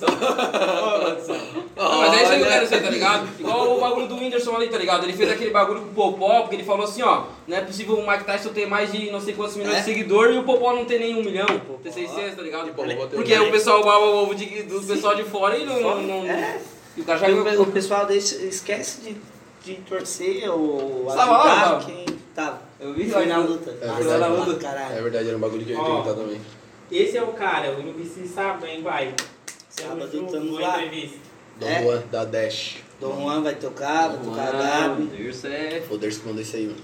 [0.07, 3.27] Não, mas é isso que eu quero dizer, tá ligado?
[3.39, 5.03] Igual o bagulho do Whindersson ali, tá ligado?
[5.03, 7.95] Ele fez aquele bagulho com o Popó, porque ele falou assim, ó, não é possível
[7.97, 9.79] o Mike Tyson ter mais de não sei quantos milhões É?
[9.79, 11.47] de seguidores e o Popó não ter nem um milhão,
[11.83, 12.71] ter 600, tá ligado?
[12.73, 15.79] Porque o pessoal baba o ovo do pessoal de fora e não...
[15.81, 16.59] não, não É.
[16.97, 17.27] E o cara já...
[17.29, 19.15] O, o pessoal deixa, esquece de,
[19.63, 21.85] de torcer ou Você tava lá, ajudar tava?
[21.85, 22.61] quem tava.
[22.79, 23.69] Eu vi Foi na luta.
[23.81, 24.19] É Ah, verdade.
[24.19, 24.55] lá, luta.
[24.59, 24.97] Caralho.
[24.97, 26.41] É verdade, era um bagulho que eu ia perguntar também.
[26.91, 29.13] Esse é o cara, o único que se sabe, hein, pai?
[29.71, 30.77] Sábado boa lá.
[31.57, 31.83] Dom É?
[31.83, 32.77] Juan, da Dash.
[32.99, 35.29] Dom Juan vai tocar, vai tocar a Gabi.
[35.29, 35.81] Isso é...
[35.87, 36.77] Foda-se que mandou isso aí, mano.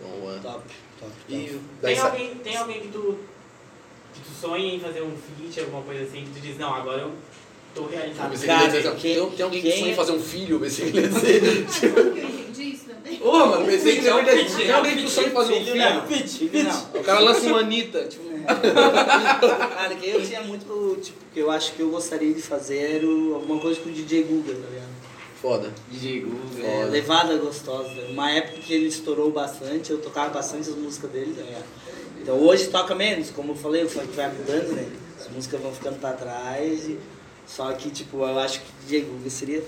[0.00, 0.38] Dom Juan.
[0.40, 0.62] Top,
[1.00, 1.12] top, top.
[1.28, 3.18] E Tem alguém, tem alguém que tu,
[4.12, 7.02] que tu sonha em fazer um feat, alguma coisa assim, que tu diz, não, agora
[7.02, 7.12] eu
[7.74, 8.30] tô realizado.
[8.30, 10.90] pensei que assim, tem, tem alguém que sonha em é- fazer um filho, eu pensei
[10.90, 11.66] que ele ia dizer.
[13.20, 14.24] Ô, mano, pensei que É um.
[14.24, 15.94] Tem é um alguém que sonha em fazer um Filho filho?
[15.94, 16.06] não.
[16.28, 17.00] Filho não.
[17.00, 18.33] O cara lança uma Anitta, tipo.
[18.44, 23.06] Cara, que eu tinha muito, tipo, que eu acho que eu gostaria de fazer era
[23.06, 24.94] alguma coisa com o DJ Guga, tá ligado?
[25.40, 25.72] Foda.
[25.90, 26.40] DJ Google.
[26.64, 26.90] É, Foda.
[26.90, 27.90] levada gostosa.
[28.08, 31.64] Uma época que ele estourou bastante, eu tocava bastante as músicas dele, tá ligado?
[32.22, 34.86] Então hoje toca menos, como eu falei, o funk vai mudando, né?
[35.20, 36.88] As músicas vão ficando pra trás.
[36.88, 36.98] E...
[37.46, 39.62] Só que, tipo, eu acho que DJ Guga seria.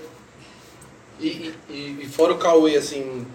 [1.19, 3.25] E, e, e- e fora o Cauê, assim.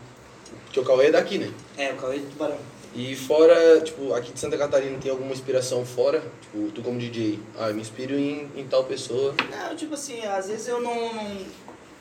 [0.65, 1.51] Porque o Cauê é daqui, né?
[1.77, 2.59] É, o Cauê do Tubarão.
[2.95, 6.23] E fora, tipo, aqui de Santa Catarina tem alguma inspiração fora?
[6.43, 9.35] Tipo, tu como DJ, ah, eu me inspiro em, em tal pessoa.
[9.51, 11.39] Não, tipo assim, às vezes eu não, não,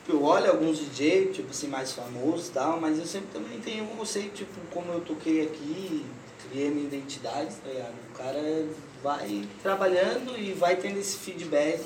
[0.08, 3.84] eu olho alguns DJ, tipo assim, mais famosos e tal, mas eu sempre também tenho
[3.84, 6.04] um conceito, tipo, como eu toquei aqui,
[6.50, 7.94] criei minha identidade, tá ligado?
[8.10, 8.66] O cara
[9.02, 11.80] vai trabalhando e vai tendo esse feedback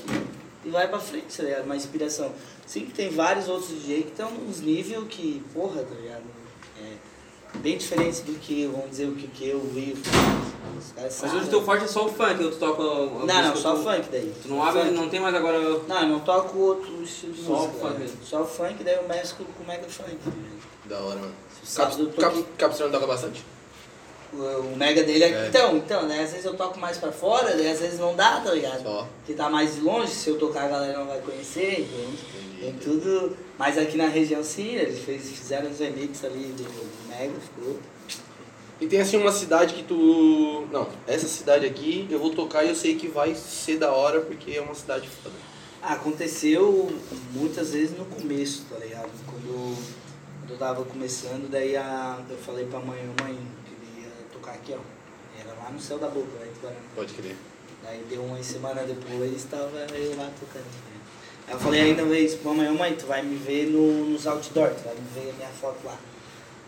[0.65, 1.65] e vai pra frente, tá ligado?
[1.65, 2.33] Uma inspiração.
[2.67, 6.25] Sim tem vários outros DJ que estão nos níveis que, porra, tá ligado?
[7.63, 10.01] Bem diferente do que, vamos dizer, o que, que eu vivo.
[10.97, 12.83] Mas hoje o teu forte é só o funk, ou tu toca...
[12.83, 14.33] a Não, não, só tu- funk daí.
[14.43, 14.93] Tu não abre, Funk.
[14.95, 15.59] não tem mais agora...
[15.89, 17.99] Não, eu não toco outro estilo de Só o funk né?
[18.01, 18.19] mesmo.
[18.25, 20.17] Só o funk, daí eu mesclo com o mega funk.
[20.85, 21.33] Da hora, mano.
[21.65, 23.45] Sábado eu Cap, toquei- cap, Capstrano toca bastante?
[24.33, 25.29] O, mega dele é...
[25.29, 25.49] É.
[25.49, 26.23] Então, então, né?
[26.23, 28.83] Às vezes eu toco mais pra fora, daí às vezes não dá, tá ligado?
[28.83, 29.09] Só.
[29.25, 32.19] Que tá mais de longe, se eu tocar a galera não vai conhecer, entende?
[32.61, 33.37] Tem tudo.
[33.59, 37.79] Mas aqui na região sim, eles fez, fizeram os remixes ali do, do Mega, ficou.
[38.81, 40.67] E tem assim uma cidade que tu.
[40.71, 44.21] Não, essa cidade aqui eu vou tocar e eu sei que vai ser da hora
[44.21, 45.35] porque é uma cidade foda.
[45.83, 46.91] Aconteceu
[47.33, 49.09] muitas vezes no começo, tá ligado?
[49.25, 49.77] Quando,
[50.41, 53.39] quando eu tava começando, daí a, eu falei pra mãe, "Ô, mãe,
[54.53, 55.41] aqui, ó.
[55.41, 56.77] Era lá no céu da boca, em Tubarão.
[56.95, 57.37] Pode crer.
[57.83, 60.65] Daí deu uma semana depois, tava eu lá tocando.
[60.65, 61.01] né?
[61.47, 64.27] Aí eu falei ainda uma vez pra mãe, mãe, tu vai me ver no, nos
[64.27, 65.97] outdoor, tu vai me ver a minha foto lá.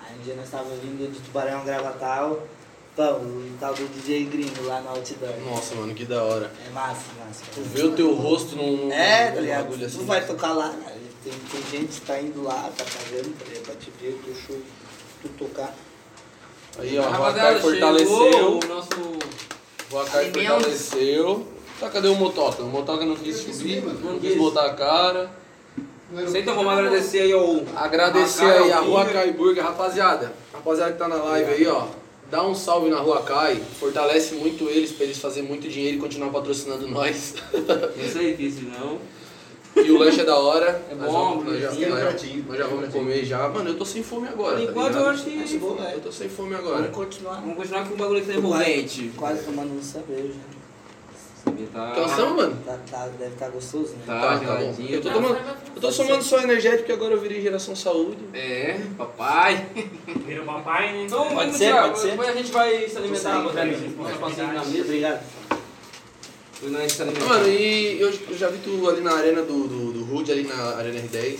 [0.02, 2.46] Aí um dia nós tava vindo de Tubarão Gravatal,
[2.94, 5.34] pão, o tal do DJ gringo lá no outdoor.
[5.40, 6.52] Nossa, mano, que da hora.
[6.64, 7.42] É massa, massa.
[7.54, 8.92] Tu vê o teu rosto num.
[8.92, 9.64] É, tá ligado?
[9.64, 9.98] bagulho assim.
[9.98, 10.96] Tu vai tocar lá, cara.
[11.24, 13.64] Tem, tem gente que tá indo lá, tá pagando tá ligado?
[13.64, 14.60] pra te ver show,
[15.22, 15.74] tu tocar.
[16.78, 18.32] Aí, ó, o Rapaziada, Huacai fortaleceu.
[18.32, 19.18] chegou o nosso...
[19.90, 20.42] O Alimentos.
[20.42, 21.46] fortaleceu.
[21.80, 22.62] Tá, cadê o Motoca?
[22.62, 25.30] O Motoca não quis subir, não quis botar a cara.
[26.30, 27.62] Sei, então vamos agradecer aí ao...
[27.76, 29.04] Agradecer aí a Rua.
[29.06, 30.32] Kai Burger, rapaziada.
[30.52, 31.86] Rapaziada que tá na live aí, ó.
[32.30, 36.00] Dá um salve na Rua Kai, fortalece muito eles pra eles fazerem muito dinheiro e
[36.00, 37.34] continuar patrocinando nós.
[37.96, 38.98] Isso aí, que senão...
[39.84, 40.82] E o lanche é da hora.
[40.90, 42.44] É Nós bom, vamos- nós já, bonitinho, nós, pratinho.
[42.48, 43.48] nós já vamos comer já.
[43.48, 44.56] Mano, eu tô sem fome agora.
[44.56, 45.04] Por tá enquanto ligado?
[45.04, 45.58] eu acho que...
[45.58, 45.94] Bom, é.
[45.94, 46.88] Eu tô sem fome Vamos agora.
[46.88, 47.40] continuar.
[47.40, 49.12] Vamos continuar com o bagulho que tá envolvente.
[49.16, 50.34] Quase tomando um cerveja.
[51.72, 51.92] Tá...
[51.94, 52.58] Cansamos, mano?
[52.64, 54.02] Tá, tá, deve estar gostoso, né?
[54.06, 54.44] Tá, Tá, tá bom.
[54.60, 54.90] geladinho.
[54.90, 55.38] Eu tô tomando,
[55.76, 58.18] eu tô tomando só energético porque agora eu virei geração saúde.
[58.34, 59.66] É, papai.
[60.26, 61.04] Vira o papai, né?
[61.04, 62.10] Então, Pode vamos ser, pode ser.
[62.10, 63.40] Depois a gente vai se alimentar.
[63.40, 64.80] Vamos passar na mesa.
[64.84, 65.20] Obrigado.
[66.60, 67.24] Se alimentar.
[67.26, 70.42] Mano, e eu, eu já vi tu ali na arena do, do, do Rude, ali
[70.42, 71.38] na Arena R10.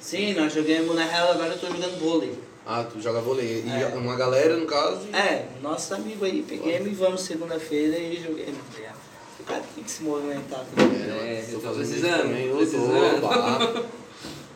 [0.00, 2.34] Sim, nós jogamos na real, agora eu tô jogando vôlei.
[2.66, 3.64] Ah, tu joga vôlei.
[3.66, 3.86] E É.
[3.96, 5.00] uma galera, no caso.
[5.12, 8.46] e- É, nossos amigos aí, peguei e vamos segunda-feira e joguei,
[8.76, 8.96] ligado?
[9.40, 11.02] O cara tem que se movimentar também.
[11.02, 13.20] É, eu tô fazendo isso precisando, também, eu precisando.
[13.20, 13.82] tô, pá.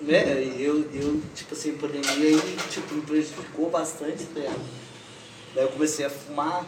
[0.07, 4.61] É, eu, eu, tipo assim, pandemia aí, tipo, me prejudicou bastante, tá ligado?
[5.55, 6.67] Daí eu comecei a fumar,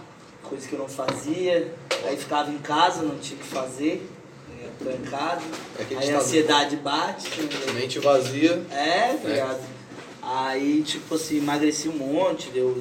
[0.48, 1.74] coisa que eu não fazia,
[2.04, 4.08] aí ficava em casa, não tinha o que fazer,
[4.48, 5.42] né, trancado,
[5.78, 7.72] É aí a tá ansiedade bate, né?
[7.74, 8.64] mente vazia.
[8.70, 9.76] É, tá ligado?
[10.22, 12.74] Aí, tipo assim, emagreci um monte, deu,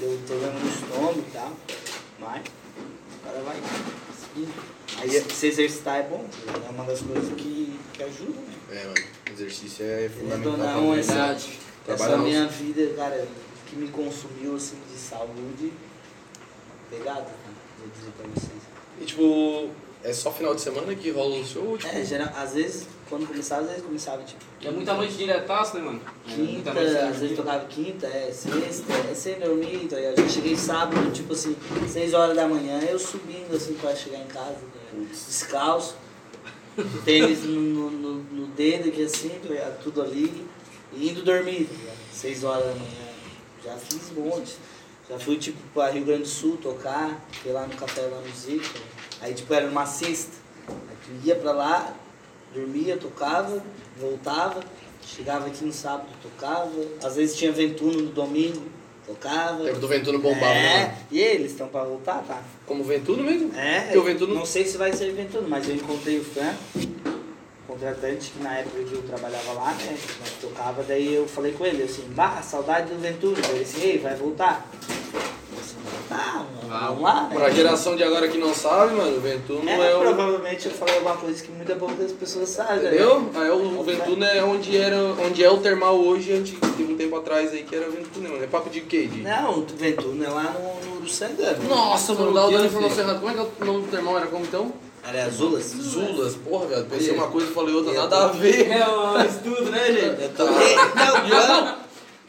[0.00, 1.52] deu problema no estômago e tal.
[2.18, 2.42] Mas,
[3.24, 3.56] agora vai.
[4.98, 8.54] Aí se exercitar é bom, é uma das coisas que, que ajuda, né?
[8.70, 8.94] É, mano.
[9.32, 10.56] Exercício é fundamental.
[10.56, 10.94] não, mim.
[11.02, 11.58] Verdade.
[11.88, 13.26] essa minha vida, cara,
[13.66, 15.72] que me consumiu assim de saúde,
[16.90, 18.62] Vou dizer pra vocês.
[19.00, 19.70] E tipo,
[20.02, 21.76] é só final de semana que rola o show?
[21.76, 24.42] Tipo, É, geral, às vezes, quando começava, às vezes começava tipo.
[24.64, 26.00] É muita noite diretaço, né, mano?
[26.28, 30.18] É Quinta, noite às vezes tocava quinta, é, sexta, é sem dormir, tá ligado?
[30.20, 31.56] Eu cheguei sábado, tipo assim,
[31.90, 34.56] 6 horas da manhã, eu subindo assim pra chegar em casa,
[34.94, 35.08] ligado?
[35.10, 35.96] descalço,
[37.04, 39.82] tênis no, no, no- no dedo aqui assim, tá ligado?
[39.82, 40.46] Tudo ali,
[40.92, 41.96] e indo dormir, tá ligado?
[42.12, 43.04] 6 horas da manhã.
[43.64, 44.56] Já fiz um monte.
[45.08, 48.34] Já fui tipo pra Rio Grande do Sul tocar, fui lá no Café lá no
[48.34, 48.64] Zico.
[49.20, 50.32] Aí tipo era uma sexta.
[50.68, 51.94] Aí tu ia pra lá,
[52.54, 53.62] dormia, tocava,
[53.98, 54.62] voltava,
[55.04, 56.70] chegava aqui no sábado, tocava.
[57.02, 58.62] Às vezes tinha Ventuno no domingo,
[59.06, 59.62] tocava.
[59.64, 60.98] tempo do Ventuno bombava, é, né?
[61.10, 62.42] e eles estão pra voltar, tá?
[62.64, 63.54] Como Ventuno mesmo?
[63.54, 66.54] É, Teu Ventuno- não sei se vai ser Ventuno, mas eu encontrei o Fran,
[67.74, 69.98] contratante, que na época que eu trabalhava lá, né?
[70.20, 73.36] Nós tocava, daí eu falei com ele assim, bah, saudade do Ventuno.
[73.50, 74.66] Ele disse, ei, vai voltar.
[75.12, 75.76] Eu assim,
[76.08, 77.34] tá, mano, Ah, vamos lá, né?
[77.34, 80.00] Pra geração de agora que não sabe, mano, o Ventuno É, é, o.
[80.00, 82.88] provavelmente eu falei alguma coisa que muita poucas pessoas sabem, né?
[82.90, 83.30] Entendeu?
[83.34, 86.96] Aí o, o Ventuno é onde, era, onde é o termal hoje, antes, teve um
[86.96, 88.44] tempo atrás aí que era Ventuno, mano.
[88.44, 89.06] É papo de quê?
[89.06, 89.22] De...
[89.22, 91.56] Não, o Ventuno é lá no, no Uruçanga.
[91.68, 93.08] Nossa, mano, o que dando é, informação filho?
[93.08, 93.18] errada.
[93.18, 94.16] Como é que é o nome do termal?
[94.16, 94.72] Era como então?
[95.06, 95.64] Era Azulas?
[95.64, 96.34] Zulas.
[96.36, 96.86] Porra, velho.
[96.86, 98.70] Pensei uma coisa e falei outra, Eu nada a ver.
[98.70, 100.22] É um estudo, né, gente?
[100.22, 100.76] Eu toquei.
[100.76, 101.28] Não,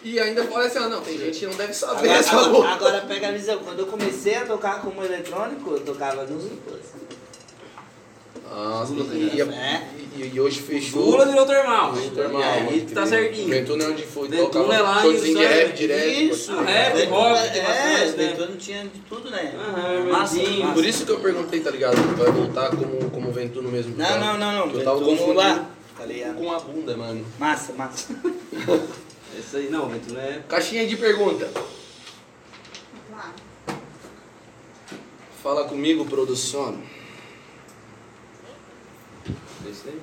[0.04, 2.38] E, e ainda falei assim, ah, não, tem gente que não deve saber Agora, essa
[2.38, 3.58] agora, agora pega a visão.
[3.60, 7.15] Quando eu comecei a tocar como eletrônico, eu tocava nos Zulas.
[8.52, 9.88] Ah, e, e, É.
[10.18, 11.12] e- e hoje fechou.
[11.12, 11.92] Zula virou teu irmão.
[11.94, 13.50] Muito irmão, E aí tá certinho.
[13.50, 14.28] Ventuna é onde foi.
[14.30, 16.08] Ventuna é lá em de rap direto.
[16.08, 18.28] Isso, rap, Ventuna- rock, é, bastante, né?
[18.30, 19.54] Ventuna tinha de tudo, né?
[19.58, 20.60] Aham, massa, verdinho.
[20.62, 20.74] massa.
[20.74, 21.96] Por isso que eu perguntei, tá ligado?
[22.16, 23.96] Vai voltar como, como Ventuno mesmo.
[23.98, 24.20] Não, cara.
[24.20, 24.74] não, não, não.
[24.74, 26.36] Eu tava Ventuna confundindo lá, tá ligado?
[26.36, 27.26] com a bunda, mano.
[27.40, 28.14] Massa, massa.
[29.38, 30.42] Isso aí, não, Ventura é.
[30.48, 31.50] Caixinha de pergunta.
[33.12, 33.34] Lá.
[35.44, 36.78] Fala comigo, produção.
[39.70, 40.02] Isso aí.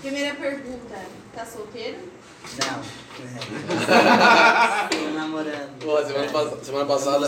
[0.00, 0.96] Primeira pergunta,
[1.34, 1.98] tá solteiro?
[2.58, 2.82] Não.
[4.90, 5.78] Tô namorando.
[5.80, 7.26] Pô, semana, pas- semana passada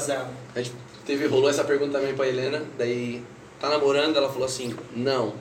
[0.54, 0.74] a gente
[1.06, 2.62] teve, rolou essa pergunta também pra Helena.
[2.76, 3.22] Daí,
[3.60, 4.16] tá namorando?
[4.16, 5.34] Ela falou assim: não.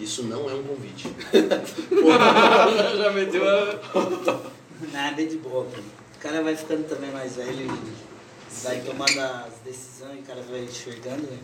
[0.00, 1.08] E isso não é um convite.
[2.96, 3.80] Já meteu a.
[4.92, 5.80] Nada de boa, pô.
[5.80, 7.66] O cara vai ficando também mais velho,
[8.62, 11.38] vai tomando as decisões, o cara vai enxergando, né?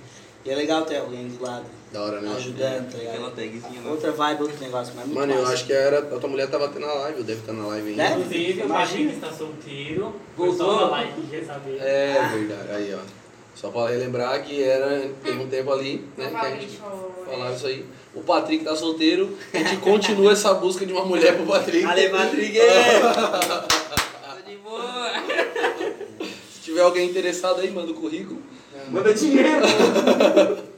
[0.45, 2.33] E é legal ter alguém do lado, Da hora, né?
[2.35, 3.35] ajudando, tá Aquela ligado?
[3.37, 3.91] tagzinha lá.
[3.91, 5.53] Outra vibe, outro negócio, mas muito Mano, eu massa.
[5.53, 5.99] acho que era.
[5.99, 8.03] A tua mulher tava tendo na live, deve estar na live ainda.
[8.03, 8.21] Deve?
[8.21, 9.11] Inclusive, o Imagina.
[9.11, 10.15] Patrick está solteiro.
[10.37, 10.91] Voltou?
[10.91, 11.77] live quer saber.
[11.79, 13.21] É verdade, aí ó.
[13.55, 16.79] Só pra relembrar que era, teve um tempo ali, né, que a gente
[17.27, 17.85] falava isso aí.
[18.15, 21.85] O Patrick tá solteiro, a gente continua essa busca de uma mulher pro Patrick.
[21.85, 22.57] Ale Patrick!
[24.41, 25.13] Tô de boa.
[26.55, 28.41] Se tiver alguém interessado aí, manda o currículo.
[28.91, 29.67] Manda dinheiro.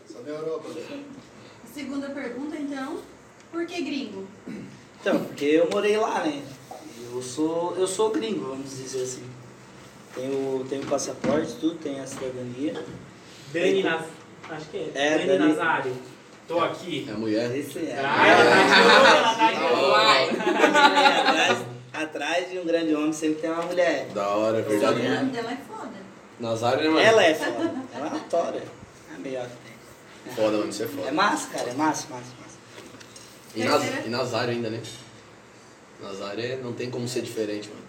[0.06, 1.00] Só na Europa, né?
[1.72, 2.98] Segunda pergunta, então,
[3.50, 4.26] por que gringo?
[5.00, 6.42] Então, porque eu morei lá, né?
[7.12, 9.22] Eu sou, eu sou gringo, vamos dizer assim.
[10.14, 12.84] Tenho, tenho passaporte, tudo, tenho a cidadania.
[13.52, 14.02] Dani Naz...
[14.50, 14.90] Acho que é.
[14.94, 15.92] É, Dani Dani- Nazário.
[16.46, 17.06] Tô aqui.
[17.08, 17.56] É a mulher.
[17.56, 17.98] Esse é.
[18.04, 18.72] Ah, ela tá de
[19.16, 19.58] ela tá de
[19.90, 20.28] Vai.
[21.50, 21.66] olho.
[21.92, 24.08] atrás, de um grande homem sempre tem uma mulher.
[24.14, 24.94] Da hora, é O verdade.
[25.00, 25.71] sobrenome dela é foda.
[26.42, 26.98] Nazário, né, mano?
[27.00, 27.74] Ela é foda.
[27.94, 28.56] Ela é uma tora.
[28.58, 30.34] É a melhor que tem.
[30.34, 31.12] Foda, mano, isso é É foda.
[31.12, 32.58] massa, cara, é massa, massa, massa.
[33.54, 34.06] E, Naz...
[34.06, 34.82] e Nazário ainda, né?
[36.02, 37.82] Nazário é- não tem como ser diferente, mano.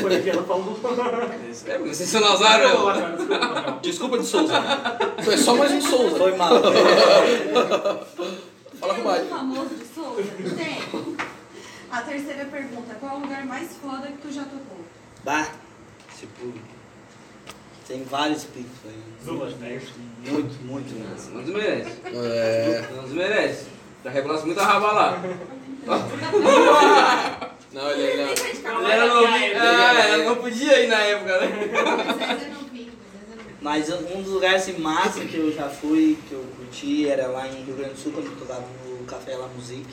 [0.00, 0.78] Foi o que ela falou.
[1.66, 2.68] É, mas esse é o Nazário.
[2.68, 4.54] Desculpa, Desculpa de Souza.
[5.24, 6.16] Foi só mais um Souza.
[6.16, 6.50] Foi mal.
[8.80, 9.26] Fala com o Tem Mário.
[9.28, 10.22] famoso de Souza?
[10.56, 11.16] Tem.
[11.90, 14.84] A terceira pergunta, qual o lugar mais foda que tu já tocou?
[15.24, 15.48] Bah,
[16.18, 16.52] tipo,
[17.86, 19.02] tem vários picos aí.
[19.24, 19.80] Zula, né?
[20.26, 21.30] Muito, muito.
[21.32, 21.90] Não desmerece.
[22.06, 22.88] É...
[22.96, 23.66] Não desmerece.
[24.04, 25.22] Já rebolasse muita raba lá.
[27.72, 28.26] Não, ele é...
[28.62, 29.52] Não, Ele era novinho.
[29.52, 32.50] é, Ah, ela não podia ir na época, né?
[33.60, 37.48] Mas um dos lugares assim, massa que eu já fui, que eu curti, era lá
[37.48, 39.88] em Rio Grande do Sul, quando eu tocava no Café La Musique,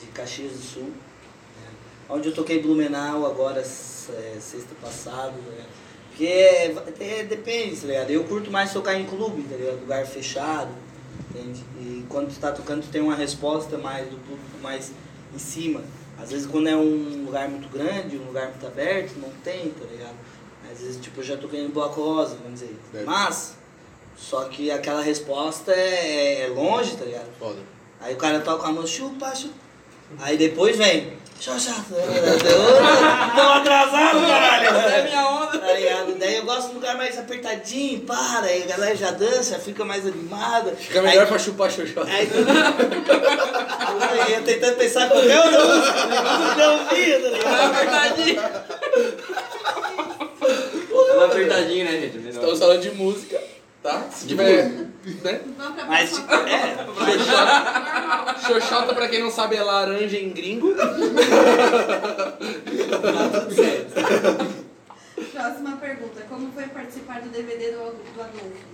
[0.00, 0.84] de Caxias do Sul.
[0.84, 1.68] né?
[2.08, 3.64] Onde eu toquei Blumenau agora, é,
[4.40, 5.32] sexta passada.
[5.32, 5.64] né?
[6.16, 8.10] Porque é, é, depende, tá ligado?
[8.10, 9.80] Eu curto mais tocar em clube, tá ligado?
[9.80, 10.70] Lugar fechado,
[11.28, 11.62] entende?
[11.78, 14.92] E quando tu tá tocando, tu tem uma resposta mais do público mais
[15.34, 15.82] em cima.
[16.18, 19.84] Às vezes quando é um lugar muito grande, um lugar muito aberto, não tem, tá
[19.84, 20.14] ligado?
[20.72, 22.74] Às vezes, tipo, eu já toquei no Bloco Rosa, vamos dizer.
[22.90, 23.04] Certo.
[23.04, 23.54] Mas,
[24.16, 27.28] só que aquela resposta é, é longe, tá ligado?
[27.38, 27.60] Foda.
[28.00, 29.54] Aí o cara toca a mão, chupa, chupa.
[30.18, 34.66] Aí depois vem, xoxa, tô atrasado, caralho.
[34.66, 35.58] Essa é minha onda.
[35.58, 36.14] Tá ligado?
[36.18, 39.84] Daí eu gosto de um lugar mais apertadinho, para, aí a galera já dança, fica
[39.84, 40.72] mais animada.
[40.76, 42.10] Fica melhor aí, pra chupar xoxota.
[42.10, 42.34] Aí tu...
[44.10, 47.74] Aí eu tentando pensar qualquer outra música, não deu ouvido, Ela ligado?
[47.74, 48.42] apertadinha.
[51.10, 52.28] Ela apertadinha, né, gente?
[52.28, 53.40] Estamos falando de música,
[53.86, 54.08] tá?
[54.10, 54.68] Se tiver,
[55.22, 55.40] né?
[55.86, 58.38] Mas, é, Normal.
[58.44, 60.74] Xoxota, pra quem não sabe, é laranja em gringo.
[60.74, 60.86] tá
[63.40, 63.94] tudo certo.
[65.32, 68.66] Próxima pergunta, como foi participar do DVD do, do Adolfo?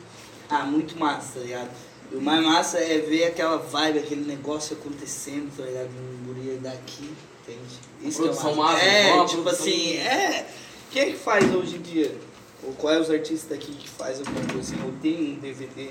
[0.48, 1.70] Ah, muito massa, tá ligado?
[2.12, 5.88] O mais massa é ver aquela vibe, aquele negócio acontecendo, tá ligado?
[5.90, 7.10] Um guri daqui,
[7.42, 7.78] entende?
[8.02, 8.52] Isso que é massa.
[8.52, 10.46] massa, É, tipo assim, é.
[10.90, 12.14] Quem é que faz hoje em dia?
[12.62, 14.84] Ou qual é os artistas daqui que faz alguma coisa assim?
[14.84, 15.90] Ou tem um DVD,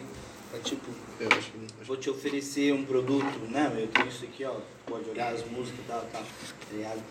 [0.53, 1.85] é tipo, Eu acho que...
[1.85, 3.71] vou te oferecer um produto, né?
[3.77, 4.55] Eu tenho isso aqui, ó,
[4.85, 7.01] pode olhar as músicas e tal, tal, tá ligado?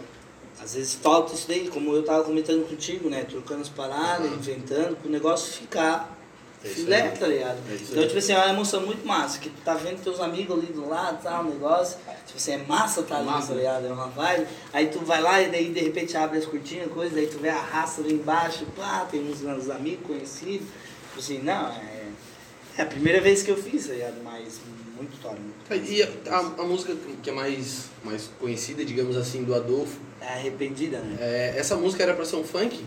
[0.62, 3.24] Às vezes falta isso daí, como eu tava comentando contigo, né?
[3.24, 4.36] Trocando as paradas, Aham.
[4.36, 6.18] inventando, pro negócio ficar
[6.68, 7.18] isso filé, aí.
[7.18, 7.58] tá ligado?
[7.70, 10.20] É isso Então, tipo assim, é uma emoção muito massa, que tu tá vendo teus
[10.20, 11.98] amigos ali do lado, tal, um negócio.
[12.26, 13.48] Tipo assim, é massa tá ali, Massa.
[13.48, 13.86] tá ligado?
[13.86, 14.46] É uma vibe.
[14.72, 17.48] Aí tu vai lá e daí de repente abre as cortinas, coisa, daí tu vê
[17.48, 20.66] a raça ali embaixo, pá, tem uns, uns amigos conhecidos.
[21.08, 22.00] Tipo assim, não, é.
[22.78, 24.22] É a primeira vez que eu fiz, tá ligado?
[24.22, 24.60] Mas
[24.96, 25.36] muito top.
[25.38, 29.98] muito E a, a, a música que é mais, mais conhecida, digamos assim, do Adolfo,
[30.20, 31.16] É arrependida, né?
[31.20, 32.84] é, essa música era pra ser um funk?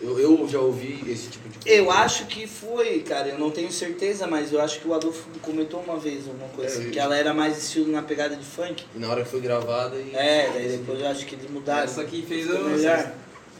[0.00, 1.68] Eu, eu já ouvi esse tipo de coisa.
[1.78, 5.28] Eu acho que foi, cara, eu não tenho certeza, mas eu acho que o Adolfo
[5.42, 8.44] comentou uma vez alguma coisa É, assim, que ela era mais estilo na pegada de
[8.44, 8.84] funk.
[8.94, 10.14] E na hora que foi gravada e.
[10.14, 11.82] É, daí depois eu acho que eles mudaram.
[11.82, 12.58] Essa aqui fez o.
[12.64, 13.12] melhor.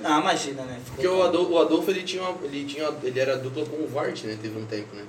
[0.02, 0.78] Não, imagina, né?
[0.82, 3.76] Ficou Porque o Adolfo, o Adolfo ele tinha, uma- ele tinha, ele era dupla com
[3.76, 4.38] o Vart, né?
[4.40, 5.04] Teve um tempo, né?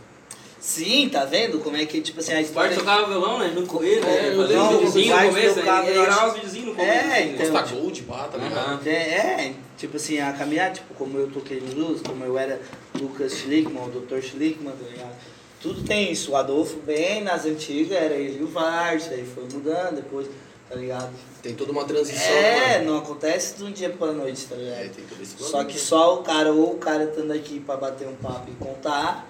[0.61, 2.77] Sim, tá vendo como é que, tipo assim, a O Bart história...
[2.77, 3.51] tocava violão, né?
[3.51, 4.35] Junto com ele, É, né?
[4.35, 6.91] Fazia uns videozinhos O no começo, tocava, ele eu gravava os videozinhos no começo.
[6.91, 7.33] É, assim, né?
[7.33, 8.87] então, Costa Gold, pá, tá ligado?
[8.87, 12.61] É, é, tipo assim, a caminhar, tipo, como eu toquei no blues, como eu era
[12.93, 14.21] Lucas Schlickman, o Dr.
[14.21, 15.15] Schlickman, tá ligado?
[15.59, 16.31] Tudo tem isso.
[16.31, 20.27] O Adolfo, bem nas antigas, era ele e o Vart, daí foi mudando depois,
[20.69, 21.11] tá ligado?
[21.41, 22.35] Tem toda uma transição.
[22.35, 22.91] É, mano.
[22.91, 24.77] não acontece de um dia pra noite, tá ligado?
[24.77, 27.77] É, tem todo esse Só que só o cara, ou o cara estando aqui pra
[27.77, 29.27] bater um papo e contar,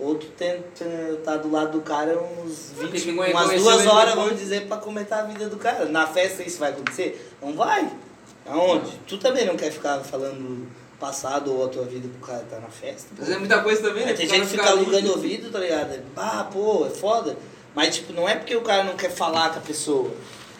[0.00, 0.84] outro tenta
[1.24, 4.78] tá do lado do cara uns Tem 20, que umas duas horas, vamos dizer, pra
[4.78, 5.86] comentar a vida do cara.
[5.86, 7.30] Na festa isso vai acontecer?
[7.40, 7.90] Não vai.
[8.46, 8.98] Aonde?
[9.06, 10.66] Tu também não quer ficar falando
[10.98, 13.08] passado ou a tua vida pro cara tá na festa.
[13.16, 13.22] pô.
[13.22, 14.12] Mas é muita coisa também, né?
[14.12, 14.80] Tem gente que fica ali.
[14.80, 15.98] alugando ouvido, tá ligado?
[16.16, 17.36] Ah, pô, é foda.
[17.74, 20.10] Mas, tipo, não é porque o cara não quer falar com a pessoa.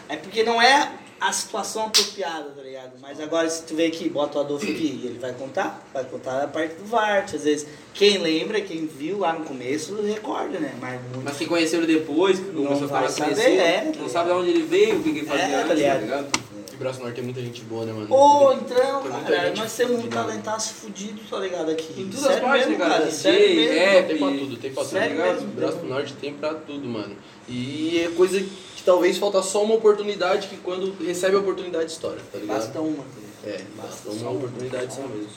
[0.09, 0.91] É porque não é
[1.21, 2.93] a situação apropriada, tá ligado?
[2.99, 5.87] Mas agora, se tu vê aqui, bota o Adolfo aqui, e ele vai contar?
[5.93, 7.35] Vai contar a parte do Vart.
[7.35, 10.73] Às vezes, quem lembra, quem viu lá no começo, recorda, né?
[10.81, 13.99] Mas muito Mas quem conheceu depois, que Não começou a ficar saber, conhecido, é, tá
[13.99, 16.01] não sabe de onde ele veio, o que ele fazia É, tá antes, tá ligado?
[16.01, 16.27] ligado?
[16.73, 18.11] E Braço Norte tem muita gente boa, né, mano?
[18.11, 21.69] Ô, então, Tem cara, gente nós temos um talentaço fudido, tá ligado?
[21.69, 22.01] Aqui.
[22.01, 22.99] Em todas Sério as partes, mesmo, né, cara?
[23.01, 23.11] cara?
[23.11, 23.73] Sério mesmo.
[23.79, 24.91] rap, Tem pra tudo, tem pra tudo.
[24.91, 25.33] Sério ligado?
[25.35, 25.47] mesmo?
[25.49, 27.15] Braço do Norte tem pra tudo, mano.
[27.47, 28.43] E é coisa
[28.81, 32.57] que talvez falta só uma oportunidade que quando recebe a oportunidade estoura, tá ligado?
[32.57, 33.47] Basta uma, tá?
[33.47, 35.29] É, basta uma oportunidade só mesmo.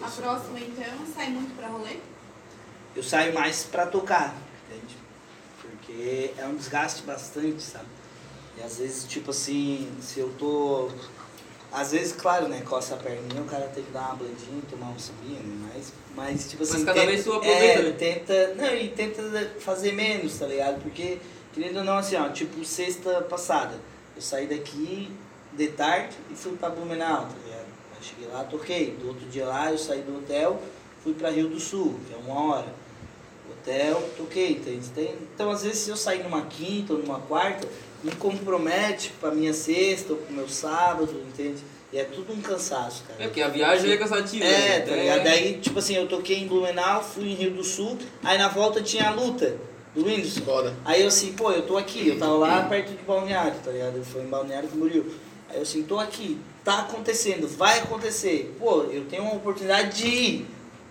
[0.00, 1.98] A próxima, então, sai muito pra rolê?
[2.96, 4.34] Eu saio mais pra tocar,
[4.66, 4.96] entende?
[5.60, 7.84] Porque é um desgaste bastante, sabe?
[8.56, 10.88] E às vezes, tipo assim, se eu tô.
[11.72, 12.62] Às vezes, claro, né?
[12.68, 15.70] Coça a perninha, o cara tem que dar uma bandinha, tomar um suminho, né?
[15.74, 16.84] Mas, mas tipo Mas assim.
[16.84, 17.92] cada tenta- vez tu aproveita, é, né?
[17.92, 18.54] tenta.
[18.56, 20.82] Não, e tenta fazer menos, tá ligado?
[20.82, 21.18] Porque,
[21.54, 23.74] querendo ou não, assim, ó, tipo, sexta passada,
[24.16, 25.10] eu saí daqui
[25.52, 27.66] de tarde e fui pra Blumenau, tá ligado?
[27.96, 28.96] Aí cheguei lá, toquei.
[29.00, 30.60] Do outro dia lá, eu saí do hotel,
[31.04, 32.80] fui pra Rio do Sul, que é uma hora
[33.52, 34.88] hotel, toquei, entende?
[34.88, 37.66] Tem- Então, às vezes, se eu sair numa quinta ou numa quarta,
[38.02, 41.62] me compromete pra minha sexta ou pro meu sábado, entende?
[41.92, 43.22] E é tudo um cansaço, cara.
[43.22, 44.44] É, porque a viagem é cansativa.
[44.44, 44.80] É, né?
[44.80, 45.24] tá ligado?
[45.24, 48.80] Daí, tipo assim, eu toquei em Blumenau, fui em Rio do Sul, aí na volta
[48.80, 49.56] tinha a luta
[49.94, 50.42] do Whindersson.
[50.42, 50.74] Foda.
[50.84, 53.96] Aí eu assim, pô, eu tô aqui, eu tava lá perto de Balneário, tá ligado?
[53.96, 55.06] Eu fui em Balneário Camboriú.
[55.48, 58.54] Aí eu assim, tô aqui, tá acontecendo, vai acontecer.
[58.58, 60.46] Pô, eu tenho uma oportunidade de ir.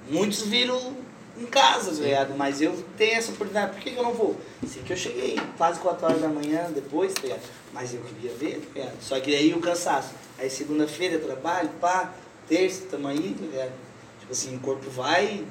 [0.09, 0.97] Muitos viram
[1.39, 2.35] em casa, ligado?
[2.35, 4.35] Mas eu tenho essa oportunidade, por que, que eu não vou?
[4.63, 7.41] Assim que eu cheguei, quase 4 horas da manhã, depois, tá ligado?
[7.73, 8.95] Mas eu queria ver, tá ligado?
[9.01, 10.09] Só que aí o cansaço.
[10.37, 12.13] Aí segunda-feira trabalho, pá,
[12.47, 13.71] terça, tamo aí, tá ligado?
[14.19, 15.45] Tipo assim, o corpo vai,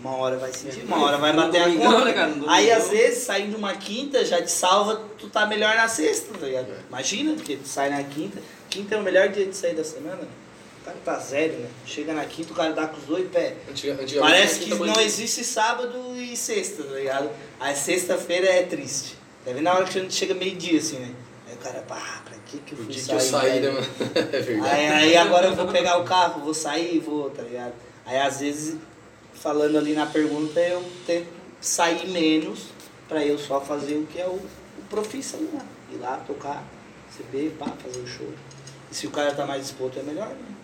[0.00, 2.04] uma hora vai sentir, uma hora vai bater a conta.
[2.04, 6.32] né, Aí às vezes, saindo uma quinta, já te salva, tu tá melhor na sexta,
[6.38, 6.70] tá ligado?
[6.70, 6.78] É.
[6.88, 10.22] Imagina, porque tu sai na quinta, quinta é o melhor dia de sair da semana.
[10.22, 10.47] O
[10.88, 11.68] cara tá zero, né?
[11.84, 13.54] Chega na quinta, o cara dá com os dois pés.
[14.20, 17.30] Parece que não existe sábado e sexta, tá ligado?
[17.60, 19.16] Aí sexta-feira é triste.
[19.44, 21.14] Tá vendo na hora que a gente chega meio-dia, assim, né?
[21.48, 23.16] Aí o cara, pá, pra que que eu fui dia que sair?
[23.16, 23.86] eu saí, né, mano?
[24.32, 24.74] É verdade.
[24.74, 27.74] Aí, aí agora eu vou pegar o carro, vou sair, vou, tá ligado?
[28.06, 28.76] Aí às vezes,
[29.34, 31.28] falando ali na pergunta, eu tento
[31.60, 32.66] sair menos
[33.08, 35.64] pra eu só fazer o que é o, o profissa lá.
[35.92, 36.62] Ir lá, tocar,
[37.06, 38.28] receber, pá, fazer o show.
[38.90, 40.57] E se o cara tá mais disposto é melhor, né?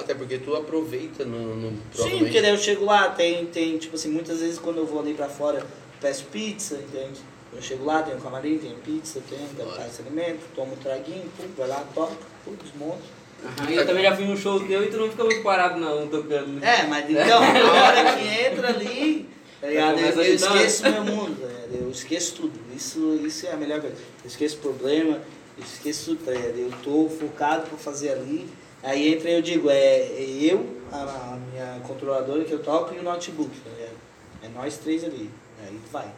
[0.00, 3.96] Até porque tu aproveita no, no Sim, porque daí eu chego lá, tem, tem, tipo
[3.96, 5.66] assim, muitas vezes quando eu vou ali pra fora, eu
[6.00, 7.20] peço pizza, entende?
[7.52, 9.86] Eu chego lá, tem um camarim, tem pizza, tem, Bora.
[9.86, 13.02] esse alimento, tomo um traguinho, pum, vai lá, toca, pum, desmonto.
[13.44, 16.06] Aham, eu também já fui num show teu e tu não fica muito parado não,
[16.08, 16.60] tocando.
[16.60, 16.80] né?
[16.80, 19.28] É, mas então, na hora que entra ali,
[19.60, 19.98] tá ligado?
[19.98, 20.56] Eu, eu agitar.
[20.56, 21.82] esqueço meu mundo, ligado?
[21.82, 22.52] eu esqueço tudo.
[22.76, 23.96] Isso, isso é a melhor coisa.
[23.96, 25.20] Eu esqueço o problema,
[25.58, 26.58] eu esqueço tudo, tá ligado?
[26.58, 28.46] Eu tô focado pra fazer ali.
[28.82, 32.98] Aí entra eu digo, é, é eu, a, a minha controladora que eu toco e
[32.98, 33.96] o notebook, tá ligado?
[34.42, 35.30] É nós três ali.
[35.62, 36.10] Aí vai.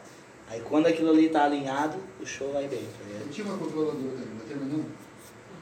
[0.48, 3.26] Aí quando aquilo ali tá alinhado, o show vai bem, tá ligado?
[3.26, 4.84] Eu tinha uma controladora também, mas terminou.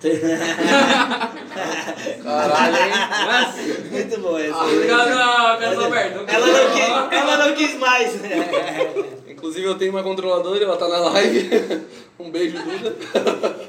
[2.23, 2.91] Caralho, hein?
[3.27, 3.55] Mas,
[3.91, 4.57] Muito bom essa.
[4.57, 6.25] ah, obrigado, não, Carlos Alberto.
[6.27, 6.89] Ela não quis,
[7.19, 8.15] ela não quis mais.
[9.29, 11.51] Inclusive eu tenho uma controladora, ela tá na live.
[12.19, 12.97] um beijo, Duda.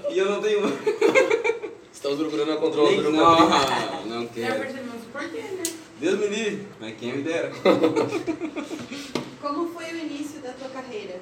[0.09, 0.61] E eu não tenho...
[1.93, 4.59] Estamos procurando uma controladora Não, não É quero.
[4.59, 5.63] percebemos por quê, né?
[5.99, 7.51] Deus me livre, mas quem me dera.
[9.41, 11.19] Como foi o início da tua carreira?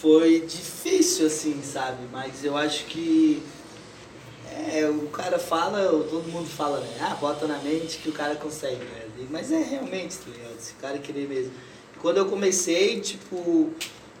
[0.00, 1.98] Foi difícil, assim, sabe?
[2.12, 3.42] Mas eu acho que.
[4.72, 6.96] É, o cara fala, todo mundo fala, né?
[7.00, 9.02] Ah, bota na mente que o cara consegue, né?
[9.30, 10.56] mas é realmente, tá ligado?
[10.58, 11.52] Esse cara querer mesmo.
[12.00, 13.70] Quando eu comecei, tipo,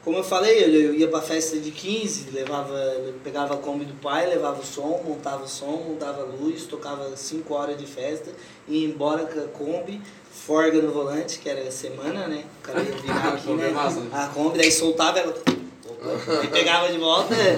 [0.06, 2.80] como eu falei, eu, eu ia pra festa de 15, levava,
[3.24, 7.16] pegava a Kombi do pai, levava o som, montava o som, montava a luz, tocava
[7.16, 8.30] 5 horas de festa,
[8.68, 10.00] ia embora com a Kombi,
[10.30, 12.44] forga no volante, que era semana, né?
[12.60, 13.72] O cara ia virar aqui, Kombi é né?
[13.72, 14.10] né?
[14.12, 15.34] A Kombi, daí soltava ela.
[16.44, 17.34] E pegava de volta.
[17.34, 17.56] né?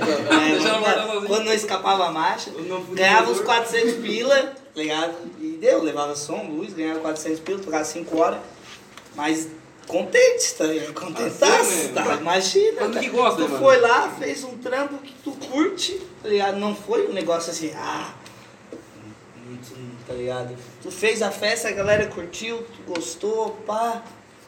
[0.58, 1.26] Sozinha.
[1.26, 2.50] Quando não escapava a marcha,
[2.92, 5.14] ganhava uns no 400 pila, tá ligado?
[5.38, 8.38] E deu, levava som, luz, ganhava 400 pila, tocava 5 horas.
[9.14, 9.48] Mas
[9.88, 10.94] contente, tá ligado?
[10.94, 12.14] Contentaço, Assim, tá?
[12.20, 12.88] Imagina.
[12.88, 13.58] Mas que gosta, tu mano?
[13.58, 16.56] foi lá, fez um trampo que tu curte, tá ligado?
[16.58, 18.14] Não foi um negócio assim, ah.
[19.44, 20.56] muito, Tá ligado?
[20.82, 24.02] Tu fez a festa, a galera curtiu, tu gostou, pá.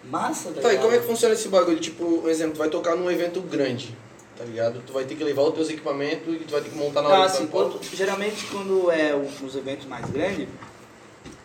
[0.05, 0.82] Massa, tá Tá, e ligado?
[0.84, 1.78] como é que funciona esse bagulho?
[1.78, 3.95] Tipo, um exemplo, tu vai tocar num evento grande,
[4.38, 4.82] tá ligado?
[4.86, 7.09] Tu vai ter que levar os teus equipamentos e tu vai ter que montar na
[7.11, 10.49] Não, hora assim, tu vai- quando, geralmente quando é os eventos mais grandes,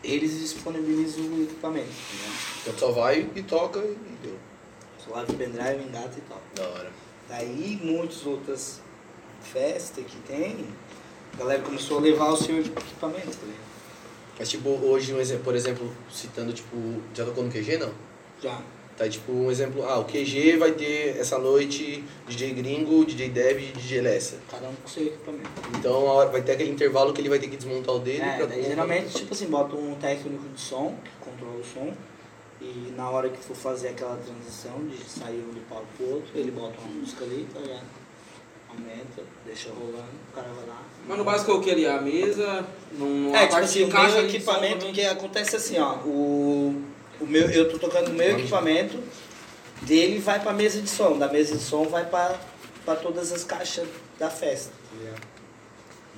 [0.05, 1.87] eles disponibilizam o equipamento.
[1.87, 2.37] Né?
[2.61, 4.37] Então só vai e toca e deu.
[5.03, 6.41] Suave pendrive, engata e tal.
[6.55, 6.91] Da hora.
[7.27, 8.81] Daí muitas outras
[9.41, 10.67] festas que tem,
[11.33, 13.27] a galera começou a levar o seu equipamento.
[13.27, 13.65] Ligado?
[14.37, 16.75] Mas tipo, hoje, por exemplo, citando, tipo,
[17.13, 17.91] já tocou no QG, não?
[18.41, 18.61] Já.
[18.97, 23.59] Tá, tipo, um exemplo, ah, o QG vai ter essa noite DJ Gringo, DJ Deb
[23.59, 24.37] e DJ Lessa.
[24.49, 25.49] Cada um com seu equipamento.
[25.77, 28.21] Então a hora- vai ter aquele intervalo que ele vai ter que desmontar o dele
[28.21, 31.93] É, daí geralmente, tipo assim, bota um técnico de som, que controla o som,
[32.61, 36.29] e na hora que for fazer aquela transição de sair um de palco pro outro,
[36.33, 37.83] ele bota uma música ali, tá ligado?
[38.69, 40.81] Aumenta, deixa rolando, o cara vai lá.
[41.05, 41.85] Mas no básico é o que ali?
[41.85, 45.77] A mesa, num, É, a tipo parte assim, de o caixa equipamento, que acontece assim,
[45.79, 46.81] ó, o,
[47.21, 48.99] o meu, eu tô tocando no meu equipamento,
[49.81, 53.87] dele vai pra mesa de som, da mesa de som vai pra todas as caixas
[54.19, 54.71] da festa.
[54.91, 55.21] tá ligado?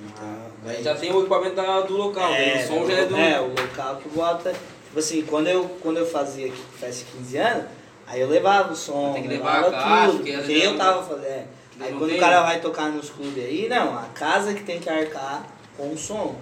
[0.00, 2.64] Então, Aí já tem o equipamento da- do local, né?
[2.64, 3.16] o som já é do...
[3.16, 4.52] É, o local que bota.
[4.86, 7.64] Tipo assim, quando eu, quando eu fazia aqui festa de 15 anos,
[8.06, 10.18] aí eu levava o som, Tem que levar levava caixa, tudo.
[10.24, 11.24] Porque eu não- tava fazendo.
[11.26, 11.46] é.
[11.80, 14.88] Aí quando o cara vai tocar nos clubes aí, não, a casa que tem que
[14.88, 15.46] arcar
[15.76, 16.36] com o som.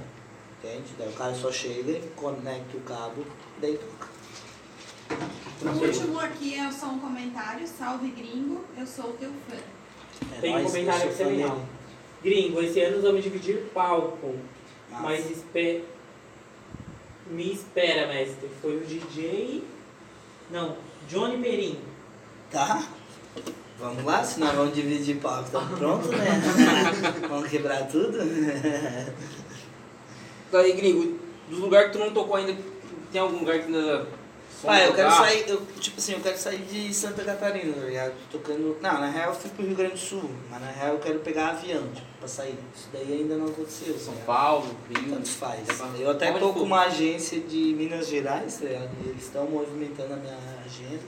[0.62, 0.84] Entende?
[0.98, 3.24] Daí o cara só chega, conecta o cabo,
[3.60, 4.05] daí toca.
[5.62, 7.66] O último aqui é só um comentário.
[7.66, 9.56] Salve gringo, eu sou o teu fã.
[10.36, 11.52] É Tem um comentário aqui também.
[12.22, 14.36] Gringo, esse ano vamos dividir palco.
[14.90, 15.02] Massa.
[15.02, 15.84] Mas espe...
[17.26, 18.48] me espera, mestre.
[18.60, 19.62] Foi o DJ.
[20.50, 20.76] Não,
[21.08, 21.78] Johnny Perim.
[22.50, 22.86] Tá?
[23.78, 25.50] Vamos lá, senão vamos dividir palco.
[25.50, 26.40] Tá pronto, né?
[27.28, 28.18] vamos quebrar tudo?
[30.50, 31.18] Daí, gringo,
[31.50, 32.56] dos lugares que tu não tocou ainda,
[33.12, 34.06] tem algum lugar que ainda...
[34.60, 37.80] som Ah, eu quero sair, eu, tipo assim, eu quero sair de Santa Catarina, tá
[37.86, 38.14] ligado?
[38.30, 38.76] Tocando.
[38.80, 41.18] Não, na real eu fui pro Rio Grande do Sul, mas na real eu quero
[41.20, 42.58] pegar avião, tipo, pra sair.
[42.74, 44.26] Isso daí ainda não aconteceu, tá São ligado?
[44.26, 45.14] Paulo, Rio...
[45.14, 45.60] Tanto faz.
[45.98, 48.90] Eu até Onde tô com uma agência de Minas Gerais, tá ligado?
[49.04, 51.02] E eles estão movimentando a minha agenda.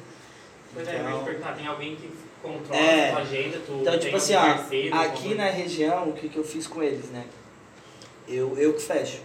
[0.74, 2.10] Pois é, eu ia te Então, perguntar, tem alguém que
[2.42, 3.08] controla É.
[3.08, 3.58] a sua agenda?
[3.66, 7.06] Tu então tipo assim, ó, aqui na região, o que, que eu fiz com eles,
[7.06, 7.24] né?
[8.28, 9.22] Eu, eu que fecho.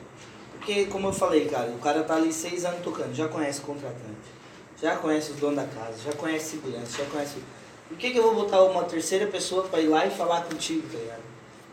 [0.64, 3.64] Porque, como eu falei, cara, o cara tá ali seis anos tocando, já conhece o
[3.64, 4.32] contratante,
[4.82, 7.36] já conhece os donos da casa, já conhece segurança, já conhece.
[7.89, 10.88] Por que, que eu vou botar uma terceira pessoa pra ir lá e falar contigo,
[10.89, 11.22] tá ligado?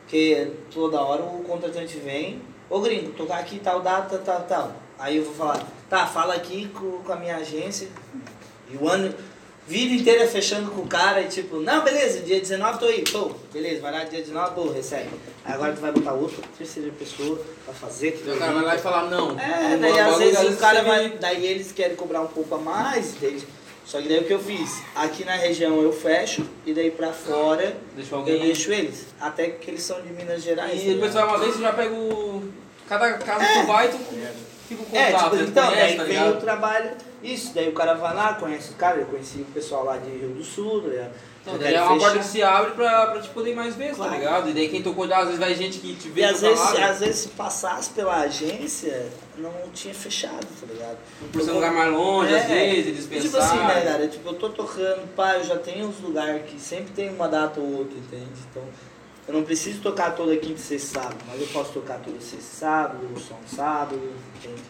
[0.00, 4.72] Porque toda hora o contratante vem, ô gringo, tocar aqui tal data, tal, tal.
[4.98, 7.88] Aí eu vou falar, tá, fala aqui com, com a minha agência.
[8.68, 9.14] E o ano,
[9.66, 13.30] vida inteira fechando com o cara e tipo, não, beleza, dia 19 tô aí, pô,
[13.52, 15.08] beleza, vai lá dia 19, pô, recebe.
[15.44, 18.20] Aí agora tu vai botar outra terceira pessoa pra fazer.
[18.24, 19.38] Daí o cara vai lá e fala, não.
[19.38, 21.08] É, daí o às vezes o cara você vai.
[21.10, 23.40] Daí eles querem cobrar um pouco a mais, daí,
[23.84, 24.82] só que daí o que eu fiz?
[24.94, 29.06] Aqui na região eu fecho e daí pra fora Deixa eu deixo eles.
[29.20, 30.80] Até que eles são de Minas Gerais.
[30.80, 32.52] Depois tu tá vai uma vez, tu já pega o...
[32.88, 33.98] Cada casa que tu vai, tu
[34.68, 35.42] fica com É, contato, tipo, né?
[35.44, 36.90] Tu então, daí tá vem o trabalho,
[37.22, 40.10] isso, daí o cara vai lá, conhece o cara, eu conheci o pessoal lá de
[40.10, 41.12] Rio do Sul, tá ligado?
[41.42, 42.00] Então, daí é uma fechar.
[42.06, 44.12] porta que se abre pra, pra te poder ir mais vezes, Claro.
[44.12, 44.50] tá ligado?
[44.50, 46.72] E daí quem tocou, às vezes vai gente que te vê E às vezes, lá,
[46.74, 46.84] né?
[46.84, 49.08] às vezes se passasse pela agência,
[49.38, 50.98] não tinha fechado, tá ligado?
[51.32, 53.84] por ser um lugar mais longe, às É, vezes, eles Tipo assim, né, pensaram.
[53.92, 54.08] cara?
[54.08, 57.58] Tipo, eu tô tocando, pá, eu já tenho uns lugares que sempre tem uma data
[57.58, 58.26] ou outra, entende?
[58.50, 58.62] Então,
[59.28, 62.42] eu não preciso tocar toda quinta, sexta e sábado, mas eu posso tocar toda sexta
[62.66, 63.98] sábado, só um sábado,
[64.36, 64.60] entende?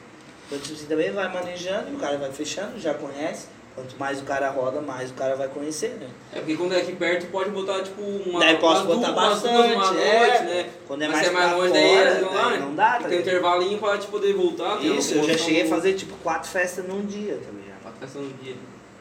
[0.50, 3.46] Então, tipo, você também vai manejando e o cara vai fechando, já conhece.
[3.72, 6.08] Quanto mais o cara roda, mais o cara vai conhecer, né?
[6.32, 8.40] É porque quando é aqui perto, pode botar, tipo, uma.
[8.40, 10.18] Daí posso umas botar duas, bastante, duas, uma é.
[10.28, 10.70] noite, né?
[10.88, 12.58] Quando é Mas mais, é mais longe, daí fora, lá, daí né?
[12.66, 14.84] não dá, tá Tem um intervalinho pra te poder voltar.
[14.84, 17.82] Isso, eu já cheguei a fazer tipo quatro festas num dia, tá ligado?
[17.82, 18.56] Quatro festas no dia.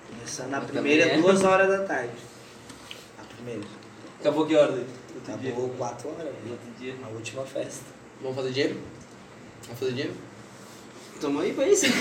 [0.07, 1.21] Começando na Mas primeira, também é.
[1.23, 2.13] duas horas da tarde.
[3.19, 3.61] A primeira.
[4.19, 4.85] Acabou que hora daí?
[5.15, 5.49] Outro dia.
[5.51, 6.93] Acabou quatro horas, No outro dia.
[7.01, 7.85] na última festa.
[8.21, 8.77] Vamos fazer dinheiro?
[9.63, 10.28] Vamos fazer dinheiro?
[11.19, 11.85] Tamo aí pra isso.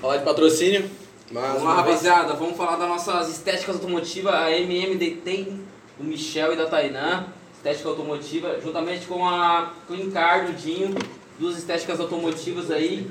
[0.00, 0.90] Falar de patrocínio.
[1.32, 2.34] Vamos lá, rapaziada.
[2.34, 5.64] Vamos falar das nossas estéticas automotivas, a MM tem
[5.98, 7.26] do Michel e da Tainan.
[7.54, 10.94] Estética automotiva, juntamente com a Clean Car do Dinho.
[11.38, 13.10] Duas estéticas automotivas aí.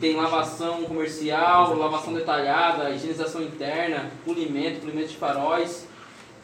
[0.00, 5.86] Tem lavação comercial, lavação detalhada, higienização interna, polimento, polimento de faróis.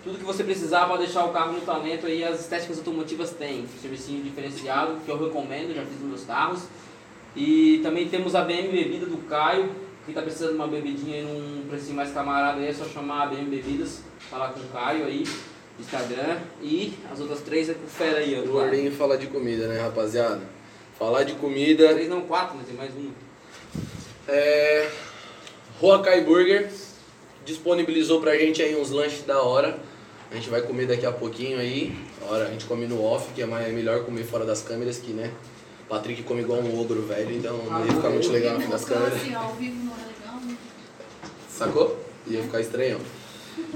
[0.04, 3.66] Tudo que você precisar para deixar o carro no talento aí, as estéticas automotivas têm.
[3.80, 6.62] Servicinho diferenciado, que eu recomendo, já fiz nos meus carros.
[7.36, 9.70] E também temos a BM Bebida do Caio.
[10.04, 13.24] Quem tá precisando de uma bebidinha aí num precinho mais camarada aí, é só chamar
[13.24, 14.00] a BM Bebidas,
[14.30, 15.24] falar com o Caio aí,
[15.78, 16.38] Instagram.
[16.62, 18.48] E as outras três é com o Fera aí, ó.
[18.48, 20.40] O gordinho fala de comida, né, rapaziada?
[20.98, 21.92] Falar de comida.
[21.92, 23.10] Três não, quatro, mas tem mais um.
[24.26, 24.90] É,
[25.80, 26.70] Huakai Burger
[27.44, 29.78] disponibilizou pra gente aí uns lanches da hora.
[30.30, 31.94] A gente vai comer daqui a pouquinho aí.
[32.22, 34.60] A hora a gente come no off, que é mais, é melhor comer fora das
[34.60, 35.30] câmeras, que né?
[35.88, 38.84] Patrick come igual um ogro velho, então não ia ficar muito legal na frente das
[38.84, 39.14] câmeras.
[39.14, 40.56] assim, ao vivo não é legal, né?
[41.48, 41.98] Sacou?
[42.26, 43.00] Ia ficar estranhão.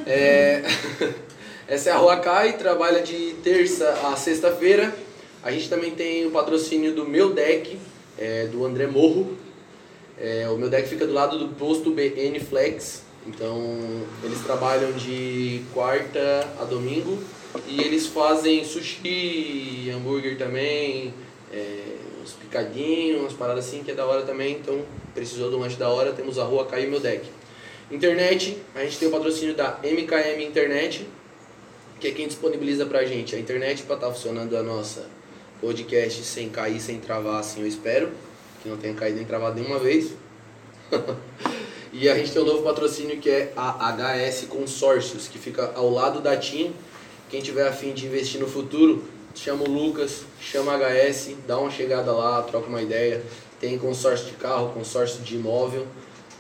[0.06, 0.62] É,
[1.66, 4.94] Essa é a Rua Kai, trabalha de terça a sexta-feira.
[5.42, 7.78] A gente também tem o patrocínio do Meu Deck,
[8.18, 9.38] é, do André Morro.
[10.18, 13.04] É, o Meu Deck fica do lado do posto BN Flex.
[13.26, 13.56] Então,
[14.22, 17.18] eles trabalham de quarta a domingo.
[17.66, 21.14] E eles fazem sushi, hambúrguer também,
[21.53, 24.57] é, uns picadinhos, umas paradas assim que é da hora também.
[24.57, 24.84] Então,
[25.14, 27.28] precisou um lanche da hora, temos a Rua o Meu Deck.
[27.90, 31.07] Internet, a gente tem o patrocínio da MKM Internet,
[32.00, 35.07] que é quem disponibiliza pra gente a internet para estar funcionando a nossa
[35.61, 38.11] podcast sem cair, sem travar, assim eu espero.
[38.62, 40.12] Que não tenha caído nem travado nenhuma vez.
[41.92, 45.90] e a gente tem um novo patrocínio que é a HS Consórcios, que fica ao
[45.90, 46.72] lado da TIM.
[47.30, 51.70] Quem tiver afim de investir no futuro, chama o Lucas, chama a HS, dá uma
[51.70, 53.22] chegada lá, troca uma ideia.
[53.60, 55.86] Tem consórcio de carro, consórcio de imóvel.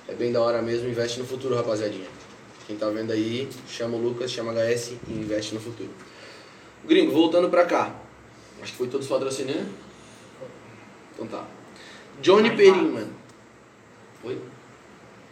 [0.08, 2.08] É bem da hora mesmo, investe no futuro, rapaziadinha.
[2.66, 5.90] Quem tá vendo aí, chama o Lucas, chama a HS e investe no futuro.
[6.84, 7.94] Gringo, voltando pra cá.
[8.60, 9.68] Acho que foi todos patrocinando.
[11.14, 11.46] Então tá.
[12.20, 13.12] Johnny Perim, mano.
[14.24, 14.40] Oi?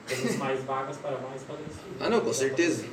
[0.07, 2.01] Temos mais vagas para mais patrocínios.
[2.01, 2.85] Ah não, com certeza.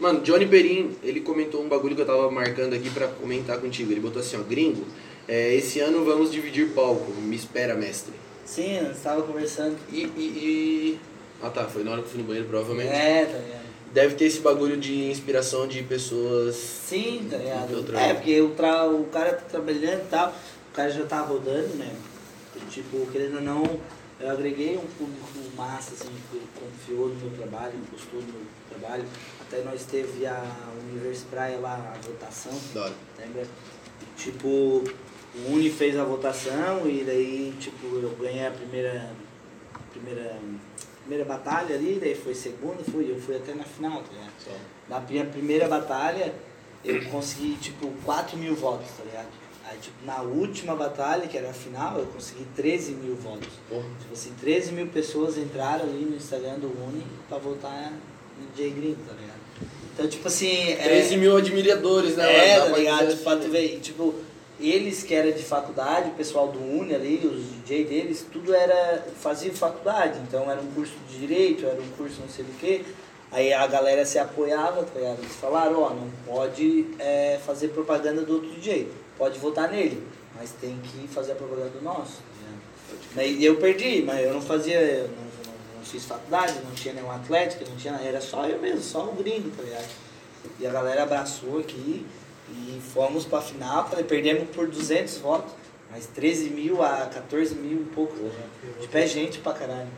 [0.00, 3.90] Mano, Johnny Perim, ele comentou um bagulho que eu tava marcando aqui pra comentar contigo.
[3.90, 4.84] Ele botou assim, ó, gringo,
[5.26, 7.10] é, esse ano vamos dividir palco.
[7.12, 8.14] Me espera, mestre.
[8.44, 9.76] Sim, eu estava conversando.
[9.90, 10.98] E, e, e-
[11.42, 12.90] Ah tá, foi na hora que eu fui no banheiro, provavelmente.
[12.90, 13.68] É, tá ligado?
[13.92, 16.54] Deve ter esse bagulho de inspiração de pessoas.
[16.54, 17.96] Sim, tá ligado?
[17.96, 18.86] É, porque o, tra...
[18.86, 20.28] o cara tá trabalhando e tal,
[20.70, 21.90] o cara já tá rodando, né?
[22.70, 23.80] Tipo, querendo ou não,
[24.20, 25.26] eu agreguei um público
[25.56, 29.04] massa, assim, que confiou no meu trabalho, gostou do meu trabalho.
[29.48, 30.44] Até nós teve a
[30.90, 32.92] Universo Praia lá, a votação, hora.
[33.18, 33.46] lembra?
[34.16, 39.10] Tipo, o Uni fez a votação e daí, tipo, eu ganhei a primeira,
[39.90, 40.38] primeira,
[41.00, 44.32] primeira batalha ali, daí foi segunda, fui, eu fui até na final, tá ligado?
[44.44, 44.50] Só.
[44.86, 46.34] Na minha primeira batalha,
[46.84, 49.28] eu consegui, tipo, 4 mil votos, tá ligado?
[49.64, 53.48] Aí, tipo, na última batalha, que era a final, eu consegui 13 mil votos.
[53.68, 53.84] Porra.
[54.00, 58.70] Tipo assim, 13 mil pessoas entraram ali no Instagram do Uni pra votar no J
[58.70, 59.37] Gringo, tá ligado?
[59.98, 60.70] Então, tipo assim...
[60.74, 62.50] é- 13 mil admiradores, né?
[62.50, 63.06] é, tá ligado?
[63.06, 63.48] dizer Tipo, assim.
[63.48, 64.14] ver, tipo,
[64.60, 69.04] eles que eram de faculdade, o pessoal do Uni ali, os DJ deles, tudo era,
[69.20, 72.84] fazia faculdade, então era um curso de direito, era um curso não sei do que.
[73.32, 75.18] Aí a galera se apoiava, tá ligado?
[75.18, 78.88] Eles falaram, ó, não pode é, fazer propaganda do outro DJ,
[79.18, 80.00] pode votar nele,
[80.38, 82.62] mas tem que fazer a propaganda do nosso, ligado?
[83.16, 85.27] Daí eu perdi, mas eu não fazia, eu não
[85.88, 89.50] fiz faculdade, não tinha nenhum atlético, não tinha, era só eu mesmo, só o gringo,
[89.56, 89.88] tá ligado?
[90.60, 92.06] E a galera abraçou aqui
[92.50, 95.52] e fomos pra final, falei, perdemos por 200 votos,
[95.90, 98.30] mas 13 mil a 14 mil e pouco, né?
[98.80, 99.88] De pé gente pra caralho.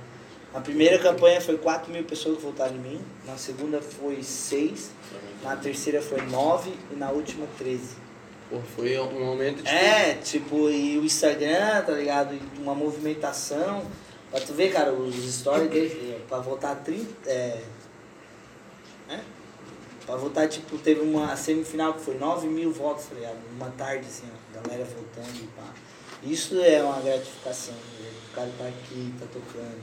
[0.52, 4.90] Na primeira campanha foi 4 mil pessoas que votaram em mim, na segunda foi 6,
[5.42, 7.80] na terceira foi 9 e na última 13.
[8.48, 12.34] Porra, foi um aumento tipo, É, tipo, e o Instagram, tá ligado?
[12.34, 13.84] E uma movimentação.
[14.30, 17.28] Pra tu ver, cara, os stories dele, é, pra votar 30.
[17.28, 17.62] É,
[19.08, 19.24] né?
[20.06, 23.38] Pra votar, tipo, teve uma semifinal que foi 9 mil votos, tá ligado?
[23.54, 25.74] Uma tarde, assim, ó, galera votando e pá.
[26.22, 28.10] Isso é uma gratificação, né?
[28.30, 29.80] O cara tá aqui, tá tocando.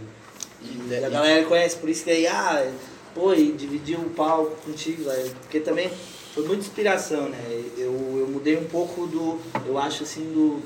[0.61, 2.71] E, E a galera conhece, por isso que aí, ah,
[3.13, 5.03] pô, e dividir um palco contigo.
[5.41, 5.89] Porque também
[6.33, 7.39] foi muita inspiração, né?
[7.77, 10.61] Eu, eu mudei um pouco do, eu acho assim, do,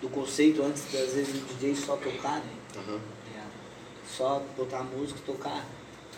[0.00, 2.63] do conceito antes, das vezes, do DJ só tocar, né?
[2.80, 3.50] Ligado?
[4.16, 5.64] Só botar música e tocar.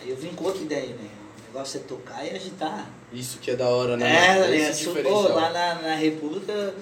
[0.01, 1.09] Aí eu vim com outra ideia, né?
[1.39, 2.89] O negócio é tocar e agitar.
[3.11, 4.05] Isso que é da hora, né?
[4.37, 4.57] É, né?
[4.69, 5.23] Esse Su- diferencial.
[5.23, 6.73] Pô, lá na, na República,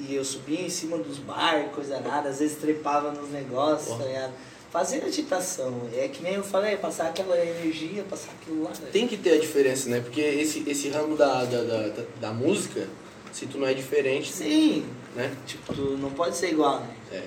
[0.00, 4.04] E eu subia em cima dos barcos, coisa nada, às vezes trepava nos negócios, tá
[4.04, 4.32] ligado?
[4.70, 5.88] Fazendo agitação.
[5.94, 8.70] É que nem eu falei, passar aquela energia, passar aquilo lá.
[8.70, 8.88] né?
[8.92, 10.00] Tem que ter a diferença, né?
[10.00, 12.88] Porque esse, esse ramo da, da, da, da- da música,
[13.32, 14.84] se tu não é diferente, Sim,
[15.14, 15.32] né?
[15.46, 16.96] tipo, tu não pode ser igual, né?
[17.12, 17.22] É.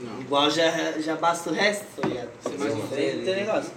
[0.00, 0.20] Não.
[0.20, 2.30] Igual já, já basta o resto, tá ligado?
[2.42, 3.24] Ser mais diferente.
[3.24, 3.72] Tem negócio.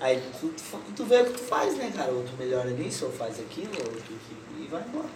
[0.00, 2.12] Aí tu, tu, tu vê o que tu faz, né, cara?
[2.12, 4.12] Ou tu melhora nisso, ou faz aquilo, ou tu,
[4.58, 5.08] e vai embora.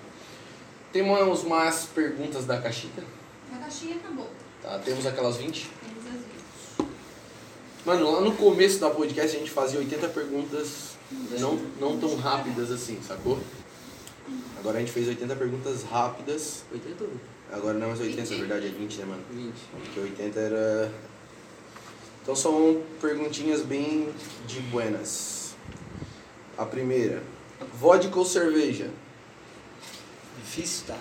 [0.92, 3.04] Temos mais perguntas da caixinha.
[3.54, 4.28] A caixinha acabou.
[4.62, 5.68] Tá, temos aquelas 20.
[5.68, 6.92] Temos as vezes.
[7.86, 10.92] Mano, lá no começo da podcast a gente fazia 80 perguntas
[11.38, 13.38] não, não tão rápidas assim, sacou?
[14.58, 16.64] Agora a gente fez 80 perguntas rápidas.
[16.72, 17.10] 80 ou
[17.52, 19.22] Agora não é mais 80, na verdade é 20, né, mano?
[19.30, 19.52] 20?
[19.84, 20.92] Porque 80 era.
[22.22, 24.08] Então são perguntinhas bem
[24.46, 25.54] de buenas.
[26.56, 27.22] A primeira:
[27.74, 28.88] vodka ou cerveja?
[30.42, 30.96] Difícil, tá?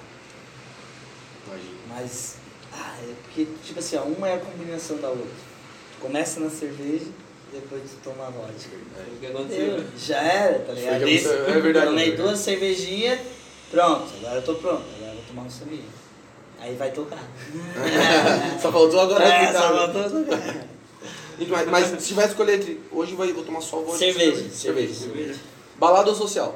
[1.47, 1.71] Imagina.
[1.89, 2.35] Mas,
[2.73, 5.25] ah, é porque, tipo assim, ó, uma é a combinação da outra.
[5.25, 7.05] Tu começa na cerveja,
[7.53, 8.69] depois tu toma a vodka.
[8.95, 9.65] Foi o que aconteceu.
[9.77, 10.97] Eu, já era, tá ligado?
[10.99, 12.27] Foi que Esse- aconteceu, é verdade, Tomei é verdade.
[12.29, 13.19] duas cervejinhas,
[13.69, 16.00] pronto, agora eu tô pronto, agora eu vou tomar um saminho.
[16.61, 17.17] Aí vai tocar.
[18.61, 19.93] Só faltou agora é, gritar, só né?
[19.93, 20.67] faltou tocar.
[21.49, 22.79] Mas, mas se tiver que escolher entre.
[22.91, 23.93] Hoje vai, vou tomar só vodka.
[23.93, 24.93] ou Cerveja, Cerveja.
[24.93, 25.39] cerveja.
[25.79, 26.55] Balada ou social?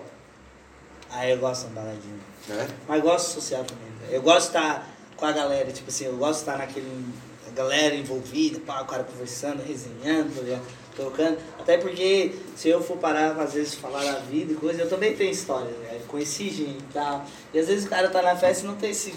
[1.09, 2.19] Aí eu gosto de uma baladinha.
[2.47, 2.67] Né?
[2.87, 3.87] Mas gosto social também.
[4.11, 4.87] Eu gosto de estar
[5.17, 7.05] com a galera, tipo assim, eu gosto de estar naquele.
[7.47, 10.63] A galera envolvida, pá, o cara conversando, resenhando, tá ligado?
[10.95, 11.37] trocando.
[11.59, 15.15] Até porque se eu for parar, às vezes, falar da vida e coisa, eu também
[15.15, 15.97] tenho história, né?
[15.99, 17.25] Eu conheci gente e tal.
[17.53, 19.13] E às vezes o cara tá na festa e não tem esse,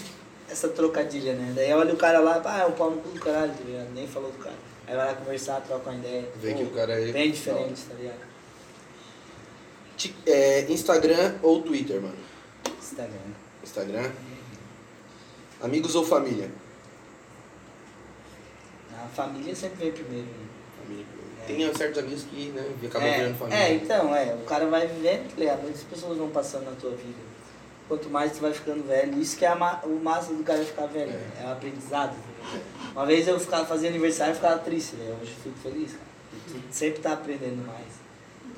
[0.50, 1.52] essa trocadilha, né?
[1.54, 3.92] Daí olha o cara lá, pá, é o pau no cu do caralho, tá ligado?
[3.94, 4.56] Nem falou do cara.
[4.86, 6.28] Aí vai lá conversar, troca uma ideia.
[6.36, 7.12] Vê que o cara é.
[7.12, 8.28] Bem diferente, tá ligado?
[10.26, 12.16] É, Instagram ou Twitter, mano?
[12.80, 13.18] Instagram.
[13.62, 14.10] Instagram.
[15.60, 16.50] Amigos ou família?
[18.92, 20.46] A família sempre vem primeiro, né?
[20.80, 21.06] Família.
[21.46, 23.58] Tem certos amigos que né, acabam é, virando família.
[23.58, 24.34] É, então, é.
[24.34, 25.62] O cara vai vivendo, tá ligado?
[25.62, 27.18] Muitas pessoas vão passando na tua vida.
[27.88, 30.86] Quanto mais tu vai ficando velho, isso que é ma- o massa do cara ficar
[30.86, 31.30] velho, né?
[31.42, 32.14] é o aprendizado.
[32.92, 35.16] Uma vez eu ficava, fazia aniversário e ficava triste, né?
[35.20, 36.04] Hoje eu fico feliz, cara.
[36.46, 37.86] Tu sempre tá aprendendo mais.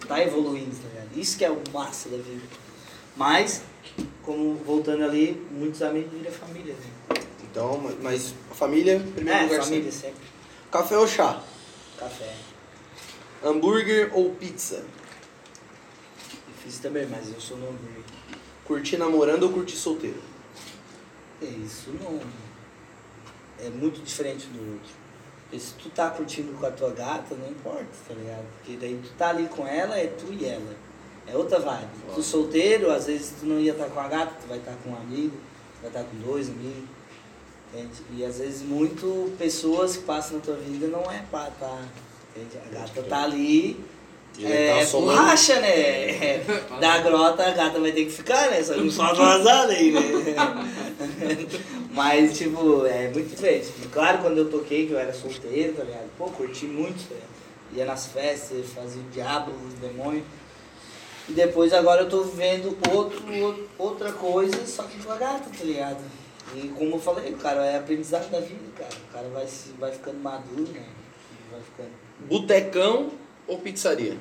[0.09, 1.17] Tá evoluindo, tá ligado?
[1.17, 2.43] Isso que é o massa da vida.
[3.17, 3.63] Mas,
[4.25, 7.21] como voltando ali, muitos amigos viram família, né?
[7.51, 10.09] Então, mas família, primeiro É, lugar família sempre.
[10.09, 10.25] sempre.
[10.73, 11.41] Café ou chá?
[11.99, 12.35] Café.
[13.45, 14.85] Hambúrguer ou pizza?
[16.49, 18.00] Difícil também, mas eu sou no hambúrguer.
[18.71, 20.23] Curtir namorando ou curtir solteiro?
[21.43, 22.21] É, Isso não.
[23.59, 24.93] É muito diferente do outro.
[25.43, 28.45] Porque se tu tá curtindo com a tua gata, não importa, tá ligado?
[28.55, 30.77] Porque daí tu tá ali com ela, é tu e ela.
[31.27, 32.15] É outra vibe.
[32.15, 34.91] Tu solteiro, às vezes tu não ia estar com a gata, tu vai estar com
[34.91, 36.89] um amigo, tu vai estar com dois amigos.
[37.75, 38.03] Entende?
[38.13, 41.83] E às vezes muito pessoas que passam na tua vida não é pra tá.
[42.37, 42.57] Entende?
[42.65, 43.85] A gata tá ali.
[44.39, 45.69] Ele É, tá borracha, né?
[45.69, 46.45] É,
[46.81, 48.63] Da grota a gata vai ter que ficar, né?
[48.63, 50.01] Só que não só vazada aí, né?
[51.93, 53.73] Mas, tipo, é muito diferente.
[53.93, 56.09] Claro, quando eu toquei, que eu era solteiro, tá ligado?
[56.17, 57.31] Pô, curti muito, tá ligado?
[57.77, 60.25] Ia nas festas, fazia o diabo, os demônios.
[61.29, 65.65] E depois agora eu tô vivendo outro, outra coisa, só que com a gata, tá
[65.65, 66.03] ligado?
[66.57, 68.91] E como eu falei, cara, é aprendizado da vida, cara.
[69.09, 70.83] O cara vai, se, vai ficando maduro, né?
[71.51, 71.91] Vai ficando.
[72.21, 73.11] Botecão
[73.51, 74.17] ou pizzaria?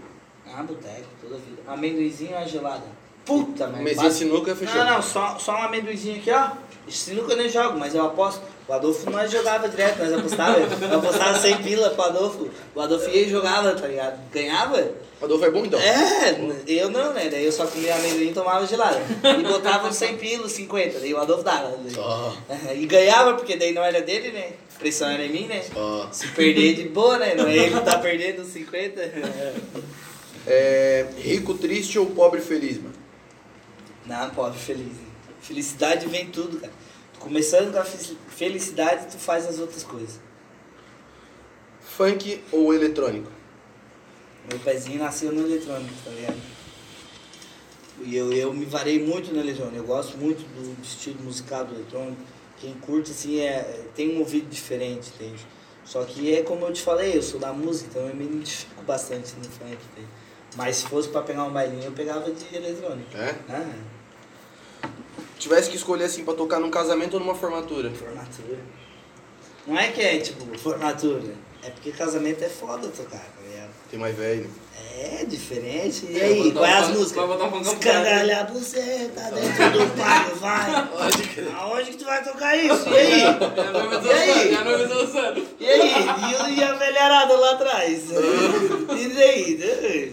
[0.51, 1.61] Ah, boteco, toda a vida.
[1.67, 2.83] Amendoizinho ou gelada?
[3.25, 3.83] Puta, merda.
[3.83, 4.75] Mesinha Bate- sinuca fechou.
[4.83, 6.49] Não, não, só, só um amendoizinho aqui, ó.
[6.89, 8.41] Sinuca eu nem jogo, mas eu aposto.
[8.67, 10.57] O Adolfo nós jogava direto, nós apostava.
[10.59, 12.49] Eu apostava 100 pila pro Adolfo.
[12.73, 14.19] O Adolfo ia e jogava, tá ligado?
[14.31, 14.91] Ganhava?
[15.21, 15.79] Adolfo é bom então?
[15.79, 16.35] É,
[16.65, 17.29] eu não, né?
[17.29, 18.99] Daí eu só comia amendoim e tomava gelada.
[19.37, 21.77] E botava 100 pila, 50, daí o Adolfo dava.
[21.93, 22.35] Só,
[22.73, 24.53] E ganhava, porque daí não era dele, né?
[24.79, 25.61] Pressão era em mim, né?
[25.61, 26.09] só.
[26.11, 27.35] Se perder de boa, né?
[27.35, 29.01] Não é ele que tá perdendo 50.
[30.47, 32.95] É, rico, triste ou pobre, feliz, mano?
[34.07, 34.87] Não, pobre, feliz.
[34.87, 35.03] né?
[35.41, 36.73] Felicidade vem tudo, cara.
[37.19, 40.19] Começando com a fe- felicidade, tu faz as outras coisas.
[41.81, 43.29] Funk ou eletrônico?
[44.49, 46.37] Meu pezinho nasceu no eletrônico, tá ligado?
[48.01, 49.75] E eu, eu me varei muito no eletrônico.
[49.77, 52.21] Eu gosto muito do estilo musical do eletrônico.
[52.59, 55.45] Quem curte, assim, é, tem um ouvido diferente, entende?
[55.85, 58.83] Só que é como eu te falei, eu sou da música, então eu me identifico
[58.83, 60.07] bastante no funk, entende?
[60.55, 63.15] Mas se fosse pra pegar um bailinho, eu pegava de eletrônico.
[63.15, 63.35] É?
[63.49, 63.75] Ah,
[65.37, 67.89] Tivesse que escolher assim pra tocar num casamento ou numa formatura?
[67.91, 68.59] Formatura.
[69.65, 71.33] Não é que é tipo formatura.
[71.61, 73.69] É porque casamento é foda tocar, tá ligado?
[73.91, 74.49] Tem mais velho.
[74.97, 76.05] É diferente.
[76.09, 77.23] E É, aí, qual é as músicas?
[77.67, 80.89] Escangalhar você, tá dentro do palio, vai.
[81.57, 82.89] Aonde que tu vai tocar isso?
[82.89, 83.21] E aí?
[83.23, 83.29] É
[84.05, 84.55] E aí?
[84.55, 85.43] é.
[85.59, 86.53] E aí?
[86.55, 88.03] E, e a velharada lá atrás?
[88.89, 89.59] E daí?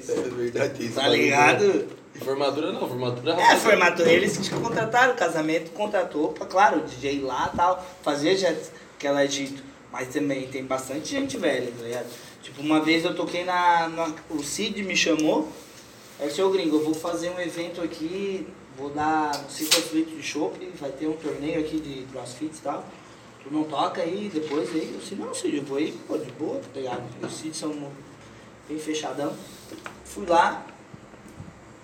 [0.08, 0.94] É verdade isso.
[0.94, 1.88] Tá ligado?
[2.14, 6.82] E formatura não, formatura É, formatura, eles que contrataram o casamento, contratou, pra, claro, o
[6.82, 8.52] DJ lá e tal, fazia já
[8.96, 9.62] aquela Egito.
[9.98, 12.06] Mas também tem bastante gente velha, tá ligado?
[12.42, 13.88] Tipo, uma vez eu toquei na.
[13.88, 15.48] na- o Cid me chamou,
[16.20, 18.46] aí seu gringo, eu vou fazer um evento aqui,
[18.76, 22.60] vou dar um 5 litros de chopp, vai ter um torneio aqui de crossfit e
[22.62, 22.84] tal.
[23.42, 24.90] Tu não toca aí depois aí?
[24.92, 27.02] Eu disse, não, Cid, eu vou aí, pô, de boa, tá ligado?
[27.22, 27.72] E o Cid são
[28.68, 29.32] bem fechadão.
[30.04, 30.66] Fui lá,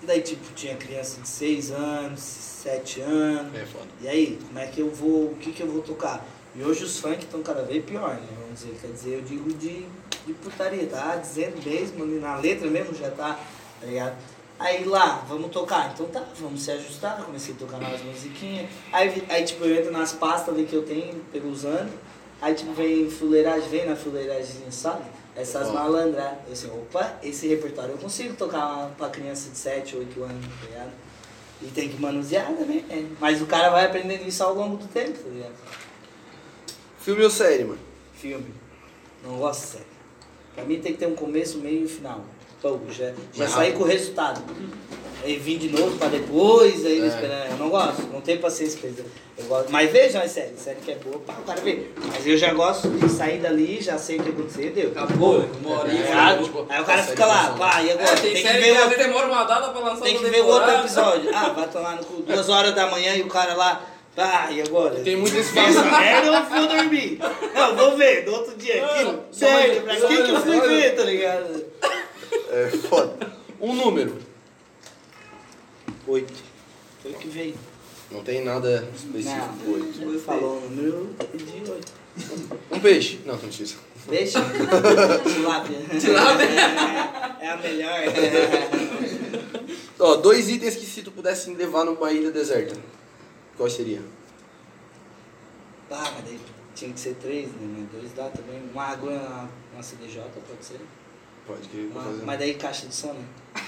[0.03, 3.55] daí tipo, tinha criança de 6 anos, 7 anos.
[3.55, 3.87] É foda.
[4.03, 6.23] E aí, como é que eu vou, o que que eu vou tocar?
[6.55, 8.27] E hoje os funk estão cada vez pior, né?
[8.39, 9.85] Vamos dizer, quer dizer, eu digo de,
[10.25, 11.15] de putaria, tá?
[11.15, 13.39] Dizendo mesmo, na letra mesmo já tá,
[13.81, 14.15] tá ligado?
[14.59, 18.69] Aí lá, vamos tocar, então tá, vamos se ajustar, comecei a tocar umas musiquinhas.
[18.91, 21.91] Aí, aí tipo, eu entro nas pastas ali que eu tenho pelos anos,
[22.39, 25.03] aí tipo, vem fuleiragem, vem na fuleiragem, sabe?
[25.35, 25.73] Essas Ó.
[25.73, 26.33] malandras.
[26.45, 30.67] Eu assim, opa, esse repertório eu consigo tocar pra criança de 7, 8 anos, tá
[30.67, 30.91] ligado?
[31.63, 33.09] E tem que manusear também, né?
[33.19, 35.53] Mas o cara vai aprendendo isso ao longo do tempo, tá ligado?
[37.03, 37.79] Filme ou série, mano?
[38.15, 38.53] Filme.
[39.23, 39.83] Não gosto de série.
[40.55, 42.21] Pra mim tem que ter um começo, meio e final.
[42.61, 43.77] Pô, já, já saí rápido.
[43.77, 44.41] com o resultado.
[45.21, 47.07] Aí vim de novo pra depois, aí É.
[47.07, 47.51] esperando.
[47.51, 49.03] Eu não gosto, não tenho paciência pra isso.
[49.37, 49.69] Eu gosto.
[49.71, 51.87] Mas vejam as séries, série que é boa, pá, o cara vê.
[52.07, 54.91] Mas eu já gosto de sair dali, já sei o que aconteceu, deu.
[54.91, 55.81] Acabou, uma.
[55.91, 58.11] É, tipo, aí o cara fica lá, pá, e agora?
[58.11, 60.25] É, tem, tem que série ver que vezes demora uma data pra lançar Tem que
[60.29, 61.31] ver o outro episódio.
[61.33, 62.21] Ah, vai tomar no cu.
[62.21, 63.81] Duas horas da manhã e o cara lá.
[64.15, 64.99] Ah, e agora?
[64.99, 67.19] Tem muito esse Essa merda eu vou dormir.
[67.53, 68.85] Não, vou ver, no outro dia.
[68.85, 71.65] Aquilo, só sério, pra que que eu fui ver, tá ligado?
[72.51, 73.33] É foda.
[73.59, 74.17] Um número.
[76.07, 76.33] Oito.
[77.01, 77.55] Foi o que veio.
[78.11, 79.49] Não tem nada específico.
[79.65, 80.01] Não, Oito.
[80.01, 81.91] ele falou o número de oito.
[82.71, 83.19] Um peixe.
[83.25, 83.75] Não, não precisa.
[84.07, 84.37] Peixe?
[85.33, 85.77] Tilápia.
[87.41, 88.03] É a melhor.
[89.97, 92.75] Ó, dois itens que se tu pudesse levar numa ilha deserta.
[93.63, 94.01] Qual seria?
[95.89, 96.37] Ah, mas daí
[96.75, 97.77] tinha que ser três, né?
[97.79, 98.61] Mas dois dá também.
[98.73, 100.81] Uma água e uma, uma CDJ, pode ser.
[101.47, 102.25] Pode que Uma- fazer.
[102.25, 103.23] mas daí caixa de som, né?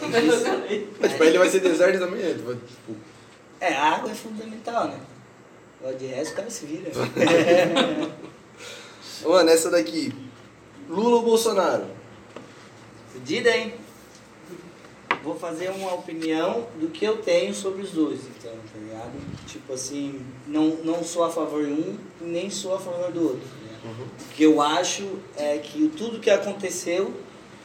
[0.00, 0.86] É.
[1.00, 2.20] Mas tipo, ilha vai ser deserta também.
[2.20, 2.94] ele vai, tipo,
[3.60, 5.00] É, a água é fundamental, né?
[5.80, 6.92] Agora de resto o cara se vira.
[9.28, 10.14] Mano, essa daqui.
[10.88, 11.88] Lula ou Bolsonaro?
[13.12, 13.74] Fudida, hein?
[15.22, 19.12] Vou fazer uma opinião do que eu tenho sobre os dois, então, tá ligado?
[19.46, 23.40] Tipo assim, não, não sou a favor de um nem sou a favor do outro.
[23.40, 24.02] tá ligado?
[24.02, 27.12] O que eu acho é que tudo que aconteceu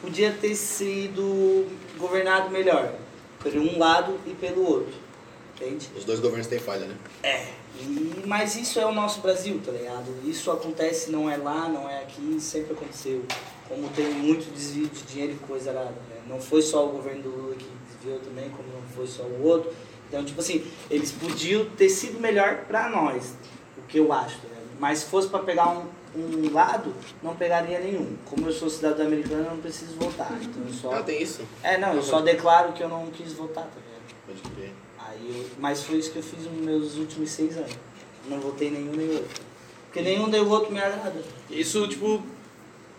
[0.00, 1.66] podia ter sido
[1.98, 2.92] governado melhor.
[3.38, 4.94] Por um lado e pelo outro.
[5.54, 5.88] Entende?
[5.96, 6.96] Os dois governos têm falha, né?
[7.22, 7.46] É,
[7.80, 10.06] e, mas isso é o nosso Brasil, tá ligado?
[10.24, 13.24] Isso acontece, não é lá, não é aqui, sempre aconteceu.
[13.68, 15.92] Como tem muito desvio de dinheiro e coisa né?
[16.28, 19.42] Não foi só o governo do Lula que desviou também, como não foi só o
[19.44, 19.72] outro.
[20.08, 23.34] Então, tipo assim, eles podiam ter sido melhor pra nós,
[23.76, 24.56] o que eu acho, ligado?
[24.78, 25.86] Mas se fosse pra pegar um,
[26.16, 28.16] um lado, não pegaria nenhum.
[28.24, 30.32] Como eu sou cidadão americano, eu não preciso votar.
[30.40, 30.92] Então eu só.
[30.92, 31.42] Ah, tem isso.
[31.62, 34.14] É, não, eu só declaro que eu não quis votar, tá ligado?
[34.26, 34.72] Pode crer.
[34.98, 37.72] Aí eu, mas foi isso que eu fiz nos meus últimos seis anos.
[38.28, 39.44] Não votei nenhum nem outro.
[39.86, 41.22] Porque nenhum nem o outro me agrada.
[41.48, 42.22] Isso, tipo,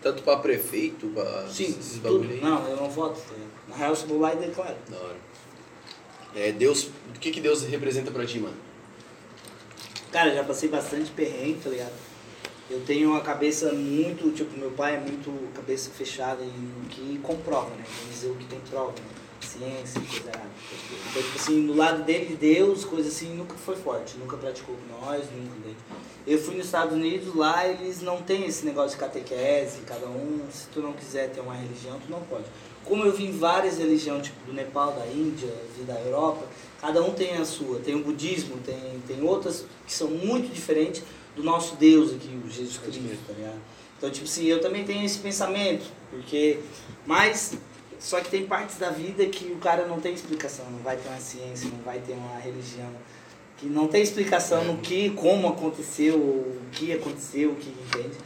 [0.00, 2.24] tanto pra prefeito, pra Sim, esses tudo.
[2.40, 3.20] Não, eu não voto.
[3.20, 3.34] tá?
[3.68, 4.76] Na real, eu vou lá e declaro.
[4.88, 5.16] Da hora.
[6.34, 8.56] É, Deus, o que que Deus representa pra ti, mano?
[10.12, 11.92] Cara, já passei bastante perrengue, tá ligado?
[12.70, 16.48] Eu tenho uma cabeça muito, tipo, meu pai é muito cabeça fechada em
[16.84, 17.84] o que comprova, né?
[17.98, 19.06] Vamos dizer o que tem prova, né?
[19.40, 20.50] Ciência, coisa errada.
[21.10, 25.00] Então, tipo assim, no lado dele, Deus, coisa assim, nunca foi forte, nunca praticou com
[25.00, 25.66] nós, nunca.
[25.66, 25.74] Né?
[26.28, 30.42] Eu fui nos Estados Unidos, lá eles não têm esse negócio de catequese, cada um,
[30.52, 32.44] se tu não quiser ter uma religião, tu não pode.
[32.84, 36.44] Como eu vi em várias religiões, tipo do Nepal, da Índia, vi da Europa,
[36.82, 37.78] cada um tem a sua.
[37.80, 41.02] Tem o budismo, tem, tem outras que são muito diferentes
[41.34, 43.60] do nosso Deus aqui, o Jesus Cristo, tá ligado?
[43.96, 46.60] Então, tipo assim, eu também tenho esse pensamento, porque.
[47.06, 47.56] Mas,
[47.98, 51.08] só que tem partes da vida que o cara não tem explicação, não vai ter
[51.08, 52.90] uma ciência, não vai ter uma religião,
[53.58, 58.16] que não tem explicação no que, como aconteceu, o que aconteceu, o que entende.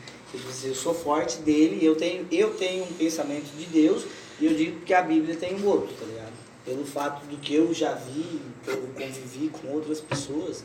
[0.64, 4.04] Eu sou forte dele, eu tenho, eu tenho um pensamento de Deus
[4.40, 6.32] e eu digo que a Bíblia tem um outro, tá ligado?
[6.64, 10.64] Pelo fato do que eu já vi, que eu convivi com outras pessoas,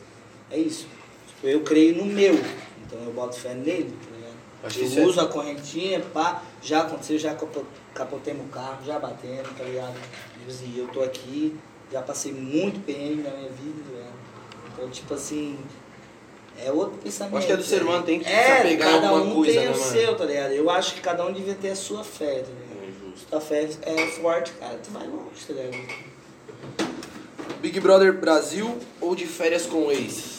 [0.50, 0.86] é isso.
[1.28, 4.28] Tipo, eu creio no meu, então eu boto fé nele, tá ligado?
[4.64, 8.98] Acho Eu é- uso a correntinha, pá, já aconteceu, já capo- capotemos o carro, já
[8.98, 9.94] batendo, tá ligado?
[10.38, 11.54] Tipo assim, eu tô aqui,
[11.92, 14.17] já passei muito perrengue na minha vida, tá ligado?
[14.78, 15.58] Então, tipo assim,
[16.56, 17.36] é outro pensamento.
[17.36, 19.34] Acho que é do ser humano, tem que se é, apegar a cada alguma um
[19.34, 19.90] coisa, tem né, o mano?
[19.92, 20.52] seu, tá ligado?
[20.52, 22.84] Eu acho que cada um devia ter a sua fé, tá ligado?
[22.84, 23.26] É Se justo.
[23.28, 26.08] tua fé é forte, cara, tu vai longe, tá ligado?
[27.60, 30.37] Big Brother Brasil ou de férias com o ex?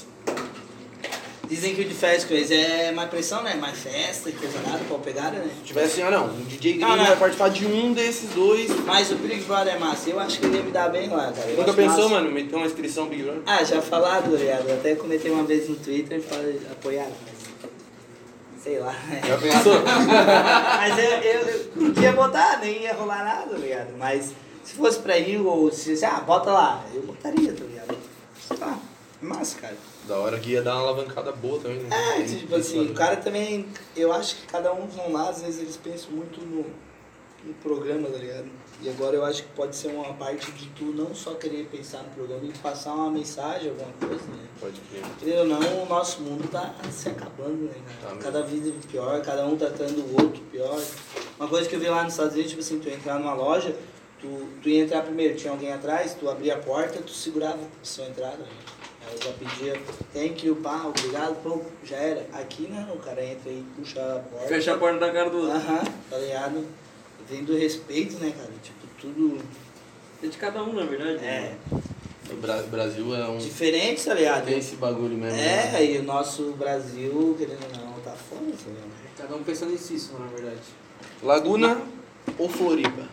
[1.50, 3.56] Dizem que o de festa com eles é mais pressão, né?
[3.56, 5.50] Mais festa coisa nada, pau pegada, né?
[5.58, 7.04] Se tivesse, ah não, o DJ Gringo não.
[7.06, 8.70] vai participar de um desses dois.
[8.86, 11.32] Mas o Big Brother é massa, eu acho que ele ia me dar bem lá,
[11.32, 11.50] cara.
[11.50, 12.10] Eu Nunca pensou, massa.
[12.10, 13.42] mano, meter uma inscrição Big Brother?
[13.48, 14.72] Ah, já falado, ligado?
[14.72, 17.40] Até comentei uma vez no Twitter e falei, apoiaram, mas.
[18.64, 18.94] Sei lá.
[19.28, 19.82] Já pensou?
[20.78, 23.98] mas eu, eu, eu não ia botar, nem ia rolar nada, ligado?
[23.98, 27.98] Mas se fosse pra ir, ou se se- ah, bota lá, eu botaria, tá ligado?
[28.48, 28.78] Sei lá,
[29.24, 29.76] é massa, cara.
[30.10, 32.20] Da hora que ia dar uma alavancada boa também, né?
[32.20, 35.62] É, tipo assim, o cara também, eu acho que cada um vão lá, às vezes
[35.62, 36.66] eles pensam muito no,
[37.46, 38.48] no programa, tá ligado?
[38.82, 42.00] E agora eu acho que pode ser uma parte de tu não só querer pensar
[42.00, 44.48] no programa e passar uma mensagem, alguma coisa, né?
[44.60, 44.82] Pode
[45.20, 45.38] crer.
[45.38, 48.18] Ou não, o nosso mundo tá se acabando, né, Tá cara?
[48.20, 50.82] Cada vida é pior, cada um tratando o outro pior.
[51.38, 53.76] Uma coisa que eu vi lá nos Estados Unidos, tipo assim, tu entrar numa loja,
[54.20, 57.86] tu, tu ia entrar primeiro, tinha alguém atrás, tu abria a porta, tu segurava a
[57.86, 58.48] sua entrada, né?
[59.08, 59.82] Aí já pedia,
[60.14, 62.26] thank you, pá, obrigado, pô, já era.
[62.34, 64.48] Aqui não, o cara entra e puxa a porta.
[64.48, 65.52] Fecha a porta da cara do outro.
[65.56, 66.66] Aham, tá ligado?
[67.30, 68.50] Vem do respeito, né, cara?
[68.62, 69.38] Tipo, tudo
[70.24, 71.24] É de cada um, na verdade.
[71.24, 71.56] é
[72.30, 73.38] O Bra- Brasil é um.
[73.38, 74.46] diferente, tá ligado?
[74.46, 75.38] Tem esse bagulho mesmo.
[75.38, 75.76] né?
[75.80, 78.90] É, e o nosso Brasil, querendo ou não, tá foda, tá ligado?
[79.18, 80.60] Cada um pensando em si, só, na verdade.
[81.24, 81.82] Laguna
[82.38, 83.08] ou Floripa?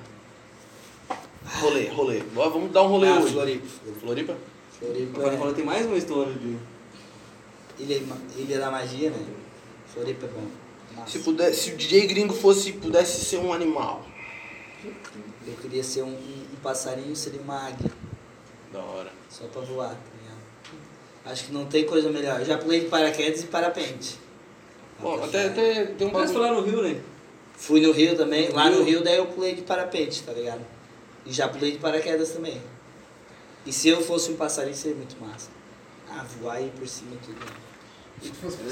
[1.61, 2.23] Rolê, rolê.
[2.35, 3.33] Vamos dar um rolê Ah, hoje.
[3.33, 3.67] Floripa.
[4.01, 4.37] Floripa?
[4.79, 6.57] Floripa Agora é fala, tem mais uma história de.
[7.79, 8.03] Ilha,
[8.37, 9.27] Ilha da Magia, né?
[9.93, 10.47] Floripa é bom.
[11.07, 14.05] Se, puder, se o DJ gringo fosse, pudesse ser um animal.
[15.47, 17.91] Eu queria ser um, um, um passarinho, seria uma águia,
[18.73, 19.13] Da hora.
[19.29, 20.39] só pra voar, tá ligado?
[21.27, 22.41] Acho que não tem coisa melhor.
[22.41, 24.19] Eu já pulei de paraquedas e parapente.
[25.01, 26.39] Bom, até, até tem um bagulho.
[26.39, 27.01] lá no Rio, né?
[27.57, 28.85] Fui no Rio também, lá no Rio?
[28.85, 30.61] Rio daí eu pulei de parapente, tá ligado?
[31.25, 32.61] E já pulei de paraquedas também.
[33.67, 35.49] E se eu fosse um passarinho seria muito massa.
[36.09, 37.67] Ah, voar aí por cima e tudo.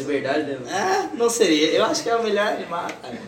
[0.01, 0.59] É verdade, né?
[0.71, 1.71] Ah, não seria.
[1.73, 3.21] Eu acho que é o melhor animal, cara.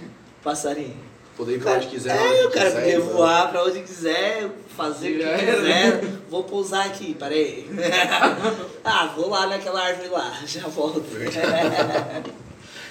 [0.42, 0.96] Passarinho.
[1.36, 2.16] Poder ir pra onde quiser.
[2.16, 3.12] É, onde o cara poder mano.
[3.12, 6.00] voar pra onde quiser, fazer o que quiser.
[6.30, 7.68] Vou pousar aqui, peraí.
[8.82, 11.04] ah, vou lá naquela árvore lá, já volto.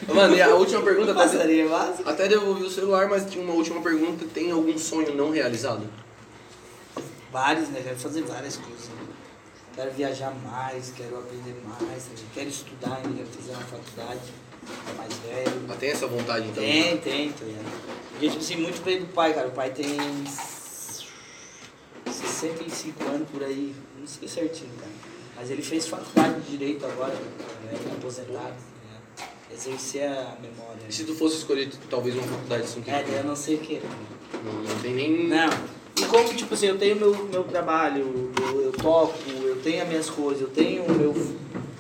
[0.08, 2.06] Mano, e a última pergunta, até, Passarinho, mas...
[2.06, 4.26] até devolvi o celular, mas tinha uma última pergunta.
[4.34, 5.84] Tem algum sonho não realizado?
[7.36, 7.82] Vários, né?
[7.84, 8.88] Quero fazer várias coisas.
[8.88, 9.08] né?
[9.76, 12.22] Quero viajar mais, quero aprender mais, sabe?
[12.34, 14.22] quero estudar ainda, quero fazer uma faculdade
[14.96, 15.66] mais velho.
[15.68, 16.64] Ah, tem essa vontade então?
[16.64, 17.66] Tem, tem, tá ligado?
[18.12, 19.50] Porque, tipo assim, muito bem do pai, cara.
[19.50, 19.98] O pai tem
[22.10, 24.94] 65 anos por aí, não sei certinho, cara.
[25.36, 27.74] Mas ele fez faculdade de Direito agora, né?
[27.74, 28.54] Ele é aposentado,
[29.18, 29.28] tá?
[29.54, 30.86] Exercer a memória.
[30.88, 33.82] E se tu fosse escolher talvez uma faculdade assim É, eu não sei o que.
[34.42, 35.28] não, não tem nem.
[35.28, 35.76] Não.
[36.06, 39.90] E como, tipo assim, eu tenho meu, meu trabalho, eu, eu toco, eu tenho as
[39.90, 41.14] minhas coisas, eu tenho meu,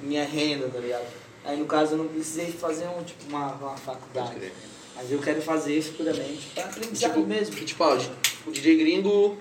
[0.02, 1.06] minha renda, tá ligado?
[1.43, 4.52] Aí no caso eu não precisei fazer um, tipo, uma, uma faculdade.
[4.95, 7.56] Mas eu quero fazer futuramente pra aprendizado Tipo, mesmo.
[7.56, 7.99] que, tipo, ah,
[8.47, 9.38] o DJ gringo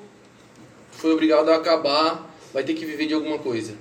[0.93, 3.75] foi obrigado a acabar, vai ter que viver de alguma coisa.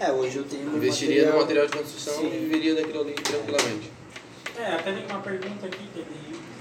[0.00, 2.26] É, hoje eu tenho meu Investiria no material de construção Sim.
[2.26, 3.90] e viveria daquilo ali tranquilamente.
[4.56, 6.08] É, até tem uma pergunta aqui que, ele,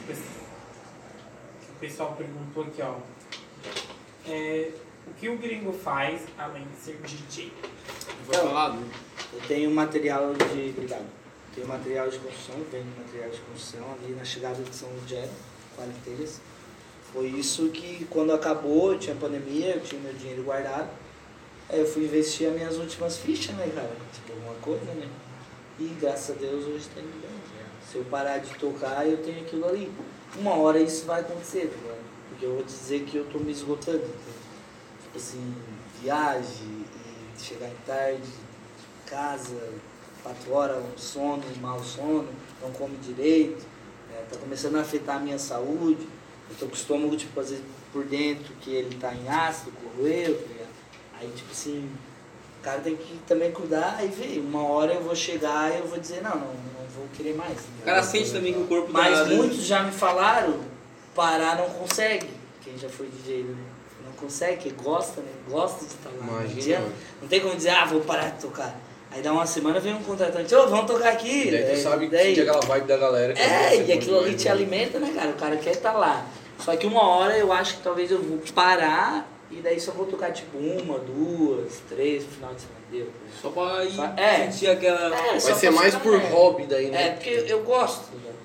[0.07, 2.95] que o pessoal perguntou aqui, ó.
[4.27, 4.71] É,
[5.07, 7.51] o que o gringo faz além de ser DJ?
[8.25, 8.87] Foi falado, né?
[9.33, 10.69] Eu tenho material de.
[10.69, 11.05] Obrigado.
[11.55, 15.29] Tenho material de construção, vendo material de construção ali na chegada de São Lugero,
[15.75, 16.39] quarenteiras.
[17.11, 20.89] Foi isso que quando acabou, tinha pandemia, eu tinha meu dinheiro guardado.
[21.69, 23.91] Aí eu fui investir as minhas últimas fichas, né, cara?
[24.13, 25.07] Tipo, alguma coisa, né?
[25.79, 27.29] E graças a Deus hoje tá indo bem.
[27.31, 27.65] né?
[27.89, 29.91] Se eu parar de tocar, eu tenho aquilo ali.
[30.37, 32.06] Uma hora isso vai acontecer, tá ligado?
[32.37, 34.05] Porque eu vou dizer que eu tô me esgotando.
[35.01, 35.55] Tipo assim,
[36.03, 36.85] viagem,
[37.35, 38.29] chegar em tarde,
[39.07, 39.57] casa,
[40.21, 42.27] quatro horas, um sono, um mau sono,
[42.61, 43.65] não come direito,
[44.11, 44.23] né?
[44.29, 46.07] tá começando a afetar a minha saúde.
[46.47, 49.71] Eu tô com o estômago, tipo, às vezes por dentro, que ele tá em ácido,
[49.71, 50.69] corroeu, tá ligado?
[51.19, 51.89] Aí, tipo assim,
[52.59, 54.39] o cara tem que também cuidar e ver.
[54.39, 57.57] Uma hora eu vou chegar e eu vou dizer, não, não, não vou querer mais.
[57.81, 60.76] O cara sente também que o corpo Mas tá- muitos já me falaram,
[61.17, 62.29] parar não consegue.
[62.63, 63.55] Quem já foi DJ, né?
[64.05, 65.31] Não consegue, que gosta, né?
[65.49, 66.15] Gosta de estar lá.
[66.25, 66.93] Não, Imagina, mano.
[67.21, 68.79] não tem como dizer, ah, vou parar de tocar.
[69.11, 71.47] Aí dá uma semana vem um contratante, ô, vamos tocar aqui.
[71.47, 73.33] E daí tu sabe que daí- sente aquela vibe da galera.
[73.33, 74.51] que É, e aquilo ali te né?
[74.51, 75.29] alimenta, né, cara?
[75.29, 76.25] O cara quer estar lá.
[76.59, 80.05] Só que uma hora eu acho que talvez eu vou parar e daí só vou
[80.05, 82.77] tocar tipo uma, duas, três no final de semana.
[82.91, 83.07] Deu.
[83.41, 84.49] Só pra ir Só- é.
[84.51, 85.15] sentir aquela.
[85.15, 86.33] É, Vai ser mais por leve.
[86.33, 87.07] hobby daí, né?
[87.07, 88.35] É, porque eu gosto, ligado?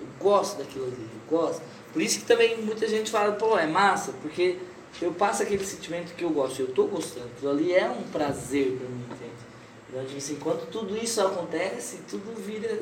[0.00, 1.62] Eu gosto daquilo ali, eu gosto.
[1.96, 4.58] Por isso que também muita gente fala, pô, é massa, porque
[5.00, 7.24] eu passo aquele sentimento que eu gosto, eu tô gostando.
[7.34, 9.32] Aquilo ali é um prazer pra mim, entende?
[9.88, 12.78] Então, tipo assim, quando tudo isso acontece, tudo vira.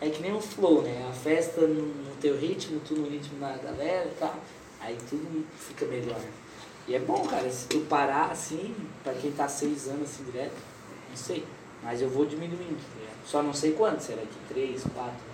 [0.00, 1.08] É que nem um flow, né?
[1.10, 4.36] A festa no, no teu ritmo, tu no ritmo da galera e tal.
[4.80, 6.20] Aí tudo fica melhor.
[6.86, 10.54] E é bom, cara, se tu parar assim, pra quem tá seis anos assim direto,
[11.08, 11.44] não sei.
[11.82, 13.12] Mas eu vou diminuindo, tá?
[13.26, 15.29] Só não sei quanto, será que três, quatro?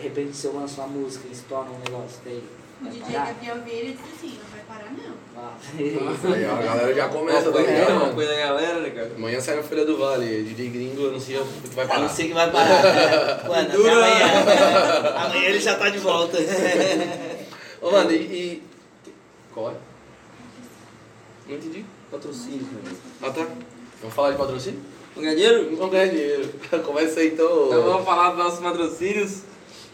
[0.00, 2.42] De repente se eu lanço uma música e estoura um negócio daí,
[2.80, 3.26] O DJ parar?
[3.26, 5.14] Gabriel Vieira disse assim, não vai parar não.
[5.36, 9.12] Ah, Aí, a galera já começa daqui, coisa, ó, uma coisa da galera, né, cara?
[9.14, 12.00] Amanhã sai na Folha do Vale, DJ Gringo anuncia que vai Eu parar.
[12.00, 13.44] não sei que vai parar.
[13.46, 13.92] Mano, Dura.
[13.92, 14.26] amanhã.
[15.26, 16.38] amanhã ele já tá de volta.
[17.82, 18.62] Ô, mano, e, e-
[19.52, 19.74] Qual é?
[21.48, 21.84] Não entendi.
[22.10, 22.66] Patrocínio.
[23.22, 23.46] Ah, tá.
[24.00, 24.80] Vamos falar de patrocínio?
[25.14, 25.76] Não ganha dinheiro?
[25.76, 26.48] Vamos ganhar dinheiro.
[26.84, 27.66] Começa aí, então.
[27.66, 29.42] Então vamos falar dos nossos patrocínios,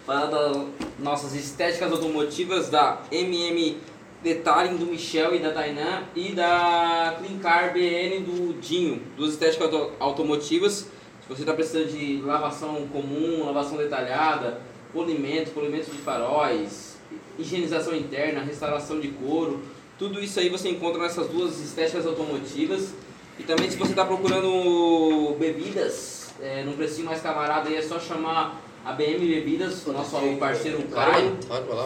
[0.07, 0.57] falar das
[1.01, 3.77] nossas estéticas automotivas da MM
[4.23, 9.93] Detailing do Michel e da Tainan e da Cleancar BN do Dinho, duas estéticas auto-
[9.99, 10.87] automotivas.
[11.23, 14.61] Se você está precisando de lavação comum, lavação detalhada,
[14.93, 16.97] polimento, polimento de faróis,
[17.39, 19.61] higienização interna, restauração de couro,
[19.99, 22.95] tudo isso aí você encontra nessas duas estéticas automotivas.
[23.39, 27.99] E também se você está procurando bebidas, é, num precinho mais camarada aí é só
[27.99, 31.37] chamar a BM Bebidas, o nosso parceiro Caio.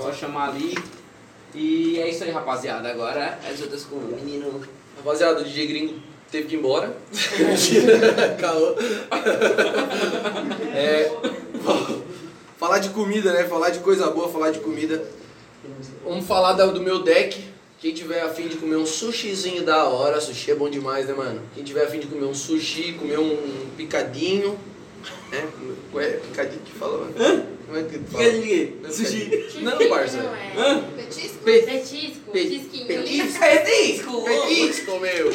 [0.02, 0.76] Só chamar ali.
[1.54, 2.90] E é isso aí, rapaziada.
[2.90, 4.60] Agora as outras com o menino.
[4.98, 5.94] Rapaziada, o DJ Gringo
[6.30, 6.94] teve que ir embora.
[8.38, 8.74] Caô.
[10.74, 11.10] É,
[12.58, 13.44] falar de comida, né?
[13.44, 15.02] Falar de coisa boa, falar de comida.
[16.04, 17.48] Vamos falar do meu deck.
[17.80, 21.40] Quem tiver afim de comer um sushizinho da hora, sushi é bom demais, né, mano?
[21.54, 24.58] Quem tiver afim de comer um sushi, comer um picadinho.
[25.32, 25.44] É,
[25.92, 27.46] qual é picadinho que fala, mano?
[27.66, 28.92] Como é que tu fala?
[28.92, 29.60] Sushi.
[29.62, 30.18] Não, parça.
[30.56, 30.80] Hã?
[30.96, 31.38] Petisco?
[31.44, 32.86] Pe- Petisco, Pe- tisquinho.
[32.86, 33.38] Petisco.
[33.40, 34.24] Petisco!
[34.24, 35.30] Petisco, meu.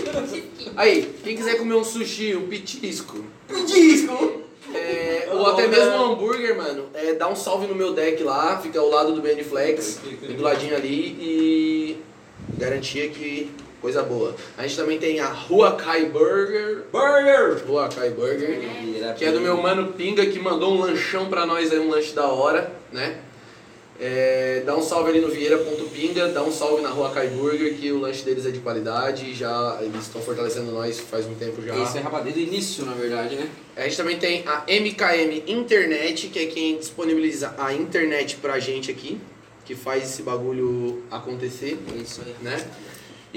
[0.76, 4.42] Aí, quem quiser comer um sushi, um pitisco, Petisco!
[4.74, 8.60] é, ou até mesmo um hambúrguer, mano, é, dá um salve no meu deck lá,
[8.62, 10.00] fica ao lado do BN Flex,
[10.36, 11.98] do ladinho ali e
[12.58, 13.50] garantia que
[13.82, 14.36] coisa boa.
[14.58, 17.64] A gente também tem a Huakai Burger, Burger!
[17.70, 18.60] Huakai Burger,
[19.18, 22.14] que é do meu mano Pinga que mandou um lanchão pra nós aí, um lanche
[22.14, 23.20] da hora, né?
[23.98, 27.90] É, dá um salve ali no Vieira.pinga, dá um salve na Rua Kai Burger, que
[27.94, 31.74] o lanche deles é de qualidade, já eles estão fortalecendo nós faz um tempo já.
[31.78, 33.48] Isso é rapaz, desde o início, na verdade, né?
[33.74, 38.92] A gente também tem a MKM Internet, que é quem disponibiliza a internet pra gente
[38.92, 39.18] aqui,
[39.64, 42.36] que faz esse bagulho acontecer, É isso aí.
[42.42, 42.68] né?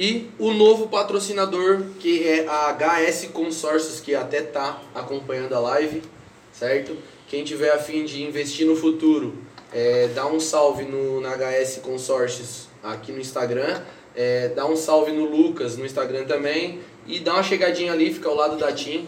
[0.00, 6.04] E o novo patrocinador, que é a HS Consórcios, que até tá acompanhando a live,
[6.52, 6.96] certo?
[7.26, 9.34] Quem tiver a fim de investir no futuro,
[9.72, 13.82] é, dá um salve no, na HS Consórcios aqui no Instagram,
[14.14, 18.28] é, dá um salve no Lucas no Instagram também, e dá uma chegadinha ali, fica
[18.28, 19.04] ao lado da TIM.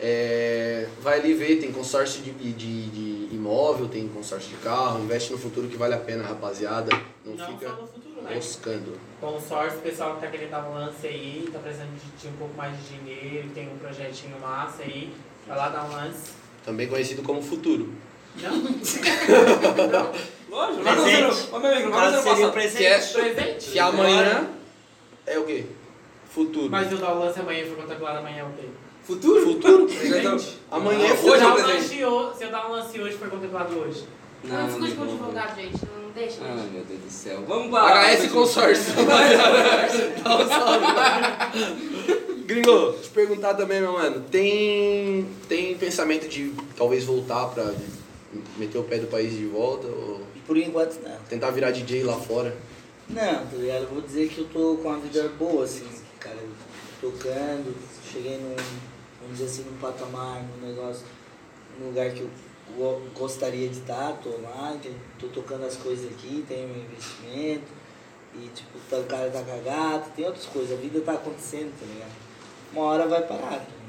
[0.00, 5.30] É, vai ali ver, tem consórcio de, de, de imóvel, tem consórcio de carro, investe
[5.30, 6.90] no futuro que vale a pena, rapaziada.
[7.24, 7.68] Não, Não fica
[8.30, 8.98] moscando.
[9.20, 12.32] Consórcio, o pessoal que tá querendo dar um lance aí, tá precisando de, de um
[12.36, 15.12] pouco mais de dinheiro, tem um projetinho massa aí,
[15.46, 16.32] vai lá dar um lance.
[16.64, 17.92] Também conhecido como futuro.
[18.36, 18.52] Não?
[20.50, 21.48] Lógico, vai Presente.
[21.52, 22.52] Ô, meu amigo, No vai caso fazer seria o passado.
[22.52, 22.78] presente.
[22.78, 22.98] Que é,
[23.34, 23.70] Presente?
[23.70, 24.48] que amanhã
[25.26, 25.64] é o quê?
[26.30, 26.70] Futuro.
[26.70, 28.68] Mas eu dar o lance amanhã e for contemplado amanhã é o quê?
[29.02, 29.42] Futuro?
[29.42, 29.86] Futuro?
[29.86, 30.58] Presente?
[30.70, 31.52] Amanhã é Não, eu futuro.
[31.64, 34.04] hoje é se eu dar um lance hoje, foi contemplado hoje.
[34.44, 35.12] Não, discute com o não.
[35.14, 35.78] advogado, gente.
[35.84, 36.38] Não deixa.
[36.42, 37.44] Ai, meu Deus do céu.
[37.46, 38.12] Vamos lá.
[38.14, 38.92] HS Consórcio.
[40.24, 40.86] Dá um salve.
[42.44, 44.20] Gringo, te perguntar também, meu mano.
[44.30, 47.72] Tem, tem pensamento de talvez voltar pra
[48.56, 49.86] meter o pé do país de volta?
[49.86, 51.16] Ou Por enquanto, não.
[51.28, 52.54] tentar virar DJ lá fora?
[53.08, 53.82] Não, tá ligado?
[53.82, 55.86] Eu vou dizer que eu tô com uma vida boa, assim,
[56.18, 56.38] cara.
[57.00, 57.74] Tocando,
[58.12, 58.54] cheguei num,
[59.20, 61.04] vamos dizer assim, num patamar, num negócio,
[61.78, 62.30] num lugar que eu
[63.14, 64.76] gostaria de estar, tô lá,
[65.18, 67.64] tô tocando as coisas aqui, tenho meu investimento,
[68.34, 71.86] e tipo, tá, o cara tá cagado, tem outras coisas, a vida tá acontecendo, tá
[71.86, 72.12] ligado?
[72.72, 73.82] Uma hora vai parar, tá ligado?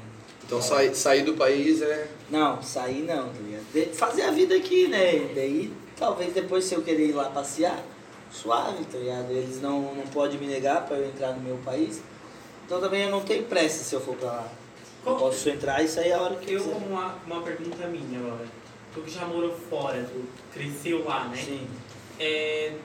[0.46, 2.08] Então sair, sair do país é.
[2.30, 3.64] Não, sair não, tá ligado?
[3.72, 5.30] De- fazer a vida aqui, né?
[5.34, 7.82] Daí, talvez depois se eu querer ir lá passear,
[8.30, 9.30] suave, tá ligado?
[9.30, 12.02] Eles não, não podem me negar pra eu entrar no meu país.
[12.66, 14.48] Então também eu não tenho pressa se eu for pra lá.
[15.06, 18.46] Eu posso entrar e sair a hora que Eu, como uma, uma pergunta minha agora.
[18.94, 21.36] Tu que já morou fora, tu cresceu lá, né?
[21.36, 21.66] Sim.
[22.18, 22.76] É,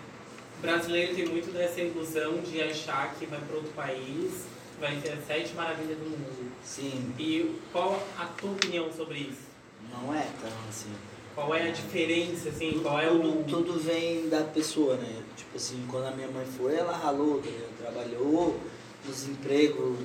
[0.61, 4.45] brasileiro tem muito dessa ilusão de achar que vai para outro país,
[4.79, 6.51] vai ser a sete maravilhas do mundo.
[6.63, 7.13] Sim.
[7.19, 9.49] E qual a tua opinião sobre isso?
[9.91, 10.91] Não é tão assim.
[11.35, 12.79] Qual é a diferença, assim?
[12.81, 13.43] Qual é tudo, o...
[13.43, 15.23] tudo vem da pessoa, né?
[15.37, 17.77] Tipo assim, quando a minha mãe foi, ela ralou, tá ligado?
[17.77, 18.59] Trabalhou
[19.05, 19.99] nos empregos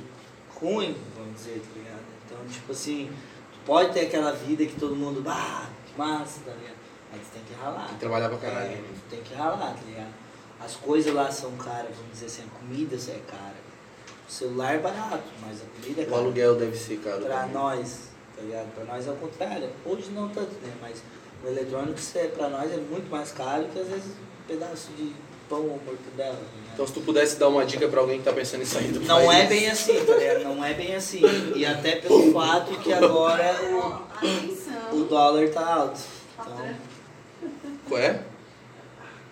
[0.55, 2.05] ruins, vamos dizer, tá ligado?
[2.25, 3.11] Então, tipo assim,
[3.53, 5.69] tu pode ter aquela vida que todo mundo, bah,
[5.99, 6.77] massa, tá ligado?
[7.13, 7.85] Mas tu tem que ralar.
[7.87, 8.71] Tem que trabalhar pra caralho.
[8.73, 10.15] É, tem que ralar, tá ligado?
[10.61, 13.55] As coisas lá são caras, vamos dizer assim, a comida é cara.
[14.29, 16.21] O celular é barato, mas a comida é O cara.
[16.23, 17.23] aluguel deve ser caro.
[17.23, 17.53] Pra também.
[17.55, 18.75] nós, tá ligado?
[18.75, 19.71] Pra nós é o contrário.
[19.85, 20.73] Hoje não tanto, né?
[20.81, 21.03] Mas
[21.45, 25.15] o eletrônico é, pra nós é muito mais caro que às vezes um pedaço de
[25.49, 26.39] pão ou mortadela.
[26.39, 26.64] Ligado?
[26.75, 28.99] Então, se tu pudesse dar uma dica pra alguém que tá pensando em sair do
[29.01, 29.41] Não país.
[29.41, 30.43] é bem assim, tá ligado?
[30.43, 31.23] Não é bem assim.
[31.55, 33.57] E até pelo fato que agora
[34.93, 36.01] o, o dólar tá alto.
[36.41, 36.75] Então,
[37.89, 38.21] Qual é?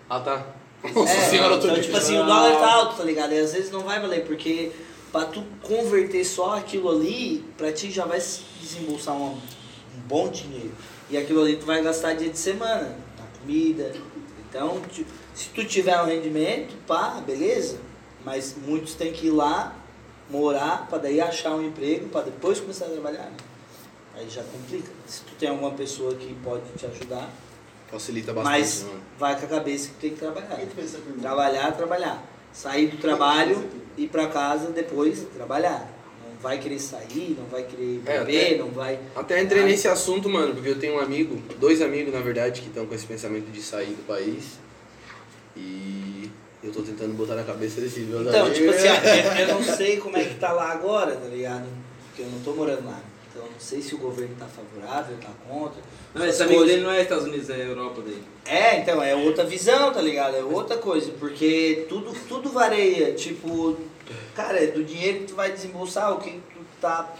[0.08, 0.46] Ah, tá.
[0.94, 3.32] Nossa é, senhora, então, tipo assim, o dólar tá alto, tá ligado?
[3.32, 4.70] E às vezes não vai valer, porque
[5.10, 10.28] pra tu converter só aquilo ali, pra ti já vai se desembolsar um, um bom
[10.28, 10.72] dinheiro.
[11.10, 13.92] E aquilo ali tu vai gastar dia de semana, na comida.
[14.48, 15.06] Então, ti-
[15.42, 17.78] se tu tiver um rendimento, pá, beleza.
[18.24, 19.74] Mas muitos têm que ir lá,
[20.30, 23.24] morar, pra daí achar um emprego, pra depois começar a trabalhar.
[23.24, 23.32] né?
[24.14, 24.90] Aí já complica.
[25.06, 27.28] Se tu tem alguma pessoa que pode te ajudar,
[27.90, 29.00] Facilita bastante, mas mano.
[29.18, 30.58] vai com a cabeça que tem que trabalhar.
[31.20, 32.24] Trabalhar, trabalhar.
[32.52, 35.90] Sair do trabalho, ir pra casa, depois trabalhar.
[36.24, 38.98] Não vai querer sair, não vai querer É, beber, até- não vai.
[39.16, 42.68] Até entrei nesse assunto, mano, porque eu tenho um amigo, dois amigos, na verdade, que
[42.68, 44.58] estão com esse pensamento de sair do país.
[45.56, 46.30] E
[46.62, 48.58] eu tô tentando botar na cabeça desse meus Então, amigos.
[48.58, 48.88] tipo assim,
[49.40, 51.66] eu eu não sei como é que tá lá agora, tá ligado?
[52.08, 53.00] Porque eu não tô morando lá.
[53.30, 55.80] Então eu não sei se o governo tá favorável, tá contra.
[56.14, 56.74] Não, esse amigo coisas.
[56.76, 58.22] dele não é Estados Unidos, é Europa dele.
[58.44, 60.36] É, então, é outra visão, tá ligado?
[60.36, 63.78] É outra coisa, porque tudo, tudo varia, tipo,
[64.34, 67.10] cara, é do dinheiro que tu vai desembolsar, o que que tu tá.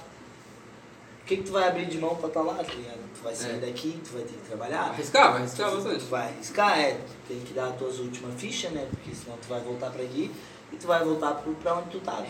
[1.23, 2.99] O que que tu vai abrir de mão pra tá lá, tá ligado?
[3.15, 3.59] Tu vai sair É.
[3.67, 4.81] daqui, tu vai ter que trabalhar.
[4.91, 5.99] Arriscar, vai arriscar bastante.
[6.05, 8.87] Tu vai arriscar, é, tu tem que dar as tuas últimas fichas, né?
[8.91, 10.31] Porque senão tu vai voltar pra aqui
[10.73, 12.27] e tu vai voltar pro, pra onde tu tava.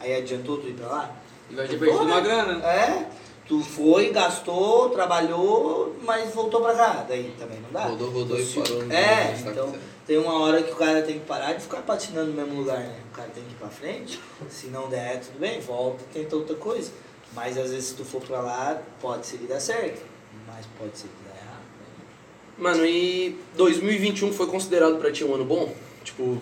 [0.00, 1.10] Aí adiantou tu ir pra lá?
[1.48, 2.66] E vai ter perdido uma grana.
[2.66, 3.06] É,
[3.46, 7.04] tu foi, gastou, trabalhou, mas voltou pra cá.
[7.08, 7.84] Daí também não dá.
[7.86, 8.82] Rodou, rodou e parou.
[8.82, 9.72] no É, então
[10.04, 12.78] tem uma hora que o cara tem que parar de ficar patinando no mesmo lugar,
[12.80, 12.96] né?
[13.12, 14.20] O cara tem que ir pra frente,
[14.50, 16.90] se não der, tudo bem, volta, tenta outra coisa.
[17.34, 20.04] Mas às vezes se tu for pra lá, pode ser que dê certo,
[20.46, 21.62] mas pode ser que dê errado.
[21.78, 22.04] né?
[22.58, 25.74] Mano, e 2021 foi considerado pra ti um ano bom?
[26.04, 26.38] Tipo,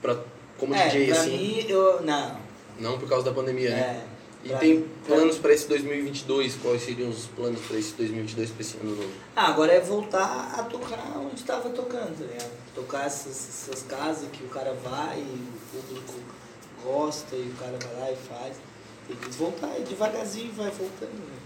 [0.00, 0.16] pra,
[0.58, 1.36] como é, DJ pra assim?
[1.36, 2.02] mim, eu.
[2.02, 2.38] Não.
[2.78, 3.78] Não por causa da pandemia, né?
[3.80, 4.04] É,
[4.44, 6.56] E pra tem planos pra esse 2022?
[6.56, 9.10] Quais seriam os planos pra esse 2022 pra esse ano novo?
[9.34, 12.50] Ah, agora é voltar a tocar onde estava tocando, tá ligado?
[12.74, 16.14] Tocar essas, essas casas que o cara vai e o público
[16.84, 18.56] gosta e o cara vai lá e faz.
[19.06, 21.12] Tem que voltar, e devagarzinho vai voltando.
[21.12, 21.36] Né?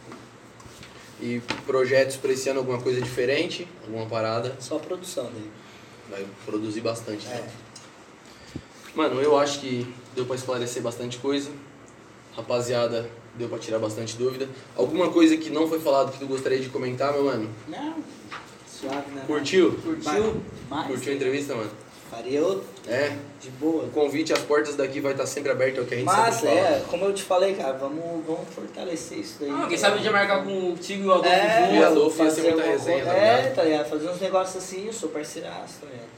[1.21, 3.69] E projetos pra esse ano, alguma coisa diferente?
[3.85, 4.57] Alguma parada?
[4.59, 5.51] Só a produção dele.
[6.09, 7.37] Vai produzir bastante, né?
[7.37, 7.71] É.
[8.95, 11.51] Mano, eu acho que deu pra esclarecer bastante coisa.
[12.35, 14.49] Rapaziada, deu pra tirar bastante dúvida.
[14.75, 17.51] Alguma coisa que não foi falado que tu gostaria de comentar, meu mano?
[17.69, 17.97] Não,
[18.67, 19.25] suave, né?
[19.27, 19.73] Curtiu?
[19.77, 20.43] Curtiu?
[20.87, 21.71] Curtiu a entrevista, mano?
[22.11, 23.13] Faria outro, É.
[23.41, 23.85] de boa.
[23.85, 26.35] O convite, as portas daqui vai estar sempre abertas, é o que a gente Mas,
[26.35, 26.69] sempre fala.
[26.69, 29.51] é, como eu te falei, cara, vamos, vamos fortalecer isso daí.
[29.51, 31.87] Ah, quem sabe a gente marcar com o Tigo e o Adolfo É, E junto.
[31.87, 33.89] Adolfo ia ser fazer muita uma resenha, coisa- tá É, tá ligado?
[33.89, 36.11] Fazer uns negócios assim, eu sou parceiraço, tá ligado?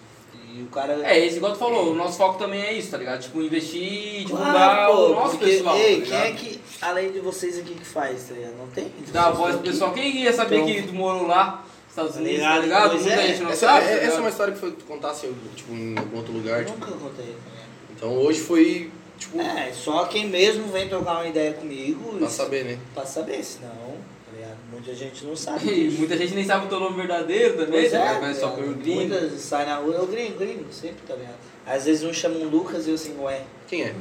[0.55, 1.01] E o cara.
[1.03, 3.21] É, esse igual tu falou, o nosso foco também é isso, tá ligado?
[3.23, 5.77] Tipo, investir, divulgar Claro, pô, o nosso porque, pessoal.
[5.77, 8.55] Ei, tá quem é que, além de vocês aqui, que faz, tá ligado?
[8.59, 8.93] Não tem?
[9.13, 9.93] Dá a voz pro pessoal.
[9.93, 12.55] Quem ia saber Então- que tu morou lá, Estados Tá Unidos, ligado?
[12.55, 12.95] tá ligado?
[12.95, 13.27] Muita é.
[13.27, 13.87] gente não Essa, sabe.
[13.87, 16.61] é, tá essa é uma história que foi tu contasse tipo, em algum outro lugar.
[16.61, 16.79] Eu Tipo.
[16.87, 17.69] nunca contei, tá ligado?
[17.95, 22.31] Então hoje foi, tipo, É, só quem mesmo vem trocar uma ideia comigo pra e-
[22.31, 22.79] saber, né?
[22.95, 24.57] pra saber, senão, tá ligado?
[24.73, 25.91] Muita gente não E sabe.
[25.99, 28.21] muita gente nem sabe o teu nome verdadeiro também, Pois tá é, ligado?
[28.23, 28.97] Mas só tá pelo gringo.
[29.01, 31.37] Muitas saem na rua, eu gringo, gringo, sempre, tá ligado?
[31.67, 33.95] Às vezes um chama um Lucas e eu assim, ué, Quem é?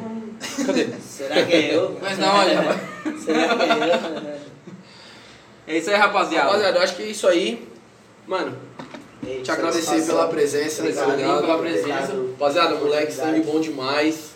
[0.66, 0.88] Cadê?
[1.02, 1.98] será que é eu?
[2.02, 2.56] Mas não, olha,
[3.24, 4.40] será que é
[5.68, 6.48] É isso aí, rapaziada.
[6.48, 7.70] Rapaziada, eu acho que é isso aí.
[8.28, 8.58] Mano?
[9.26, 11.42] Ei, te agradecer pela presença, Obrigado, tá ligado?
[11.42, 12.14] pela presença.
[12.32, 14.32] Rapaziada, moleque, sangue bom demais.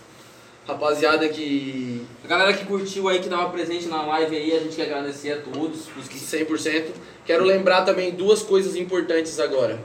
[0.68, 4.76] Rapaziada que A galera que curtiu aí, que tava presente na live aí, a gente
[4.76, 5.88] quer agradecer a todos.
[5.98, 6.18] Os que...
[6.20, 6.86] 100%.
[7.26, 9.80] Quero lembrar também duas coisas importantes agora.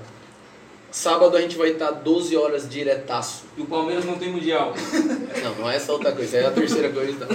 [0.91, 3.45] Sábado a gente vai estar 12 horas diretaço.
[3.57, 4.75] E o Palmeiras não tem mundial.
[5.43, 7.13] Não, não é essa outra coisa, é a terceira coisa.
[7.13, 7.29] Então.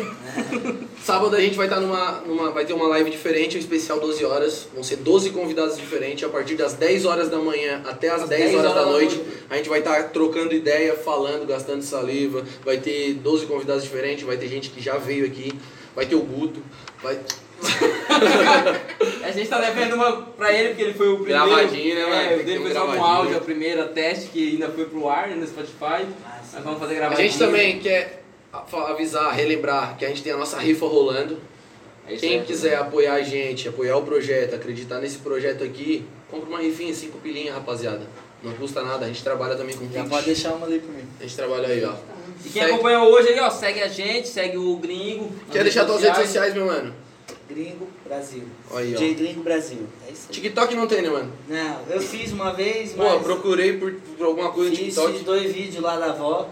[1.06, 2.50] Sábado a gente vai estar numa, numa.
[2.50, 4.68] Vai ter uma live diferente, um especial 12 horas.
[4.74, 6.24] Vão ser 12 convidados diferentes.
[6.24, 9.22] A partir das 10 horas da manhã até as 10, horas, da noite.
[9.48, 12.44] A gente vai estar trocando ideia, falando, gastando saliva.
[12.66, 15.54] Vai ter 12 convidados diferentes, vai ter gente que já veio aqui.
[15.96, 16.60] Vai ter o Guto.
[17.04, 17.20] Vai.
[19.24, 21.46] A gente tá devendo uma pra ele, porque ele foi o primeiro.
[21.46, 22.16] Gravadinho, né, mano?
[22.16, 23.04] É, eu dei um só gravadinho.
[23.06, 26.06] áudio, a primeira teste, que ainda foi pro ar né, no Spotify.
[26.26, 26.56] Ah, sim.
[26.56, 27.28] Nós vamos fazer A gravadinho.
[27.30, 28.25] gente também quer a-
[28.90, 31.38] avisar, relembrar que a gente tem a nossa rifa rolando.
[32.08, 36.48] É isso Quem quiser apoiar a gente, apoiar o projeto, acreditar nesse projeto aqui, compra
[36.50, 38.02] uma rifinha, 5 pilinhas, rapaziada.
[38.44, 41.04] Não custa nada, a gente trabalha também com Já pode deixar uma ali pra mim.
[41.20, 41.94] A gente trabalha aí, ó.
[42.46, 45.32] E quem Segue- acompanhou hoje aí, ó, segue a gente, segue o Gringo.
[45.52, 46.54] Quer deixar tuas redes sociais.
[46.54, 46.94] meu mano?
[47.50, 48.44] Gringo Brasil.
[48.72, 48.98] Aí, ó.
[49.00, 49.88] DJ Gringo Brasil.
[50.08, 50.34] É isso aí.
[50.36, 51.32] TikTok não tem, né, mano?
[51.48, 53.14] Não, eu fiz uma vez, Pô, mas.
[53.14, 55.14] eu procurei por, por alguma coisa no Fiz, TikTok.
[55.14, 56.50] fiz dois vídeos lá da avó.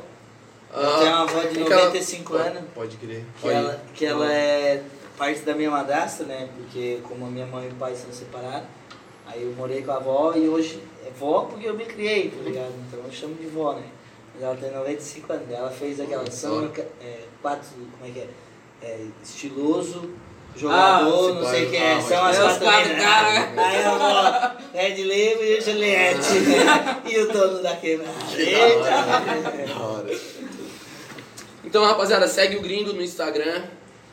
[0.76, 2.64] Ah, eu tenho uma avó de e que ela- 95 anos.
[2.74, 3.24] Pode crer.
[3.42, 4.82] Que ela, que ela é
[5.18, 6.50] parte da minha madrasta, né?
[6.58, 8.68] Porque como a minha mãe e o pai são separados,
[9.28, 12.42] aí eu morei com a avó e hoje é vó porque eu me criei, tá
[12.44, 12.74] ligado?
[12.88, 13.84] Então eu chamo de vó, né?
[14.34, 15.52] Mas ela tem 95 anos.
[15.52, 16.72] Ela fez aquela samba,
[17.02, 17.68] é, quatro,
[17.98, 18.28] como é que é?
[18.82, 20.10] É, estiloso,
[20.56, 21.94] jogador, Ah, não sei o que é.
[21.94, 22.48] ah, São as crer.
[22.50, 23.64] quatro quatro caras, né?
[23.64, 26.28] Aí a avó, Red Lebo e o Juliette.
[27.06, 28.12] e o dono da quebrada.
[28.28, 29.66] Que da hora, né?
[29.70, 30.20] Da hora.
[31.64, 33.64] Então, rapaziada, segue o Gringo no Instagram.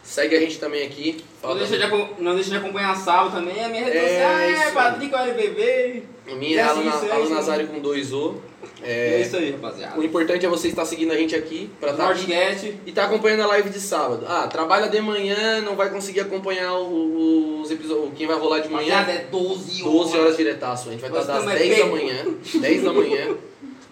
[0.03, 1.23] Segue a gente também aqui.
[1.43, 1.87] Não deixa, de,
[2.23, 4.01] não deixa de acompanhar a Salvo também, a minha rede É,
[4.55, 4.71] social é.
[4.73, 6.03] Patrick LBB.
[6.31, 7.29] A minha é Isso, isso, Alan.
[7.29, 8.37] Nazário com dois O.
[8.83, 10.01] É, É, isso aí, rapaziada.
[10.01, 12.75] o importante é você estar seguindo a gente aqui pra estar Nordcast.
[12.87, 14.25] e tá acompanhando a live de sábado.
[14.27, 18.95] Ah, trabalha de manhã, não vai conseguir acompanhar os episódios, quem vai rolar de manhã.
[18.97, 19.95] Rapaziada, é 12 horas.
[19.95, 20.89] 12 horas diretaço.
[20.89, 22.25] A gente vai estar das estamos 10 da manhã,
[22.55, 23.37] 10 da manhã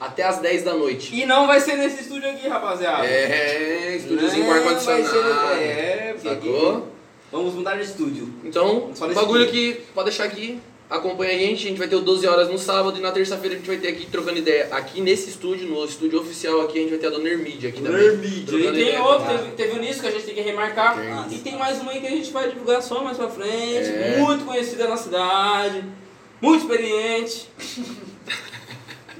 [0.01, 1.15] até as 10 da noite.
[1.15, 3.05] E não vai ser nesse estúdio aqui, rapaziada.
[3.07, 5.61] É, estúdiozinho com ar-condicionado.
[5.61, 6.89] É, aqui- Sacou?
[7.31, 8.33] Vamos mudar de estúdio.
[8.45, 9.75] Então, o bagulho dia.
[9.75, 10.59] que pode deixar aqui,
[10.89, 13.55] acompanha a gente, a gente vai ter o 12 horas no sábado e na terça-feira
[13.55, 14.69] a gente vai ter aqui trocando ideia.
[14.70, 17.83] Aqui nesse estúdio, no estúdio oficial aqui, a gente vai ter a Dona Hermídia aqui
[17.83, 18.01] também.
[18.25, 19.03] E trocando tem ideia.
[19.03, 20.97] outro, teve, teve um nisso que a gente tem que remarcar.
[21.29, 21.37] Tem.
[21.37, 23.91] E tem mais uma aí que a gente vai divulgar só mais pra frente.
[23.91, 24.16] É.
[24.20, 25.85] Muito conhecida na cidade.
[26.41, 27.47] Muito experiente.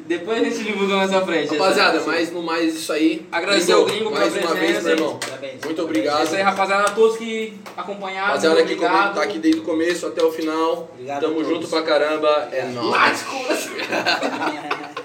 [0.09, 1.51] Depois a gente divulga mais pra frente.
[1.55, 3.27] Rapaziada, mas no mais isso aí.
[3.31, 4.83] Agradecer ao Gringo mais uma vez, presença.
[4.85, 5.19] meu irmão.
[5.19, 5.65] Parabéns.
[5.65, 6.25] Muito É obrigado.
[6.25, 6.85] isso aí, rapaziada.
[6.85, 8.29] A todos que acompanharam.
[8.29, 10.89] Rapaziada que tá aqui desde o começo até o final.
[10.95, 12.49] Obrigado Tamo junto pra caramba.
[12.51, 13.27] É nóis.